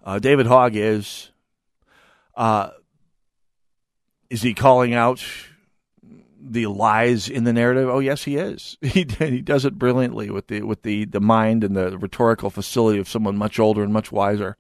Uh, 0.04 0.20
David 0.20 0.46
Hogg 0.46 0.76
is. 0.76 1.32
Uh, 2.36 2.72
is 4.30 4.42
he 4.42 4.54
calling 4.54 4.94
out 4.94 5.24
the 6.46 6.68
lies 6.68 7.30
in 7.30 7.44
the 7.46 7.54
narrative? 7.54 7.88
Oh, 7.90 8.00
yes, 8.00 8.24
he 8.24 8.38
is. 8.38 8.78
He 8.82 9.08
he 9.18 9.42
does 9.42 9.66
it 9.66 9.80
brilliantly 9.80 10.30
with 10.30 10.48
the 10.48 10.62
with 10.64 10.84
the, 10.84 11.06
the 11.06 11.22
mind 11.22 11.64
and 11.64 11.76
the 11.76 11.98
rhetorical 11.98 12.50
facility 12.50 13.00
of 13.00 13.10
someone 13.10 13.38
much 13.38 13.60
older 13.60 13.84
and 13.84 13.94
much 13.94 14.12
wiser. 14.12 14.58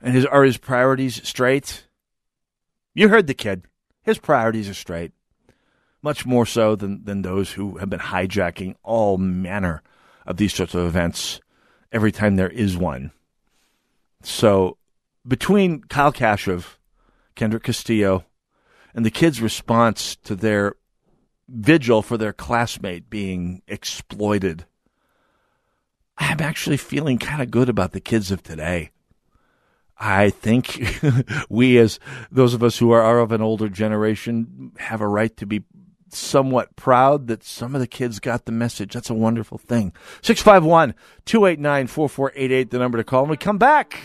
And 0.00 0.14
his 0.14 0.24
are 0.26 0.44
his 0.44 0.56
priorities 0.56 1.26
straight? 1.26 1.86
You 2.94 3.08
heard 3.08 3.26
the 3.26 3.34
kid. 3.34 3.64
His 4.02 4.18
priorities 4.18 4.68
are 4.68 4.74
straight. 4.74 5.12
much 6.02 6.24
more 6.24 6.46
so 6.46 6.76
than, 6.76 7.04
than 7.04 7.22
those 7.22 7.52
who 7.52 7.78
have 7.78 7.90
been 7.90 8.00
hijacking 8.00 8.74
all 8.82 9.18
manner 9.18 9.82
of 10.26 10.36
these 10.36 10.54
sorts 10.54 10.74
of 10.74 10.86
events 10.86 11.40
every 11.92 12.12
time 12.12 12.36
there 12.36 12.50
is 12.50 12.76
one. 12.76 13.10
So 14.22 14.78
between 15.26 15.82
Kyle 15.82 16.12
Kashuv, 16.12 16.76
Kendrick 17.34 17.64
Castillo, 17.64 18.24
and 18.94 19.04
the 19.04 19.10
kids' 19.10 19.42
response 19.42 20.16
to 20.24 20.34
their 20.34 20.74
vigil 21.48 22.02
for 22.02 22.16
their 22.16 22.32
classmate 22.32 23.10
being 23.10 23.62
exploited, 23.66 24.66
I'm 26.18 26.40
actually 26.40 26.76
feeling 26.76 27.18
kind 27.18 27.42
of 27.42 27.50
good 27.50 27.68
about 27.68 27.92
the 27.92 28.00
kids 28.00 28.30
of 28.30 28.42
today. 28.42 28.90
I 29.98 30.30
think 30.30 31.02
we, 31.48 31.78
as 31.78 31.98
those 32.30 32.54
of 32.54 32.62
us 32.62 32.78
who 32.78 32.92
are, 32.92 33.18
of 33.18 33.32
an 33.32 33.42
older 33.42 33.68
generation, 33.68 34.72
have 34.78 35.00
a 35.00 35.08
right 35.08 35.36
to 35.38 35.46
be 35.46 35.64
somewhat 36.10 36.76
proud 36.76 37.26
that 37.26 37.44
some 37.44 37.74
of 37.74 37.80
the 37.80 37.86
kids 37.86 38.20
got 38.20 38.44
the 38.44 38.52
message. 38.52 38.94
That's 38.94 39.10
a 39.10 39.14
wonderful 39.14 39.58
thing. 39.58 39.92
651 40.22 40.94
289 41.24 41.86
4488, 41.86 42.70
the 42.70 42.78
number 42.78 42.98
to 42.98 43.04
call. 43.04 43.22
When 43.22 43.30
we 43.30 43.36
come 43.36 43.58
back, 43.58 43.98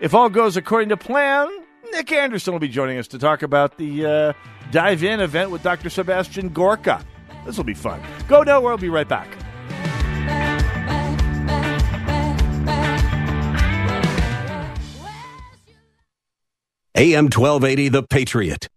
if 0.00 0.14
all 0.14 0.28
goes 0.28 0.56
according 0.56 0.88
to 0.88 0.96
plan, 0.96 1.48
Nick 1.92 2.12
Anderson 2.12 2.52
will 2.52 2.60
be 2.60 2.68
joining 2.68 2.98
us 2.98 3.08
to 3.08 3.18
talk 3.18 3.42
about 3.42 3.76
the 3.76 4.06
uh, 4.06 4.32
Dive 4.70 5.02
In 5.02 5.20
event 5.20 5.50
with 5.50 5.62
Dr. 5.62 5.90
Sebastian 5.90 6.50
Gorka. 6.50 7.04
This 7.44 7.56
will 7.56 7.64
be 7.64 7.74
fun. 7.74 8.00
Go 8.28 8.42
nowhere. 8.42 8.70
We'll 8.70 8.78
be 8.78 8.88
right 8.88 9.08
back. 9.08 9.28
AM 16.96 17.24
1280, 17.24 17.88
The 17.88 18.02
Patriot. 18.02 18.68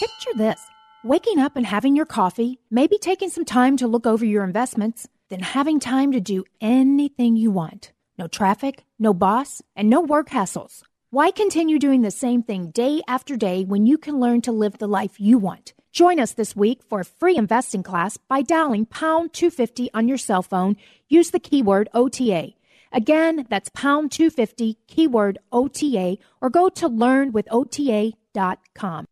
Picture 0.00 0.36
this 0.36 0.60
waking 1.04 1.38
up 1.38 1.56
and 1.56 1.66
having 1.66 1.94
your 1.94 2.06
coffee, 2.06 2.58
maybe 2.70 2.98
taking 2.98 3.28
some 3.28 3.44
time 3.44 3.76
to 3.76 3.86
look 3.86 4.06
over 4.06 4.24
your 4.24 4.44
investments, 4.44 5.08
then 5.30 5.40
having 5.40 5.80
time 5.80 6.12
to 6.12 6.20
do 6.20 6.44
anything 6.60 7.36
you 7.36 7.50
want. 7.50 7.92
No 8.18 8.26
traffic, 8.26 8.84
no 8.98 9.14
boss, 9.14 9.62
and 9.74 9.88
no 9.88 10.00
work 10.00 10.28
hassles. 10.28 10.82
Why 11.14 11.30
continue 11.30 11.78
doing 11.78 12.00
the 12.00 12.10
same 12.10 12.42
thing 12.42 12.70
day 12.70 13.02
after 13.06 13.36
day 13.36 13.64
when 13.64 13.84
you 13.84 13.98
can 13.98 14.18
learn 14.18 14.40
to 14.40 14.50
live 14.50 14.78
the 14.78 14.86
life 14.86 15.20
you 15.20 15.36
want? 15.36 15.74
Join 15.92 16.18
us 16.18 16.32
this 16.32 16.56
week 16.56 16.80
for 16.88 17.00
a 17.00 17.04
free 17.04 17.36
investing 17.36 17.82
class 17.82 18.16
by 18.16 18.40
dialing 18.40 18.86
pound 18.86 19.34
250 19.34 19.90
on 19.92 20.08
your 20.08 20.16
cell 20.16 20.42
phone. 20.42 20.74
Use 21.10 21.30
the 21.30 21.38
keyword 21.38 21.90
OTA. 21.92 22.54
Again, 22.92 23.46
that's 23.50 23.68
pound 23.74 24.10
250, 24.10 24.78
keyword 24.86 25.36
OTA, 25.52 26.16
or 26.40 26.48
go 26.48 26.70
to 26.70 26.88
learnwithota.com. 26.88 29.04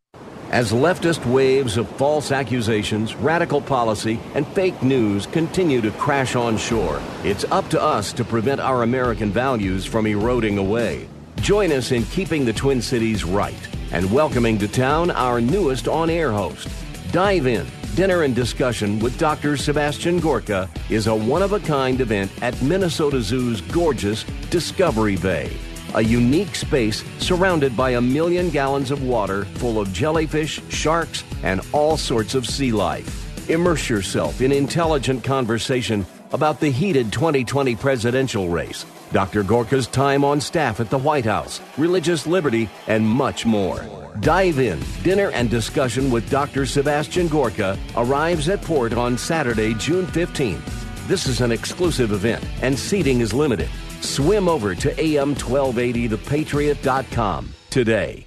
As 0.50 0.72
leftist 0.72 1.30
waves 1.30 1.76
of 1.76 1.86
false 1.96 2.32
accusations, 2.32 3.14
radical 3.14 3.60
policy, 3.60 4.18
and 4.34 4.46
fake 4.46 4.82
news 4.82 5.26
continue 5.26 5.82
to 5.82 5.90
crash 5.90 6.34
on 6.34 6.56
shore, 6.56 6.98
it's 7.24 7.44
up 7.52 7.68
to 7.68 7.78
us 7.78 8.14
to 8.14 8.24
prevent 8.24 8.62
our 8.62 8.84
American 8.84 9.30
values 9.30 9.84
from 9.84 10.06
eroding 10.06 10.56
away. 10.56 11.06
Join 11.42 11.72
us 11.72 11.90
in 11.92 12.04
keeping 12.04 12.44
the 12.44 12.52
Twin 12.52 12.82
Cities 12.82 13.24
right 13.24 13.68
and 13.92 14.12
welcoming 14.12 14.58
to 14.58 14.68
town 14.68 15.10
our 15.10 15.40
newest 15.40 15.88
on 15.88 16.10
air 16.10 16.30
host. 16.30 16.68
Dive 17.12 17.46
in. 17.46 17.66
Dinner 17.94 18.22
and 18.22 18.34
discussion 18.34 18.98
with 18.98 19.18
Dr. 19.18 19.56
Sebastian 19.56 20.20
Gorka 20.20 20.68
is 20.90 21.06
a 21.06 21.14
one 21.14 21.42
of 21.42 21.52
a 21.52 21.60
kind 21.60 22.00
event 22.00 22.30
at 22.42 22.60
Minnesota 22.62 23.20
Zoo's 23.20 23.60
gorgeous 23.62 24.24
Discovery 24.50 25.16
Bay 25.16 25.50
a 25.94 26.02
unique 26.02 26.54
space 26.54 27.02
surrounded 27.18 27.76
by 27.76 27.90
a 27.90 28.00
million 28.00 28.50
gallons 28.50 28.90
of 28.90 29.02
water 29.02 29.44
full 29.56 29.80
of 29.80 29.92
jellyfish, 29.92 30.60
sharks, 30.68 31.24
and 31.42 31.60
all 31.72 31.96
sorts 31.96 32.34
of 32.34 32.46
sea 32.46 32.72
life. 32.72 33.48
Immerse 33.50 33.88
yourself 33.88 34.40
in 34.40 34.52
intelligent 34.52 35.24
conversation 35.24 36.06
about 36.32 36.60
the 36.60 36.70
heated 36.70 37.12
2020 37.12 37.74
presidential 37.74 38.48
race, 38.48 38.86
Dr. 39.12 39.42
Gorka's 39.42 39.88
time 39.88 40.24
on 40.24 40.40
staff 40.40 40.80
at 40.80 40.88
the 40.88 40.98
White 40.98 41.24
House, 41.24 41.60
religious 41.76 42.24
liberty, 42.26 42.70
and 42.86 43.04
much 43.06 43.44
more. 43.44 43.84
Dive 44.20 44.60
in. 44.60 44.80
Dinner 45.02 45.30
and 45.30 45.50
discussion 45.50 46.10
with 46.10 46.30
Dr. 46.30 46.64
Sebastian 46.66 47.28
Gorka 47.28 47.78
arrives 47.96 48.48
at 48.48 48.62
port 48.62 48.92
on 48.92 49.18
Saturday, 49.18 49.74
June 49.74 50.06
15th. 50.06 51.08
This 51.08 51.26
is 51.26 51.40
an 51.40 51.50
exclusive 51.50 52.12
event, 52.12 52.44
and 52.62 52.78
seating 52.78 53.20
is 53.20 53.32
limited. 53.32 53.68
Swim 54.00 54.48
over 54.48 54.76
to 54.76 54.94
am1280thepatriot.com 54.94 57.54
today. 57.70 58.26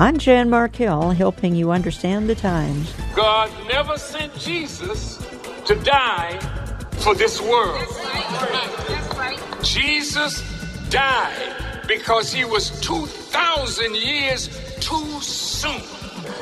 I'm 0.00 0.16
Jan 0.18 0.48
Markell, 0.48 1.16
helping 1.16 1.56
you 1.56 1.72
understand 1.72 2.28
the 2.28 2.36
times. 2.36 2.94
God 3.16 3.50
never 3.66 3.98
sent 3.98 4.32
Jesus 4.38 5.16
to 5.64 5.74
die 5.82 6.38
for 7.00 7.14
this 7.14 7.40
world. 7.40 7.86
Jesus 9.62 10.42
died 10.90 11.82
because 11.86 12.32
he 12.32 12.44
was 12.44 12.70
2,000 12.80 13.96
years 13.96 14.48
too 14.80 15.20
soon 15.20 15.82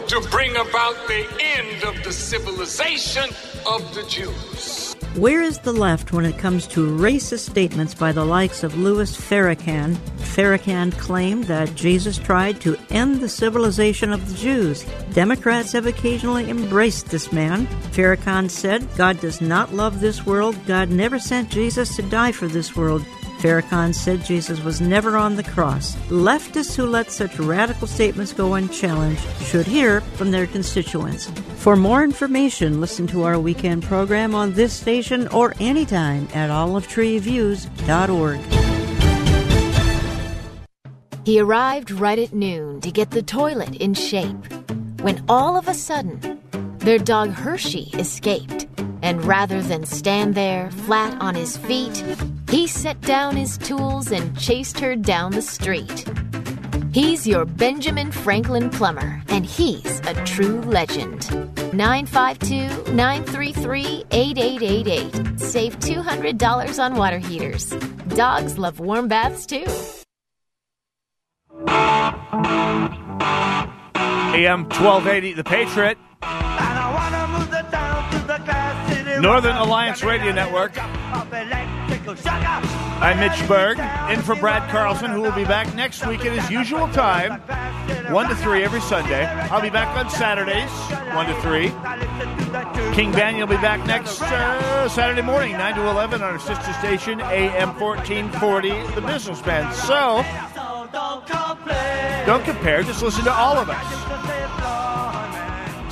to 0.09 0.21
bring 0.31 0.55
about 0.57 0.97
the 1.09 1.27
end 1.41 1.85
of 1.85 2.03
the 2.05 2.13
civilization 2.13 3.29
of 3.67 3.95
the 3.95 4.03
Jews. 4.05 4.86
Where 5.17 5.41
is 5.41 5.61
the 5.61 5.73
left 5.73 6.13
when 6.13 6.27
it 6.27 6.37
comes 6.37 6.67
to 6.67 6.87
racist 6.99 7.49
statements 7.49 7.95
by 7.95 8.13
the 8.13 8.27
likes 8.27 8.63
of 8.63 8.77
Louis 8.77 9.17
Farrakhan? 9.17 9.95
Farrakhan 10.19 10.93
claimed 10.99 11.45
that 11.45 11.75
Jesus 11.75 12.19
tried 12.19 12.61
to 12.61 12.77
end 12.91 13.23
the 13.23 13.29
civilization 13.31 14.13
of 14.13 14.29
the 14.29 14.35
Jews. 14.35 14.85
Democrats 15.15 15.73
have 15.73 15.87
occasionally 15.87 16.51
embraced 16.51 17.07
this 17.07 17.33
man. 17.33 17.67
Farrakhan 17.93 18.51
said, 18.51 18.87
God 18.99 19.19
does 19.21 19.41
not 19.41 19.73
love 19.73 20.01
this 20.01 20.27
world. 20.27 20.55
God 20.67 20.91
never 20.91 21.19
sent 21.19 21.49
Jesus 21.49 21.97
to 21.97 22.03
die 22.03 22.33
for 22.33 22.47
this 22.47 22.77
world. 22.77 23.03
Farrakhan 23.47 23.95
said 23.95 24.25
Jesus 24.25 24.61
was 24.65 24.81
never 24.81 25.17
on 25.17 25.37
the 25.37 25.45
cross. 25.45 25.95
Leftists 26.09 26.75
who 26.75 26.85
let 26.85 27.13
such 27.13 27.39
radical 27.39 27.87
statements 27.87 28.33
go 28.33 28.55
unchallenged 28.55 29.23
should 29.41 29.69
hear 29.69 30.01
from 30.01 30.33
their 30.33 30.49
constituents. 30.49 31.31
For 31.55 31.77
more 31.77 32.03
information, 32.03 32.81
listen 32.81 33.07
to 33.07 33.23
our 33.23 33.39
weekend 33.39 33.85
program 33.85 34.35
on 34.35 34.55
this 34.55 34.73
station 34.73 35.29
or 35.29 35.55
anytime 35.61 36.27
at 36.35 36.51
olivetreeviews.org. 36.51 38.41
He 41.25 41.39
arrived 41.39 41.93
right 41.93 42.19
at 42.19 42.35
noon 42.35 42.81
to 42.81 42.91
get 42.91 43.13
the 43.13 43.23
toilet 43.23 43.77
in 43.77 43.95
shape 43.95 44.53
when 45.03 45.25
all 45.29 45.57
of 45.57 45.69
a 45.69 45.75
sudden 45.75 46.41
their 46.79 46.99
dog 46.99 47.31
Hershey 47.31 47.91
escaped. 47.95 48.67
And 49.03 49.25
rather 49.25 49.63
than 49.63 49.85
stand 49.85 50.35
there 50.35 50.73
flat 50.73 51.21
on 51.21 51.37
his 51.37 51.57
feet, 51.57 52.03
he 52.51 52.67
set 52.67 53.01
down 53.01 53.37
his 53.37 53.59
tools 53.59 54.11
and 54.13 54.39
chased 54.39 54.79
her 54.81 54.97
down 54.97 55.33
the 55.33 55.43
street. 55.43 56.05
He's 56.93 57.27
your 57.27 57.45
Benjamin 57.45 58.11
Franklin 58.11 58.71
plumber, 58.71 59.23
and 59.29 59.45
he's 59.45 60.01
a 60.01 60.15
true 60.25 60.63
legend. 60.63 61.29
952 61.75 62.93
933 62.93 64.05
8888. 64.11 65.39
Save 65.39 65.79
$200 65.79 66.83
on 66.83 66.95
water 66.95 67.19
heaters. 67.19 67.69
Dogs 68.09 68.57
love 68.57 68.81
warm 68.81 69.09
baths 69.09 69.45
too. 69.45 69.67
AM 74.37 74.65
1280, 74.65 75.33
The 75.35 75.45
Patriot. 75.45 75.99
Northern 79.21 79.57
Alliance 79.57 80.03
Radio 80.03 80.33
Network. 80.33 80.73
I'm 82.09 83.19
Mitch 83.19 83.49
Berg, 83.49 83.79
in 84.11 84.23
for 84.23 84.37
Brad 84.37 84.71
Carlson, 84.71 85.11
who 85.11 85.23
will 85.23 85.33
be 85.33 85.45
back 85.45 85.75
next 85.75 86.07
week 86.07 86.25
at 86.25 86.33
his 86.39 86.49
usual 86.49 86.87
time, 86.89 87.41
1 88.13 88.29
to 88.29 88.37
3 88.37 88.63
every 88.63 88.81
Sunday. 88.81 89.27
I'll 89.27 89.61
be 89.61 89.71
back 89.71 89.97
on 89.97 90.09
Saturdays, 90.09 90.71
1 91.15 91.27
to 91.27 91.41
3. 91.43 91.63
King 92.95 93.11
Banaian 93.13 93.41
will 93.41 93.47
be 93.49 93.57
back 93.57 93.85
next 93.87 94.23
uh, 94.23 94.89
Saturday 94.89 95.23
morning, 95.23 95.53
9 95.53 95.75
to 95.75 95.89
11, 95.89 96.23
on 96.23 96.33
our 96.35 96.39
sister 96.39 96.73
station, 96.75 97.21
AM 97.23 97.79
1440, 97.81 98.69
The 98.69 99.01
Business 99.01 99.41
Businessman. 99.41 99.75
So, 99.75 100.23
don't 102.25 102.45
compare, 102.45 102.85
just 102.85 103.03
listen 103.03 103.25
to 103.25 103.33
all 103.33 103.57
of 103.57 103.69
us. 103.69 104.66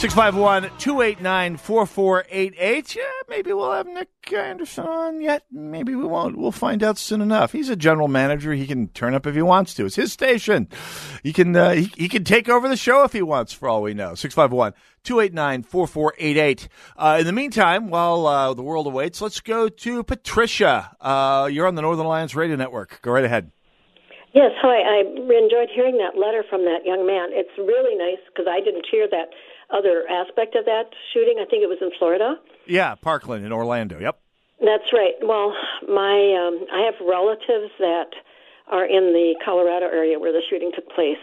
651 0.05 0.71
289 0.77 1.57
4488. 1.57 2.95
Yeah, 2.95 3.03
maybe 3.27 3.55
we'll 3.55 3.73
have 3.73 3.87
Nick 3.87 4.11
Anderson 4.37 4.85
on 4.85 5.23
yet. 5.23 5.45
Maybe 5.51 5.95
we 5.95 6.05
won't. 6.05 6.37
We'll 6.37 6.53
find 6.53 6.83
out 6.83 6.99
soon 6.99 7.23
enough. 7.23 7.53
He's 7.53 7.71
a 7.71 7.75
general 7.75 8.09
manager. 8.09 8.53
He 8.53 8.67
can 8.67 8.89
turn 8.89 9.15
up 9.15 9.27
if 9.27 9.35
he 9.35 9.41
wants 9.41 9.73
to. 9.77 9.87
It's 9.87 9.97
his 9.97 10.13
station. 10.13 10.69
He 11.23 11.33
can, 11.33 11.57
uh, 11.57 11.71
he, 11.71 11.85
he 11.97 12.11
can 12.11 12.23
take 12.23 12.51
over 12.51 12.69
the 12.69 12.77
show 12.77 13.05
if 13.05 13.15
he 13.15 13.23
wants, 13.23 13.55
for 13.55 13.67
all 13.67 13.81
we 13.81 13.95
know. 13.95 14.15
651 14.15 14.75
289 15.05 15.63
4488. 15.63 16.69
Uh, 16.99 17.17
in 17.21 17.27
the 17.27 17.33
meantime, 17.33 17.89
while 17.89 18.27
uh, 18.27 18.53
the 18.53 18.63
world 18.63 18.87
awaits, 18.87 19.23
let's 19.23 19.41
go 19.41 19.71
to 19.71 20.05
Patricia. 20.05 20.95
Uh, 21.01 21.49
you're 21.51 21.67
on 21.67 21.77
the 21.77 21.83
Northern 21.83 22.05
Alliance 22.05 22.35
Radio 22.35 22.57
Network. 22.57 23.01
Go 23.01 23.11
right 23.11 23.25
ahead. 23.25 23.53
Yes, 24.35 24.51
hi. 24.61 24.83
I 24.83 25.01
enjoyed 25.07 25.71
hearing 25.75 25.97
that 25.97 26.21
letter 26.21 26.45
from 26.51 26.67
that 26.67 26.85
young 26.85 27.07
man. 27.07 27.31
It's 27.33 27.57
really 27.57 27.97
nice 27.97 28.21
because 28.29 28.47
I 28.51 28.61
didn't 28.61 28.85
hear 28.91 29.09
that 29.09 29.31
other 29.75 30.07
aspect 30.09 30.55
of 30.55 30.65
that 30.65 30.95
shooting. 31.13 31.43
I 31.43 31.45
think 31.45 31.63
it 31.63 31.69
was 31.69 31.79
in 31.83 31.91
Florida. 31.99 32.37
Yeah, 32.67 32.95
Parkland 32.95 33.45
in 33.45 33.53
Orlando. 33.53 33.99
Yep. 33.99 34.19
That's 34.61 34.89
right. 34.93 35.15
Well, 35.21 35.53
my 35.89 36.15
um, 36.39 36.65
I 36.73 36.87
have 36.87 36.95
relatives 37.03 37.75
that 37.81 38.15
are 38.71 38.87
in 38.87 39.13
the 39.13 39.35
Colorado 39.45 39.87
area 39.87 40.19
where 40.19 40.33
the 40.33 40.41
shooting 40.49 40.71
took 40.75 40.89
place, 40.95 41.21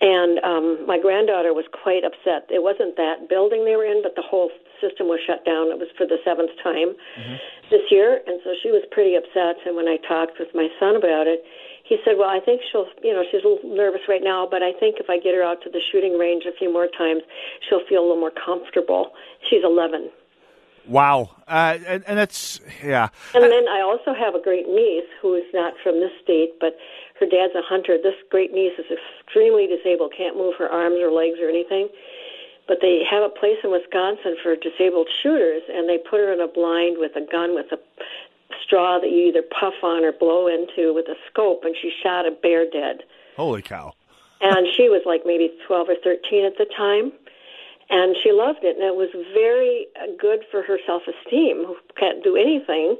and 0.00 0.42
um, 0.44 0.84
my 0.86 0.98
granddaughter 0.98 1.54
was 1.54 1.64
quite 1.70 2.04
upset. 2.04 2.50
It 2.50 2.60
wasn't 2.60 2.96
that 2.96 3.30
building 3.30 3.64
they 3.64 3.76
were 3.76 3.86
in, 3.86 4.02
but 4.02 4.16
the 4.16 4.26
whole 4.26 4.50
system 4.82 5.06
was 5.08 5.20
shut 5.24 5.46
down. 5.46 5.70
It 5.70 5.78
was 5.78 5.88
for 5.96 6.04
the 6.04 6.18
seventh 6.26 6.50
time 6.60 6.98
this 7.70 7.86
year, 7.88 8.20
and 8.26 8.40
so 8.44 8.52
she 8.60 8.68
was 8.68 8.82
pretty 8.90 9.14
upset. 9.14 9.62
And 9.64 9.76
when 9.78 9.88
I 9.88 9.96
talked 9.96 10.36
with 10.38 10.52
my 10.52 10.68
son 10.76 10.96
about 10.96 11.30
it, 11.30 11.40
he 11.84 11.98
said, 12.04 12.16
"Well, 12.18 12.28
I 12.28 12.40
think 12.40 12.62
she'll, 12.70 12.88
you 13.02 13.12
know, 13.12 13.22
she's 13.30 13.44
a 13.44 13.48
little 13.48 13.76
nervous 13.76 14.02
right 14.08 14.22
now, 14.24 14.48
but 14.50 14.62
I 14.62 14.72
think 14.72 14.96
if 14.98 15.08
I 15.08 15.18
get 15.20 15.34
her 15.34 15.42
out 15.42 15.62
to 15.62 15.70
the 15.70 15.80
shooting 15.80 16.18
range 16.18 16.44
a 16.44 16.52
few 16.52 16.72
more 16.72 16.88
times, 16.88 17.22
she'll 17.68 17.84
feel 17.86 18.00
a 18.00 18.06
little 18.06 18.20
more 18.20 18.32
comfortable." 18.32 19.12
She's 19.48 19.62
11. 19.62 20.10
Wow. 20.86 21.30
Uh, 21.48 21.78
and, 21.86 22.04
and 22.06 22.18
that's 22.18 22.60
yeah. 22.82 23.08
And 23.34 23.44
then 23.44 23.68
I 23.68 23.80
also 23.80 24.12
have 24.12 24.34
a 24.34 24.40
great 24.40 24.68
niece 24.68 25.08
who 25.20 25.34
is 25.34 25.44
not 25.54 25.74
from 25.82 26.00
this 26.00 26.12
state, 26.22 26.60
but 26.60 26.76
her 27.20 27.26
dad's 27.26 27.54
a 27.54 27.62
hunter. 27.62 27.96
This 28.02 28.16
great 28.30 28.52
niece 28.52 28.74
is 28.78 28.86
extremely 28.90 29.66
disabled, 29.66 30.12
can't 30.16 30.36
move 30.36 30.54
her 30.58 30.68
arms 30.68 30.96
or 31.00 31.10
legs 31.10 31.38
or 31.40 31.48
anything. 31.48 31.88
But 32.66 32.78
they 32.80 33.02
have 33.10 33.22
a 33.22 33.28
place 33.28 33.60
in 33.62 33.70
Wisconsin 33.70 34.36
for 34.42 34.56
disabled 34.56 35.08
shooters, 35.22 35.62
and 35.68 35.88
they 35.88 35.98
put 35.98 36.20
her 36.20 36.32
in 36.32 36.40
a 36.40 36.48
blind 36.48 36.96
with 36.98 37.12
a 37.14 37.20
gun 37.20 37.54
with 37.54 37.66
a 37.72 37.78
straw 38.64 38.98
that 38.98 39.10
you 39.10 39.28
either 39.28 39.42
puff 39.42 39.74
on 39.82 40.04
or 40.04 40.12
blow 40.12 40.48
into 40.48 40.94
with 40.94 41.06
a 41.06 41.16
scope, 41.30 41.64
and 41.64 41.74
she 41.80 41.92
shot 42.02 42.26
a 42.26 42.30
bear 42.30 42.68
dead. 42.68 43.02
Holy 43.36 43.62
cow. 43.62 43.92
And 44.40 44.66
she 44.76 44.88
was 44.88 45.02
like 45.06 45.22
maybe 45.24 45.50
12 45.66 45.88
or 45.88 45.96
13 46.02 46.44
at 46.44 46.58
the 46.58 46.66
time. 46.76 47.12
And 47.90 48.16
she 48.22 48.32
loved 48.32 48.64
it, 48.64 48.76
and 48.76 48.84
it 48.84 48.96
was 48.96 49.10
very 49.34 49.86
uh, 50.00 50.06
good 50.18 50.40
for 50.50 50.62
her 50.62 50.78
self-esteem. 50.86 51.64
Who 51.66 51.76
can't 51.96 52.24
do 52.24 52.34
anything, 52.34 52.96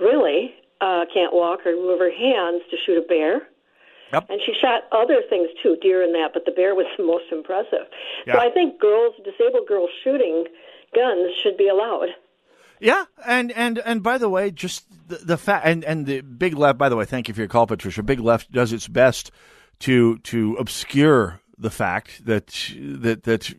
really, 0.00 0.52
uh, 0.80 1.06
can't 1.14 1.32
walk 1.32 1.64
or 1.64 1.72
move 1.72 2.00
her 2.00 2.10
hands 2.10 2.62
to 2.70 2.76
shoot 2.84 2.98
a 2.98 3.06
bear. 3.06 3.46
Yep. 4.12 4.26
And 4.30 4.40
she 4.44 4.54
shot 4.54 4.84
other 4.92 5.22
things 5.28 5.48
too, 5.62 5.76
deer 5.80 6.02
and 6.02 6.14
that, 6.14 6.30
but 6.32 6.44
the 6.44 6.50
bear 6.50 6.74
was 6.74 6.86
the 6.96 7.04
most 7.06 7.26
impressive. 7.30 7.86
So 8.26 8.38
I 8.38 8.50
think 8.50 8.80
girls, 8.80 9.14
disabled 9.24 9.66
girls 9.68 9.90
shooting 10.02 10.46
guns 10.94 11.32
should 11.42 11.56
be 11.56 11.68
allowed. 11.68 12.08
Yeah, 12.80 13.04
and 13.24 13.52
and 13.52 13.78
and 13.78 14.02
by 14.02 14.18
the 14.18 14.28
way, 14.28 14.50
just 14.50 14.86
the, 15.08 15.16
the 15.16 15.36
fact 15.36 15.66
and 15.66 15.84
and 15.84 16.06
the 16.06 16.20
big 16.20 16.54
left. 16.54 16.78
By 16.78 16.88
the 16.88 16.96
way, 16.96 17.04
thank 17.04 17.28
you 17.28 17.34
for 17.34 17.40
your 17.40 17.48
call, 17.48 17.66
Patricia. 17.66 18.02
Big 18.02 18.20
left 18.20 18.52
does 18.52 18.72
its 18.72 18.88
best 18.88 19.30
to 19.80 20.18
to 20.18 20.56
obscure 20.56 21.40
the 21.58 21.70
fact 21.70 22.24
that 22.26 22.48
that 22.76 23.24
that 23.24 23.54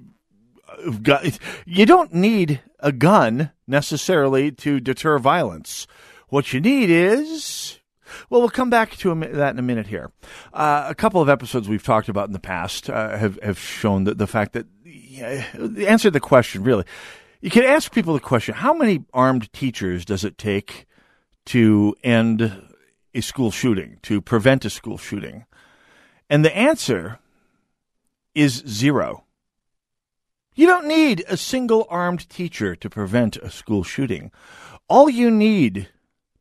uh, 0.69 1.29
you 1.65 1.85
don't 1.85 2.13
need 2.13 2.61
a 2.79 2.91
gun 2.91 3.51
necessarily 3.65 4.51
to 4.51 4.79
deter 4.79 5.17
violence. 5.17 5.87
What 6.29 6.53
you 6.53 6.59
need 6.59 6.89
is 6.89 7.79
well, 8.29 8.41
we'll 8.41 8.49
come 8.49 8.69
back 8.69 8.95
to 8.97 9.13
that 9.15 9.53
in 9.53 9.59
a 9.59 9.63
minute 9.63 9.87
here. 9.87 10.11
Uh, 10.53 10.85
a 10.87 10.95
couple 10.95 11.21
of 11.21 11.29
episodes 11.29 11.67
we've 11.67 11.83
talked 11.83 12.09
about 12.09 12.27
in 12.27 12.33
the 12.33 12.39
past 12.39 12.89
uh, 12.89 13.17
have 13.17 13.39
have 13.41 13.59
shown 13.59 14.05
that 14.05 14.17
the 14.17 14.27
fact 14.27 14.53
that 14.53 14.65
yeah, 14.83 15.45
the 15.55 15.87
answer 15.87 16.07
to 16.07 16.11
the 16.11 16.19
question 16.19 16.63
really, 16.63 16.85
you 17.41 17.49
can 17.49 17.63
ask 17.63 17.91
people 17.91 18.13
the 18.13 18.19
question: 18.19 18.55
How 18.55 18.73
many 18.73 19.05
armed 19.13 19.51
teachers 19.53 20.05
does 20.05 20.23
it 20.23 20.37
take 20.37 20.85
to 21.47 21.95
end 22.03 22.73
a 23.13 23.21
school 23.21 23.51
shooting, 23.51 23.97
to 24.03 24.21
prevent 24.21 24.65
a 24.65 24.69
school 24.69 24.97
shooting? 24.97 25.45
And 26.29 26.43
the 26.43 26.55
answer 26.55 27.19
is 28.35 28.63
zero. 28.67 29.23
You 30.55 30.65
don't 30.65 30.87
need 30.87 31.23
a 31.27 31.37
single 31.37 31.85
armed 31.89 32.27
teacher 32.29 32.75
to 32.75 32.89
prevent 32.89 33.37
a 33.37 33.49
school 33.49 33.83
shooting. 33.83 34.31
All 34.89 35.09
you 35.09 35.29
need 35.29 35.89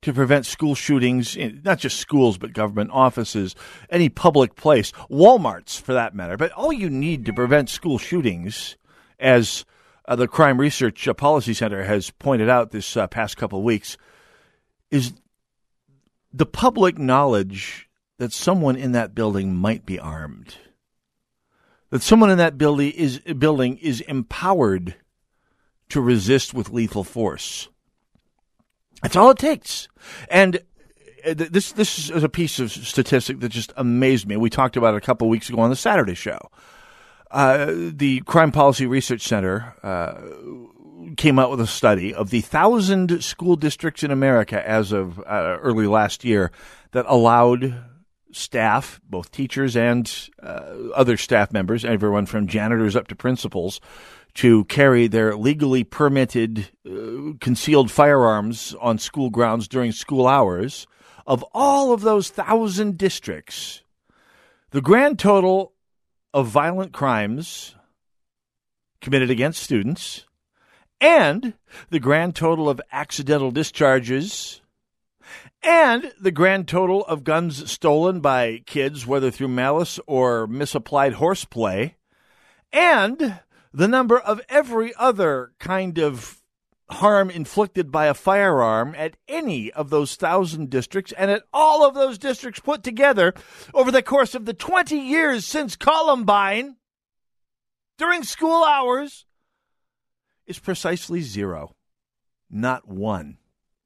to 0.02 0.12
prevent 0.12 0.46
school 0.46 0.74
shootings, 0.74 1.36
in- 1.36 1.60
not 1.64 1.78
just 1.78 1.98
schools, 1.98 2.38
but 2.38 2.52
government 2.52 2.90
offices, 2.92 3.54
any 3.90 4.08
public 4.08 4.54
place, 4.54 4.92
Walmarts 5.10 5.80
for 5.80 5.92
that 5.92 6.14
matter, 6.14 6.36
but 6.36 6.52
all 6.52 6.72
you 6.72 6.88
need 6.88 7.26
to 7.26 7.32
prevent 7.32 7.68
school 7.68 7.98
shootings, 7.98 8.76
as 9.18 9.64
uh, 10.08 10.16
the 10.16 10.28
Crime 10.28 10.60
Research 10.60 11.06
uh, 11.06 11.14
Policy 11.14 11.54
Center 11.54 11.84
has 11.84 12.10
pointed 12.10 12.48
out 12.48 12.70
this 12.70 12.96
uh, 12.96 13.06
past 13.06 13.36
couple 13.36 13.58
of 13.58 13.64
weeks, 13.64 13.96
is 14.90 15.12
the 16.32 16.46
public 16.46 16.98
knowledge 16.98 17.88
that 18.18 18.32
someone 18.32 18.76
in 18.76 18.92
that 18.92 19.14
building 19.14 19.54
might 19.54 19.84
be 19.84 19.98
armed 19.98 20.56
that 21.90 22.02
someone 22.02 22.30
in 22.30 22.38
that 22.38 22.58
building 22.58 22.90
is 22.92 23.18
building 23.20 23.78
is 23.78 24.00
empowered 24.02 24.96
to 25.88 26.00
resist 26.00 26.52
with 26.52 26.70
lethal 26.70 27.04
force. 27.04 27.68
That's 29.02 29.16
all 29.16 29.30
it 29.30 29.38
takes. 29.38 29.88
And 30.28 30.56
uh, 31.26 31.34
this 31.34 31.72
this 31.72 32.10
is 32.10 32.24
a 32.24 32.28
piece 32.28 32.58
of 32.58 32.72
statistic 32.72 33.40
that 33.40 33.50
just 33.50 33.72
amazed 33.76 34.26
me. 34.26 34.36
We 34.36 34.50
talked 34.50 34.76
about 34.76 34.94
it 34.94 34.98
a 34.98 35.06
couple 35.06 35.26
of 35.26 35.30
weeks 35.30 35.48
ago 35.48 35.60
on 35.60 35.70
the 35.70 35.76
Saturday 35.76 36.14
show. 36.14 36.38
Uh, 37.30 37.72
the 37.92 38.20
Crime 38.20 38.52
Policy 38.52 38.86
Research 38.86 39.22
Center 39.22 39.74
uh, 39.82 40.14
came 41.16 41.38
out 41.38 41.50
with 41.50 41.60
a 41.60 41.66
study 41.66 42.14
of 42.14 42.30
the 42.30 42.40
thousand 42.40 43.22
school 43.22 43.56
districts 43.56 44.02
in 44.02 44.10
America 44.10 44.66
as 44.68 44.92
of 44.92 45.18
uh, 45.20 45.58
early 45.60 45.86
last 45.86 46.24
year 46.24 46.52
that 46.92 47.04
allowed 47.08 47.82
staff, 48.32 49.00
both 49.08 49.30
teachers 49.30 49.76
and 49.76 50.28
uh, 50.42 50.74
other 50.94 51.16
staff 51.16 51.52
members, 51.52 51.84
everyone 51.84 52.26
from 52.26 52.46
janitors 52.46 52.94
up 52.94 53.08
to 53.08 53.16
principals, 53.16 53.80
to 54.34 54.64
carry 54.66 55.06
their 55.06 55.34
legally 55.34 55.82
permitted 55.82 56.68
uh, 56.88 57.32
concealed 57.40 57.90
firearms 57.90 58.74
on 58.80 58.98
school 58.98 59.30
grounds 59.30 59.66
during 59.66 59.92
school 59.92 60.26
hours. 60.26 60.86
Of 61.26 61.44
all 61.52 61.92
of 61.92 62.02
those 62.02 62.28
thousand 62.28 62.98
districts, 62.98 63.82
the 64.70 64.80
grand 64.80 65.18
total 65.18 65.72
of 66.36 66.48
violent 66.48 66.92
crimes 66.92 67.74
committed 69.00 69.30
against 69.30 69.62
students 69.62 70.26
and 71.00 71.54
the 71.88 71.98
grand 71.98 72.36
total 72.36 72.68
of 72.68 72.78
accidental 72.92 73.50
discharges 73.50 74.60
and 75.62 76.12
the 76.20 76.30
grand 76.30 76.68
total 76.68 77.06
of 77.06 77.24
guns 77.24 77.72
stolen 77.72 78.20
by 78.20 78.60
kids, 78.66 79.06
whether 79.06 79.30
through 79.30 79.48
malice 79.48 79.98
or 80.06 80.46
misapplied 80.46 81.14
horseplay, 81.14 81.96
and 82.70 83.40
the 83.72 83.88
number 83.88 84.18
of 84.18 84.42
every 84.50 84.92
other 84.98 85.52
kind 85.58 85.98
of 85.98 86.42
harm 86.90 87.30
inflicted 87.30 87.90
by 87.90 88.06
a 88.06 88.14
firearm 88.14 88.94
at 88.96 89.16
any 89.28 89.72
of 89.72 89.90
those 89.90 90.14
thousand 90.14 90.70
districts 90.70 91.12
and 91.18 91.30
at 91.30 91.42
all 91.52 91.84
of 91.86 91.94
those 91.94 92.18
districts 92.18 92.60
put 92.60 92.82
together 92.82 93.34
over 93.74 93.90
the 93.90 94.02
course 94.02 94.34
of 94.34 94.44
the 94.44 94.54
20 94.54 94.96
years 94.96 95.44
since 95.44 95.74
Columbine 95.74 96.76
during 97.98 98.22
school 98.22 98.62
hours 98.64 99.26
is 100.46 100.58
precisely 100.58 101.20
zero. 101.20 101.74
Not 102.48 102.86
one. 102.86 103.38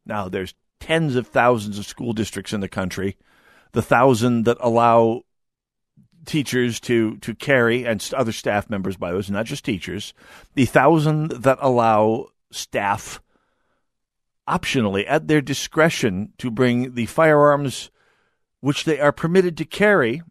Now, 0.04 0.28
there's 0.28 0.54
tens 0.78 1.16
of 1.16 1.26
thousands 1.26 1.78
of 1.78 1.86
school 1.86 2.12
districts 2.12 2.52
in 2.52 2.60
the 2.60 2.68
country, 2.68 3.16
the 3.72 3.82
thousand 3.82 4.44
that 4.44 4.58
allow 4.60 5.22
teachers 6.26 6.78
to 6.80 7.16
to 7.18 7.34
carry 7.34 7.86
and 7.86 8.10
other 8.14 8.32
staff 8.32 8.68
members 8.68 8.98
by 8.98 9.10
those 9.10 9.30
not 9.30 9.46
just 9.46 9.64
teachers 9.64 10.12
the 10.54 10.66
thousand 10.66 11.30
that 11.30 11.56
allow 11.62 12.26
staff 12.50 13.20
optionally 14.48 15.04
at 15.06 15.28
their 15.28 15.40
discretion 15.40 16.32
to 16.38 16.50
bring 16.50 16.94
the 16.94 17.06
firearms 17.06 17.90
which 18.60 18.84
they 18.84 18.98
are 18.98 19.12
permitted 19.12 19.56
to 19.56 19.64
carry 19.64 20.22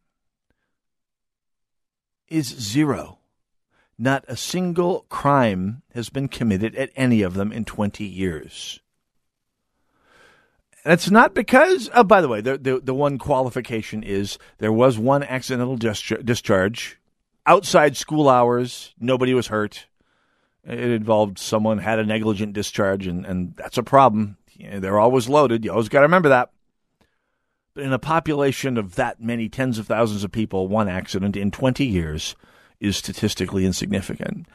is 2.27 2.47
zero 2.47 3.19
not 3.97 4.23
a 4.27 4.35
single 4.35 5.05
crime 5.09 5.81
has 5.93 6.09
been 6.09 6.27
committed 6.27 6.75
at 6.75 6.91
any 6.95 7.21
of 7.21 7.33
them 7.33 7.51
in 7.51 7.65
20 7.65 8.03
years 8.03 8.81
that's 10.83 11.11
not 11.11 11.33
because. 11.33 11.89
Oh, 11.93 12.03
by 12.03 12.21
the 12.21 12.27
way, 12.27 12.41
the, 12.41 12.57
the 12.57 12.79
the 12.79 12.93
one 12.93 13.17
qualification 13.17 14.01
is 14.03 14.37
there 14.59 14.71
was 14.71 14.97
one 14.97 15.23
accidental 15.23 15.75
discharge, 15.75 16.25
discharge 16.25 16.99
outside 17.45 17.97
school 17.97 18.29
hours. 18.29 18.93
Nobody 18.99 19.33
was 19.33 19.47
hurt. 19.47 19.87
It 20.63 20.79
involved 20.79 21.39
someone 21.39 21.79
had 21.79 21.99
a 21.99 22.05
negligent 22.05 22.53
discharge, 22.53 23.07
and, 23.07 23.25
and 23.25 23.55
that's 23.55 23.77
a 23.77 23.83
problem. 23.83 24.37
They're 24.59 24.99
always 24.99 25.29
loaded. 25.29 25.63
You 25.63 25.71
always 25.71 25.89
got 25.89 25.99
to 25.99 26.05
remember 26.05 26.29
that. 26.29 26.51
But 27.73 27.85
in 27.85 27.93
a 27.93 27.99
population 27.99 28.77
of 28.77 28.95
that 28.95 29.21
many 29.21 29.47
tens 29.47 29.77
of 29.77 29.87
thousands 29.87 30.23
of 30.23 30.31
people, 30.31 30.67
one 30.67 30.89
accident 30.89 31.37
in 31.37 31.51
20 31.51 31.85
years 31.85 32.35
is 32.79 32.97
statistically 32.97 33.65
insignificant. 33.65 34.47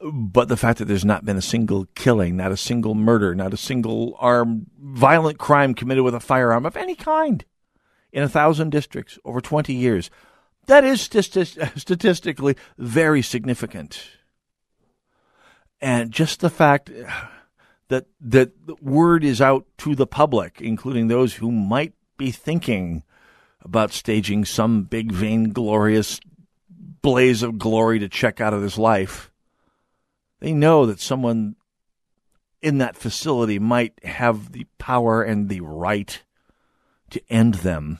But 0.00 0.48
the 0.48 0.56
fact 0.56 0.78
that 0.78 0.84
there's 0.84 1.04
not 1.04 1.24
been 1.24 1.38
a 1.38 1.42
single 1.42 1.86
killing, 1.94 2.36
not 2.36 2.52
a 2.52 2.56
single 2.56 2.94
murder, 2.94 3.34
not 3.34 3.54
a 3.54 3.56
single 3.56 4.14
armed 4.18 4.66
violent 4.78 5.38
crime 5.38 5.74
committed 5.74 6.04
with 6.04 6.14
a 6.14 6.20
firearm 6.20 6.66
of 6.66 6.76
any 6.76 6.94
kind 6.94 7.44
in 8.12 8.22
a 8.22 8.28
thousand 8.28 8.70
districts 8.70 9.18
over 9.24 9.40
20 9.40 9.72
years. 9.72 10.10
That 10.66 10.84
is 10.84 11.00
stati- 11.00 11.78
statistically 11.78 12.56
very 12.76 13.22
significant. 13.22 14.06
And 15.80 16.10
just 16.10 16.40
the 16.40 16.50
fact 16.50 16.90
that 17.88 18.06
that 18.20 18.66
the 18.66 18.76
word 18.80 19.24
is 19.24 19.40
out 19.40 19.66
to 19.78 19.94
the 19.94 20.06
public, 20.06 20.60
including 20.60 21.08
those 21.08 21.34
who 21.34 21.52
might 21.52 21.92
be 22.16 22.30
thinking 22.30 23.02
about 23.60 23.92
staging 23.92 24.44
some 24.44 24.84
big 24.84 25.12
vainglorious 25.12 26.20
blaze 27.02 27.42
of 27.42 27.58
glory 27.58 27.98
to 27.98 28.08
check 28.08 28.40
out 28.40 28.54
of 28.54 28.62
this 28.62 28.78
life. 28.78 29.30
They 30.40 30.52
know 30.52 30.86
that 30.86 31.00
someone 31.00 31.56
in 32.62 32.78
that 32.78 32.96
facility 32.96 33.58
might 33.58 34.02
have 34.04 34.52
the 34.52 34.66
power 34.78 35.22
and 35.22 35.48
the 35.48 35.60
right 35.60 36.22
to 37.10 37.22
end 37.30 37.54
them, 37.54 37.98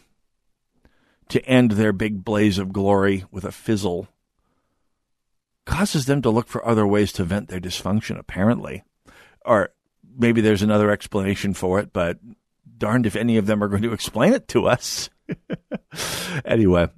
to 1.29 1.45
end 1.45 1.73
their 1.73 1.93
big 1.93 2.25
blaze 2.25 2.59
of 2.59 2.73
glory 2.73 3.25
with 3.31 3.45
a 3.45 3.53
fizzle, 3.53 4.09
causes 5.67 6.07
them 6.07 6.23
to 6.23 6.31
look 6.31 6.49
for 6.49 6.67
other 6.67 6.87
ways 6.87 7.13
to 7.13 7.25
vent 7.25 7.49
their 7.49 7.61
dysfunction, 7.61 8.19
apparently. 8.19 8.83
Or 9.45 9.71
maybe 10.17 10.41
there's 10.41 10.63
another 10.63 10.91
explanation 10.91 11.53
for 11.53 11.79
it, 11.79 11.93
but 11.93 12.19
darned 12.79 13.07
if 13.07 13.17
any 13.17 13.37
of 13.37 13.47
them 13.47 13.63
are 13.63 13.69
going 13.69 13.83
to 13.83 13.93
explain 13.93 14.33
it 14.33 14.49
to 14.49 14.67
us. 14.67 15.11
anyway, 16.45 16.89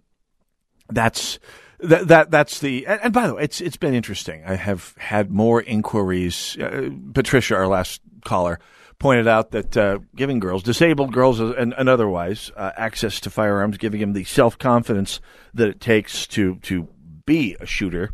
that's 0.88 1.38
that, 1.80 2.08
that 2.08 2.30
that's 2.30 2.60
the 2.60 2.86
and, 2.86 3.12
by 3.12 3.26
the 3.26 3.34
way, 3.34 3.44
it's 3.44 3.60
it's 3.60 3.76
been 3.76 3.94
interesting. 3.94 4.42
I 4.44 4.54
have 4.54 4.94
had 4.98 5.30
more 5.30 5.62
inquiries. 5.62 6.56
Uh, 6.60 6.90
Patricia, 7.14 7.54
our 7.54 7.68
last 7.68 8.00
caller, 8.24 8.58
pointed 8.98 9.28
out 9.28 9.52
that 9.52 9.76
uh, 9.76 9.98
giving 10.14 10.40
girls, 10.40 10.62
disabled 10.62 11.12
girls 11.12 11.40
and, 11.40 11.72
and 11.72 11.88
otherwise, 11.88 12.50
uh, 12.56 12.72
access 12.76 13.20
to 13.20 13.30
firearms, 13.30 13.78
giving 13.78 14.00
them 14.00 14.12
the 14.12 14.24
self 14.24 14.58
confidence 14.58 15.20
that 15.54 15.68
it 15.68 15.80
takes 15.80 16.26
to 16.28 16.56
to 16.56 16.88
be 17.24 17.56
a 17.60 17.66
shooter, 17.66 18.12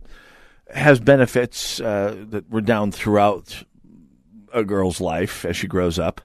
has 0.72 1.00
benefits 1.00 1.80
uh, 1.80 2.24
that 2.30 2.44
redound 2.50 2.94
throughout 2.94 3.64
a 4.52 4.64
girl's 4.64 5.00
life 5.00 5.44
as 5.44 5.56
she 5.56 5.66
grows 5.66 5.98
up. 5.98 6.20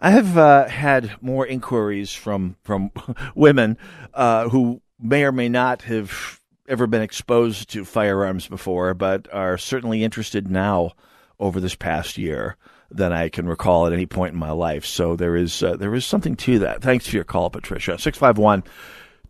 I 0.00 0.10
have 0.10 0.38
uh, 0.38 0.68
had 0.68 1.10
more 1.20 1.46
inquiries 1.46 2.12
from 2.12 2.56
from 2.62 2.90
women 3.34 3.76
uh, 4.14 4.48
who 4.48 4.80
may 5.00 5.24
or 5.24 5.32
may 5.32 5.48
not 5.48 5.82
have 5.82 6.40
ever 6.68 6.86
been 6.86 7.02
exposed 7.02 7.70
to 7.70 7.84
firearms 7.84 8.46
before, 8.46 8.94
but 8.94 9.26
are 9.32 9.58
certainly 9.58 10.04
interested 10.04 10.50
now 10.50 10.92
over 11.40 11.60
this 11.60 11.74
past 11.74 12.18
year 12.18 12.56
than 12.90 13.12
I 13.12 13.28
can 13.28 13.46
recall 13.46 13.86
at 13.86 13.92
any 13.92 14.06
point 14.06 14.34
in 14.34 14.38
my 14.38 14.50
life. 14.50 14.84
So 14.84 15.16
there 15.16 15.36
is 15.36 15.62
uh, 15.62 15.76
there 15.76 15.94
is 15.94 16.06
something 16.06 16.36
to 16.36 16.60
that. 16.60 16.82
Thanks 16.82 17.06
for 17.06 17.16
your 17.16 17.24
call, 17.24 17.50
Patricia. 17.50 17.98
651 17.98 18.64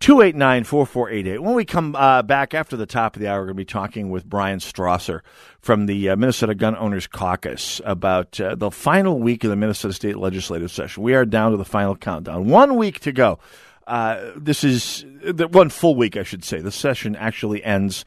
289 0.01 0.64
4488. 0.64 1.42
When 1.42 1.55
we 1.55 1.64
come 1.64 1.96
uh, 1.96 2.22
back 2.22 2.55
after 2.55 2.76
the 2.76 2.86
top 2.86 3.16
of 3.16 3.22
the 3.22 3.28
hour, 3.28 3.40
we're 3.40 3.46
going 3.46 3.57
to 3.57 3.61
be 3.61 3.64
talking 3.64 4.11
with 4.11 4.24
Bryan 4.24 4.61
Strawser 4.61 5.22
from 5.61 5.86
the 5.86 6.11
uh, 6.11 6.16
Minnesota 6.16 6.55
Gun 6.55 6.76
Owners 6.76 7.07
Caucus 7.07 7.80
about 7.84 8.40
uh, 8.40 8.55
the 8.55 8.70
final 8.70 9.18
week 9.18 9.42
of 9.44 9.51
the 9.51 9.57
Minnesota 9.57 9.92
State 9.92 10.16
Legislative 10.16 10.70
Session. 10.70 11.03
We 11.03 11.14
are 11.14 11.24
down 11.24 11.51
to 11.51 11.57
the 11.57 11.64
final 11.64 11.96
countdown. 11.96 12.46
One 12.49 12.76
week 12.76 13.01
to 13.01 13.12
go. 13.12 13.40
Uh, 13.88 14.32
this 14.36 14.62
is 14.62 15.05
the 15.22 15.49
one 15.49 15.70
full 15.70 15.96
week, 15.96 16.16
I 16.16 16.22
should 16.22 16.44
say. 16.44 16.61
The 16.61 16.70
session 16.70 17.16
actually 17.16 17.64
ends 17.64 18.05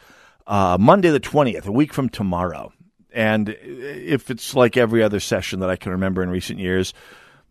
uh, 0.48 0.78
Monday 0.80 1.10
the 1.10 1.20
20th, 1.20 1.66
a 1.66 1.72
week 1.72 1.94
from 1.94 2.08
tomorrow. 2.08 2.72
And 3.14 3.50
if 3.60 4.30
it's 4.30 4.56
like 4.56 4.78
every 4.78 5.04
other 5.04 5.20
session 5.20 5.60
that 5.60 5.70
I 5.70 5.76
can 5.76 5.92
remember 5.92 6.24
in 6.24 6.30
recent 6.30 6.60
years, 6.60 6.94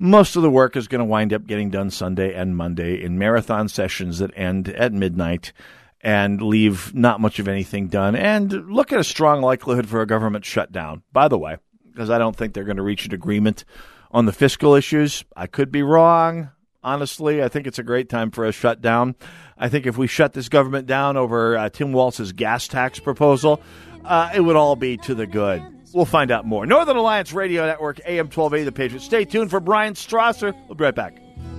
most 0.01 0.35
of 0.35 0.43
the 0.43 0.51
work 0.51 0.77
is 0.77 0.89
going 0.89 1.01
to 1.01 1.05
wind 1.05 1.33
up 1.33 1.47
getting 1.47 1.71
done 1.71 1.91
Sunday 1.91 2.35
and 2.35 2.57
Monday 2.57 3.03
in 3.03 3.19
marathon 3.19 3.69
sessions 3.69 4.19
that 4.19 4.37
end 4.37 4.69
at 4.71 4.93
midnight 4.93 5.53
and 6.01 6.41
leave 6.41 6.95
not 6.95 7.21
much 7.21 7.39
of 7.39 7.47
anything 7.47 7.89
done 7.89 8.17
and 8.17 8.51
look 8.73 8.93
at 8.93 8.99
a 8.99 9.05
strong 9.05 9.43
likelihood 9.43 9.87
for 9.87 10.01
a 10.01 10.07
government 10.07 10.47
shutdown, 10.47 11.03
by 11.13 11.29
the 11.29 11.39
way, 11.39 11.59
because 11.87 12.09
I 12.09 12.17
don't 12.17 12.35
think 12.35 12.55
they're 12.55 12.65
going 12.65 12.79
to 12.79 12.83
reach 12.83 13.05
an 13.05 13.13
agreement 13.13 13.67
on 14.11 14.25
the 14.25 14.33
fiscal 14.33 14.75
issues. 14.75 15.23
I 15.37 15.47
could 15.47 15.71
be 15.71 15.83
wrong 15.83 16.51
honestly. 16.83 17.43
I 17.43 17.49
think 17.49 17.67
it's 17.67 17.79
a 17.79 17.83
great 17.83 18.09
time 18.09 18.31
for 18.31 18.45
a 18.45 18.53
shutdown. 18.53 19.15
I 19.59 19.69
think 19.69 19.87
if 19.87 19.99
we 19.99 20.07
shut 20.07 20.33
this 20.33 20.49
government 20.49 20.87
down 20.87 21.17
over 21.17 21.57
uh, 21.57 21.69
Tim 21.69 21.93
Walz's 21.93 22.33
gas 22.33 22.69
tax 22.69 22.99
proposal, 22.99 23.61
uh, 24.05 24.31
it 24.35 24.41
would 24.41 24.57
all 24.57 24.77
be 24.77 24.97
to 24.99 25.15
the 25.15 25.27
good. 25.27 25.63
We'll 25.93 26.05
find 26.05 26.31
out 26.31 26.47
more. 26.47 26.67
Northern 26.67 26.97
Alliance 26.97 27.33
Radio 27.33 27.67
Network, 27.67 28.01
AM 28.07 28.27
1280 28.27 28.65
The 28.65 28.73
Patriot. 28.73 29.01
Stay 29.01 29.25
tuned 29.25 29.51
for 29.51 29.61
Bryan 29.61 29.95
Strawser. 29.95 30.55
We'll 30.69 30.77
be 30.77 30.85
right 30.85 30.95
back. 30.95 31.17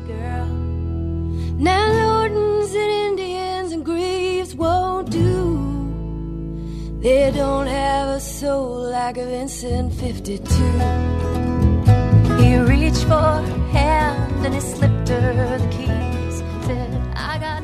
Girl, 0.07 0.45
now 1.57 2.27
Nortons 2.27 2.73
and 2.73 3.19
Indians 3.19 3.71
and 3.73 3.83
Greeves 3.83 4.55
won't 4.55 5.09
do. 5.09 6.99
They 7.01 7.31
don't 7.31 7.67
have 7.67 8.09
a 8.09 8.19
soul 8.19 8.89
like 8.91 9.15
Vincent 9.15 9.93
52. 9.95 10.43
He 12.41 12.57
reached 12.57 13.03
for 13.05 13.41
hand 13.71 14.45
and 14.45 14.53
he 14.53 14.61
slipped 14.61 15.09
her 15.09 15.57
the 15.57 15.67
keys. 15.69 16.43
Said, 16.67 17.01
I 17.15 17.37
got 17.39 17.63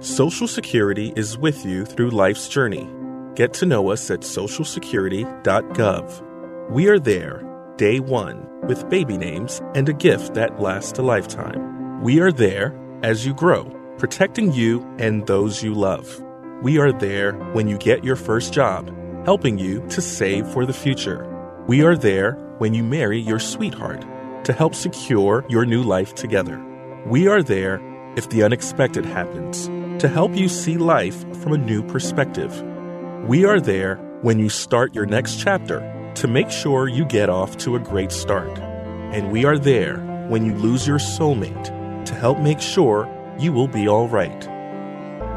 Social 0.00 0.46
Security 0.46 1.14
is 1.16 1.38
with 1.38 1.64
you 1.64 1.86
through 1.86 2.10
life's 2.10 2.48
journey. 2.48 2.86
Get 3.34 3.54
to 3.54 3.64
know 3.64 3.90
us 3.90 4.10
at 4.10 4.20
socialsecurity.gov. 4.20 6.70
We 6.70 6.88
are 6.88 6.98
there, 6.98 7.72
day 7.78 7.98
one, 7.98 8.46
with 8.66 8.90
baby 8.90 9.16
names 9.16 9.62
and 9.74 9.88
a 9.88 9.94
gift 9.94 10.34
that 10.34 10.60
lasts 10.60 10.98
a 10.98 11.02
lifetime. 11.02 12.02
We 12.02 12.20
are 12.20 12.30
there 12.30 12.78
as 13.02 13.24
you 13.24 13.32
grow, 13.32 13.64
protecting 13.96 14.52
you 14.52 14.86
and 14.98 15.26
those 15.26 15.62
you 15.62 15.72
love. 15.72 16.22
We 16.62 16.78
are 16.78 16.92
there 16.92 17.32
when 17.54 17.66
you 17.66 17.78
get 17.78 18.04
your 18.04 18.16
first 18.16 18.52
job, 18.52 18.94
helping 19.24 19.58
you 19.58 19.80
to 19.88 20.02
save 20.02 20.46
for 20.48 20.66
the 20.66 20.74
future. 20.74 21.26
We 21.66 21.82
are 21.84 21.96
there 21.96 22.32
when 22.58 22.74
you 22.74 22.82
marry 22.82 23.18
your 23.18 23.38
sweetheart 23.38 24.04
to 24.44 24.52
help 24.52 24.74
secure 24.74 25.46
your 25.48 25.64
new 25.64 25.82
life 25.82 26.14
together. 26.14 26.62
We 27.06 27.28
are 27.28 27.42
there 27.42 27.80
if 28.16 28.28
the 28.30 28.42
unexpected 28.42 29.04
happens, 29.04 29.66
to 30.00 30.08
help 30.08 30.34
you 30.34 30.48
see 30.48 30.76
life 30.76 31.20
from 31.42 31.52
a 31.52 31.58
new 31.58 31.82
perspective. 31.82 32.62
We 33.26 33.44
are 33.44 33.60
there 33.60 33.96
when 34.22 34.38
you 34.38 34.48
start 34.48 34.94
your 34.94 35.06
next 35.06 35.40
chapter 35.40 35.80
to 36.16 36.28
make 36.28 36.50
sure 36.50 36.88
you 36.88 37.04
get 37.04 37.28
off 37.28 37.56
to 37.58 37.76
a 37.76 37.80
great 37.80 38.12
start. 38.12 38.58
And 39.12 39.30
we 39.30 39.44
are 39.44 39.58
there 39.58 39.98
when 40.28 40.44
you 40.44 40.54
lose 40.54 40.86
your 40.86 40.98
soulmate 40.98 42.04
to 42.04 42.14
help 42.14 42.38
make 42.38 42.60
sure 42.60 43.08
you 43.38 43.52
will 43.52 43.68
be 43.68 43.88
all 43.88 44.08
right. 44.08 44.48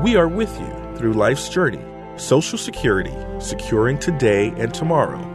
We 0.04 0.16
are 0.16 0.28
with 0.28 0.60
you 0.60 0.98
through 0.98 1.14
life's 1.14 1.50
journey, 1.50 1.84
Social 2.18 2.58
Security, 2.58 3.16
securing 3.40 3.98
today 4.00 4.54
and 4.58 4.74
tomorrow. 4.74 5.30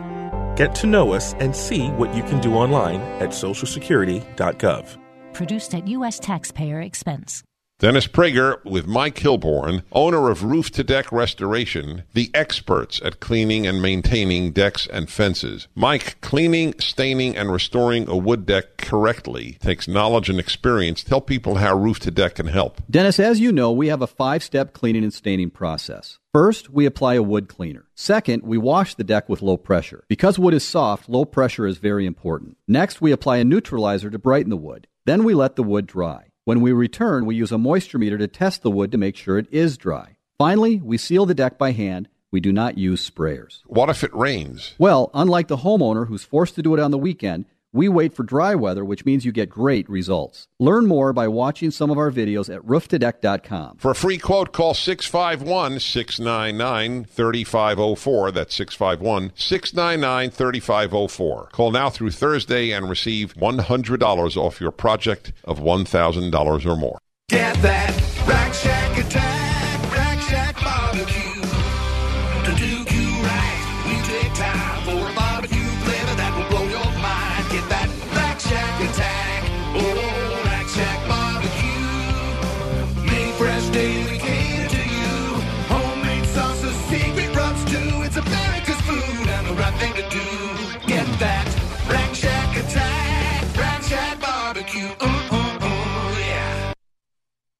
Get 0.56 0.74
to 0.76 0.86
know 0.86 1.12
us 1.12 1.34
and 1.34 1.54
see 1.54 1.88
what 1.90 2.14
you 2.14 2.22
can 2.22 2.40
do 2.40 2.54
online 2.54 3.00
at 3.22 3.30
socialsecurity.gov. 3.30 5.07
Produced 5.38 5.72
at 5.76 5.86
U.S. 5.86 6.18
taxpayer 6.18 6.80
expense. 6.80 7.44
Dennis 7.80 8.08
Prager 8.08 8.58
with 8.64 8.88
Mike 8.88 9.14
Kilborn, 9.14 9.84
owner 9.92 10.30
of 10.30 10.42
Roof 10.42 10.72
to 10.72 10.82
Deck 10.82 11.12
Restoration, 11.12 12.02
the 12.12 12.28
experts 12.34 13.00
at 13.04 13.20
cleaning 13.20 13.68
and 13.68 13.80
maintaining 13.80 14.50
decks 14.50 14.88
and 14.88 15.08
fences. 15.08 15.68
Mike, 15.76 16.20
cleaning, 16.20 16.74
staining, 16.80 17.36
and 17.36 17.52
restoring 17.52 18.08
a 18.08 18.16
wood 18.16 18.46
deck 18.46 18.78
correctly 18.78 19.58
takes 19.60 19.86
knowledge 19.86 20.28
and 20.28 20.40
experience 20.40 21.04
Tell 21.04 21.20
people 21.20 21.54
how 21.54 21.78
Roof 21.78 22.00
to 22.00 22.10
Deck 22.10 22.34
can 22.34 22.48
help. 22.48 22.82
Dennis, 22.90 23.20
as 23.20 23.38
you 23.38 23.52
know, 23.52 23.70
we 23.70 23.86
have 23.86 24.02
a 24.02 24.08
five 24.08 24.42
step 24.42 24.72
cleaning 24.72 25.04
and 25.04 25.14
staining 25.14 25.48
process. 25.48 26.18
First, 26.32 26.70
we 26.70 26.84
apply 26.84 27.14
a 27.14 27.22
wood 27.22 27.46
cleaner. 27.46 27.86
Second, 27.94 28.42
we 28.42 28.58
wash 28.58 28.96
the 28.96 29.04
deck 29.04 29.28
with 29.28 29.40
low 29.40 29.56
pressure. 29.56 30.02
Because 30.08 30.36
wood 30.36 30.52
is 30.52 30.66
soft, 30.66 31.08
low 31.08 31.24
pressure 31.24 31.64
is 31.64 31.78
very 31.78 32.06
important. 32.06 32.56
Next, 32.66 33.00
we 33.00 33.12
apply 33.12 33.36
a 33.36 33.44
neutralizer 33.44 34.10
to 34.10 34.18
brighten 34.18 34.50
the 34.50 34.56
wood. 34.56 34.88
Then 35.04 35.22
we 35.22 35.32
let 35.32 35.54
the 35.54 35.62
wood 35.62 35.86
dry. 35.86 36.27
When 36.48 36.62
we 36.62 36.72
return, 36.72 37.26
we 37.26 37.36
use 37.36 37.52
a 37.52 37.58
moisture 37.58 37.98
meter 37.98 38.16
to 38.16 38.26
test 38.26 38.62
the 38.62 38.70
wood 38.70 38.90
to 38.92 38.96
make 38.96 39.16
sure 39.16 39.36
it 39.36 39.48
is 39.50 39.76
dry. 39.76 40.16
Finally, 40.38 40.80
we 40.82 40.96
seal 40.96 41.26
the 41.26 41.34
deck 41.34 41.58
by 41.58 41.72
hand. 41.72 42.08
We 42.30 42.40
do 42.40 42.54
not 42.54 42.78
use 42.78 43.06
sprayers. 43.06 43.60
What 43.66 43.90
if 43.90 44.02
it 44.02 44.14
rains? 44.14 44.74
Well, 44.78 45.10
unlike 45.12 45.48
the 45.48 45.58
homeowner 45.58 46.08
who's 46.08 46.24
forced 46.24 46.54
to 46.54 46.62
do 46.62 46.72
it 46.72 46.80
on 46.80 46.90
the 46.90 46.96
weekend, 46.96 47.44
We 47.78 47.88
wait 47.88 48.12
for 48.12 48.24
dry 48.24 48.56
weather, 48.56 48.84
which 48.84 49.04
means 49.04 49.24
you 49.24 49.30
get 49.30 49.50
great 49.50 49.88
results. 49.88 50.48
Learn 50.58 50.88
more 50.88 51.12
by 51.12 51.28
watching 51.28 51.70
some 51.70 51.92
of 51.92 51.96
our 51.96 52.10
videos 52.10 52.52
at 52.52 52.60
rooftodeck.com. 52.62 53.76
For 53.76 53.92
a 53.92 53.94
free 53.94 54.18
quote, 54.18 54.52
call 54.52 54.74
651 54.74 55.78
699 55.78 57.04
3504. 57.04 58.32
That's 58.32 58.56
651 58.56 59.30
699 59.36 60.30
3504. 60.30 61.48
Call 61.52 61.70
now 61.70 61.88
through 61.88 62.10
Thursday 62.10 62.72
and 62.72 62.90
receive 62.90 63.34
$100 63.34 64.36
off 64.36 64.60
your 64.60 64.72
project 64.72 65.32
of 65.44 65.60
$1,000 65.60 66.66
or 66.66 66.76
more. 66.76 66.98
Get 67.28 67.62
that 67.62 68.26
Rack 68.26 68.54
Shack 68.54 68.77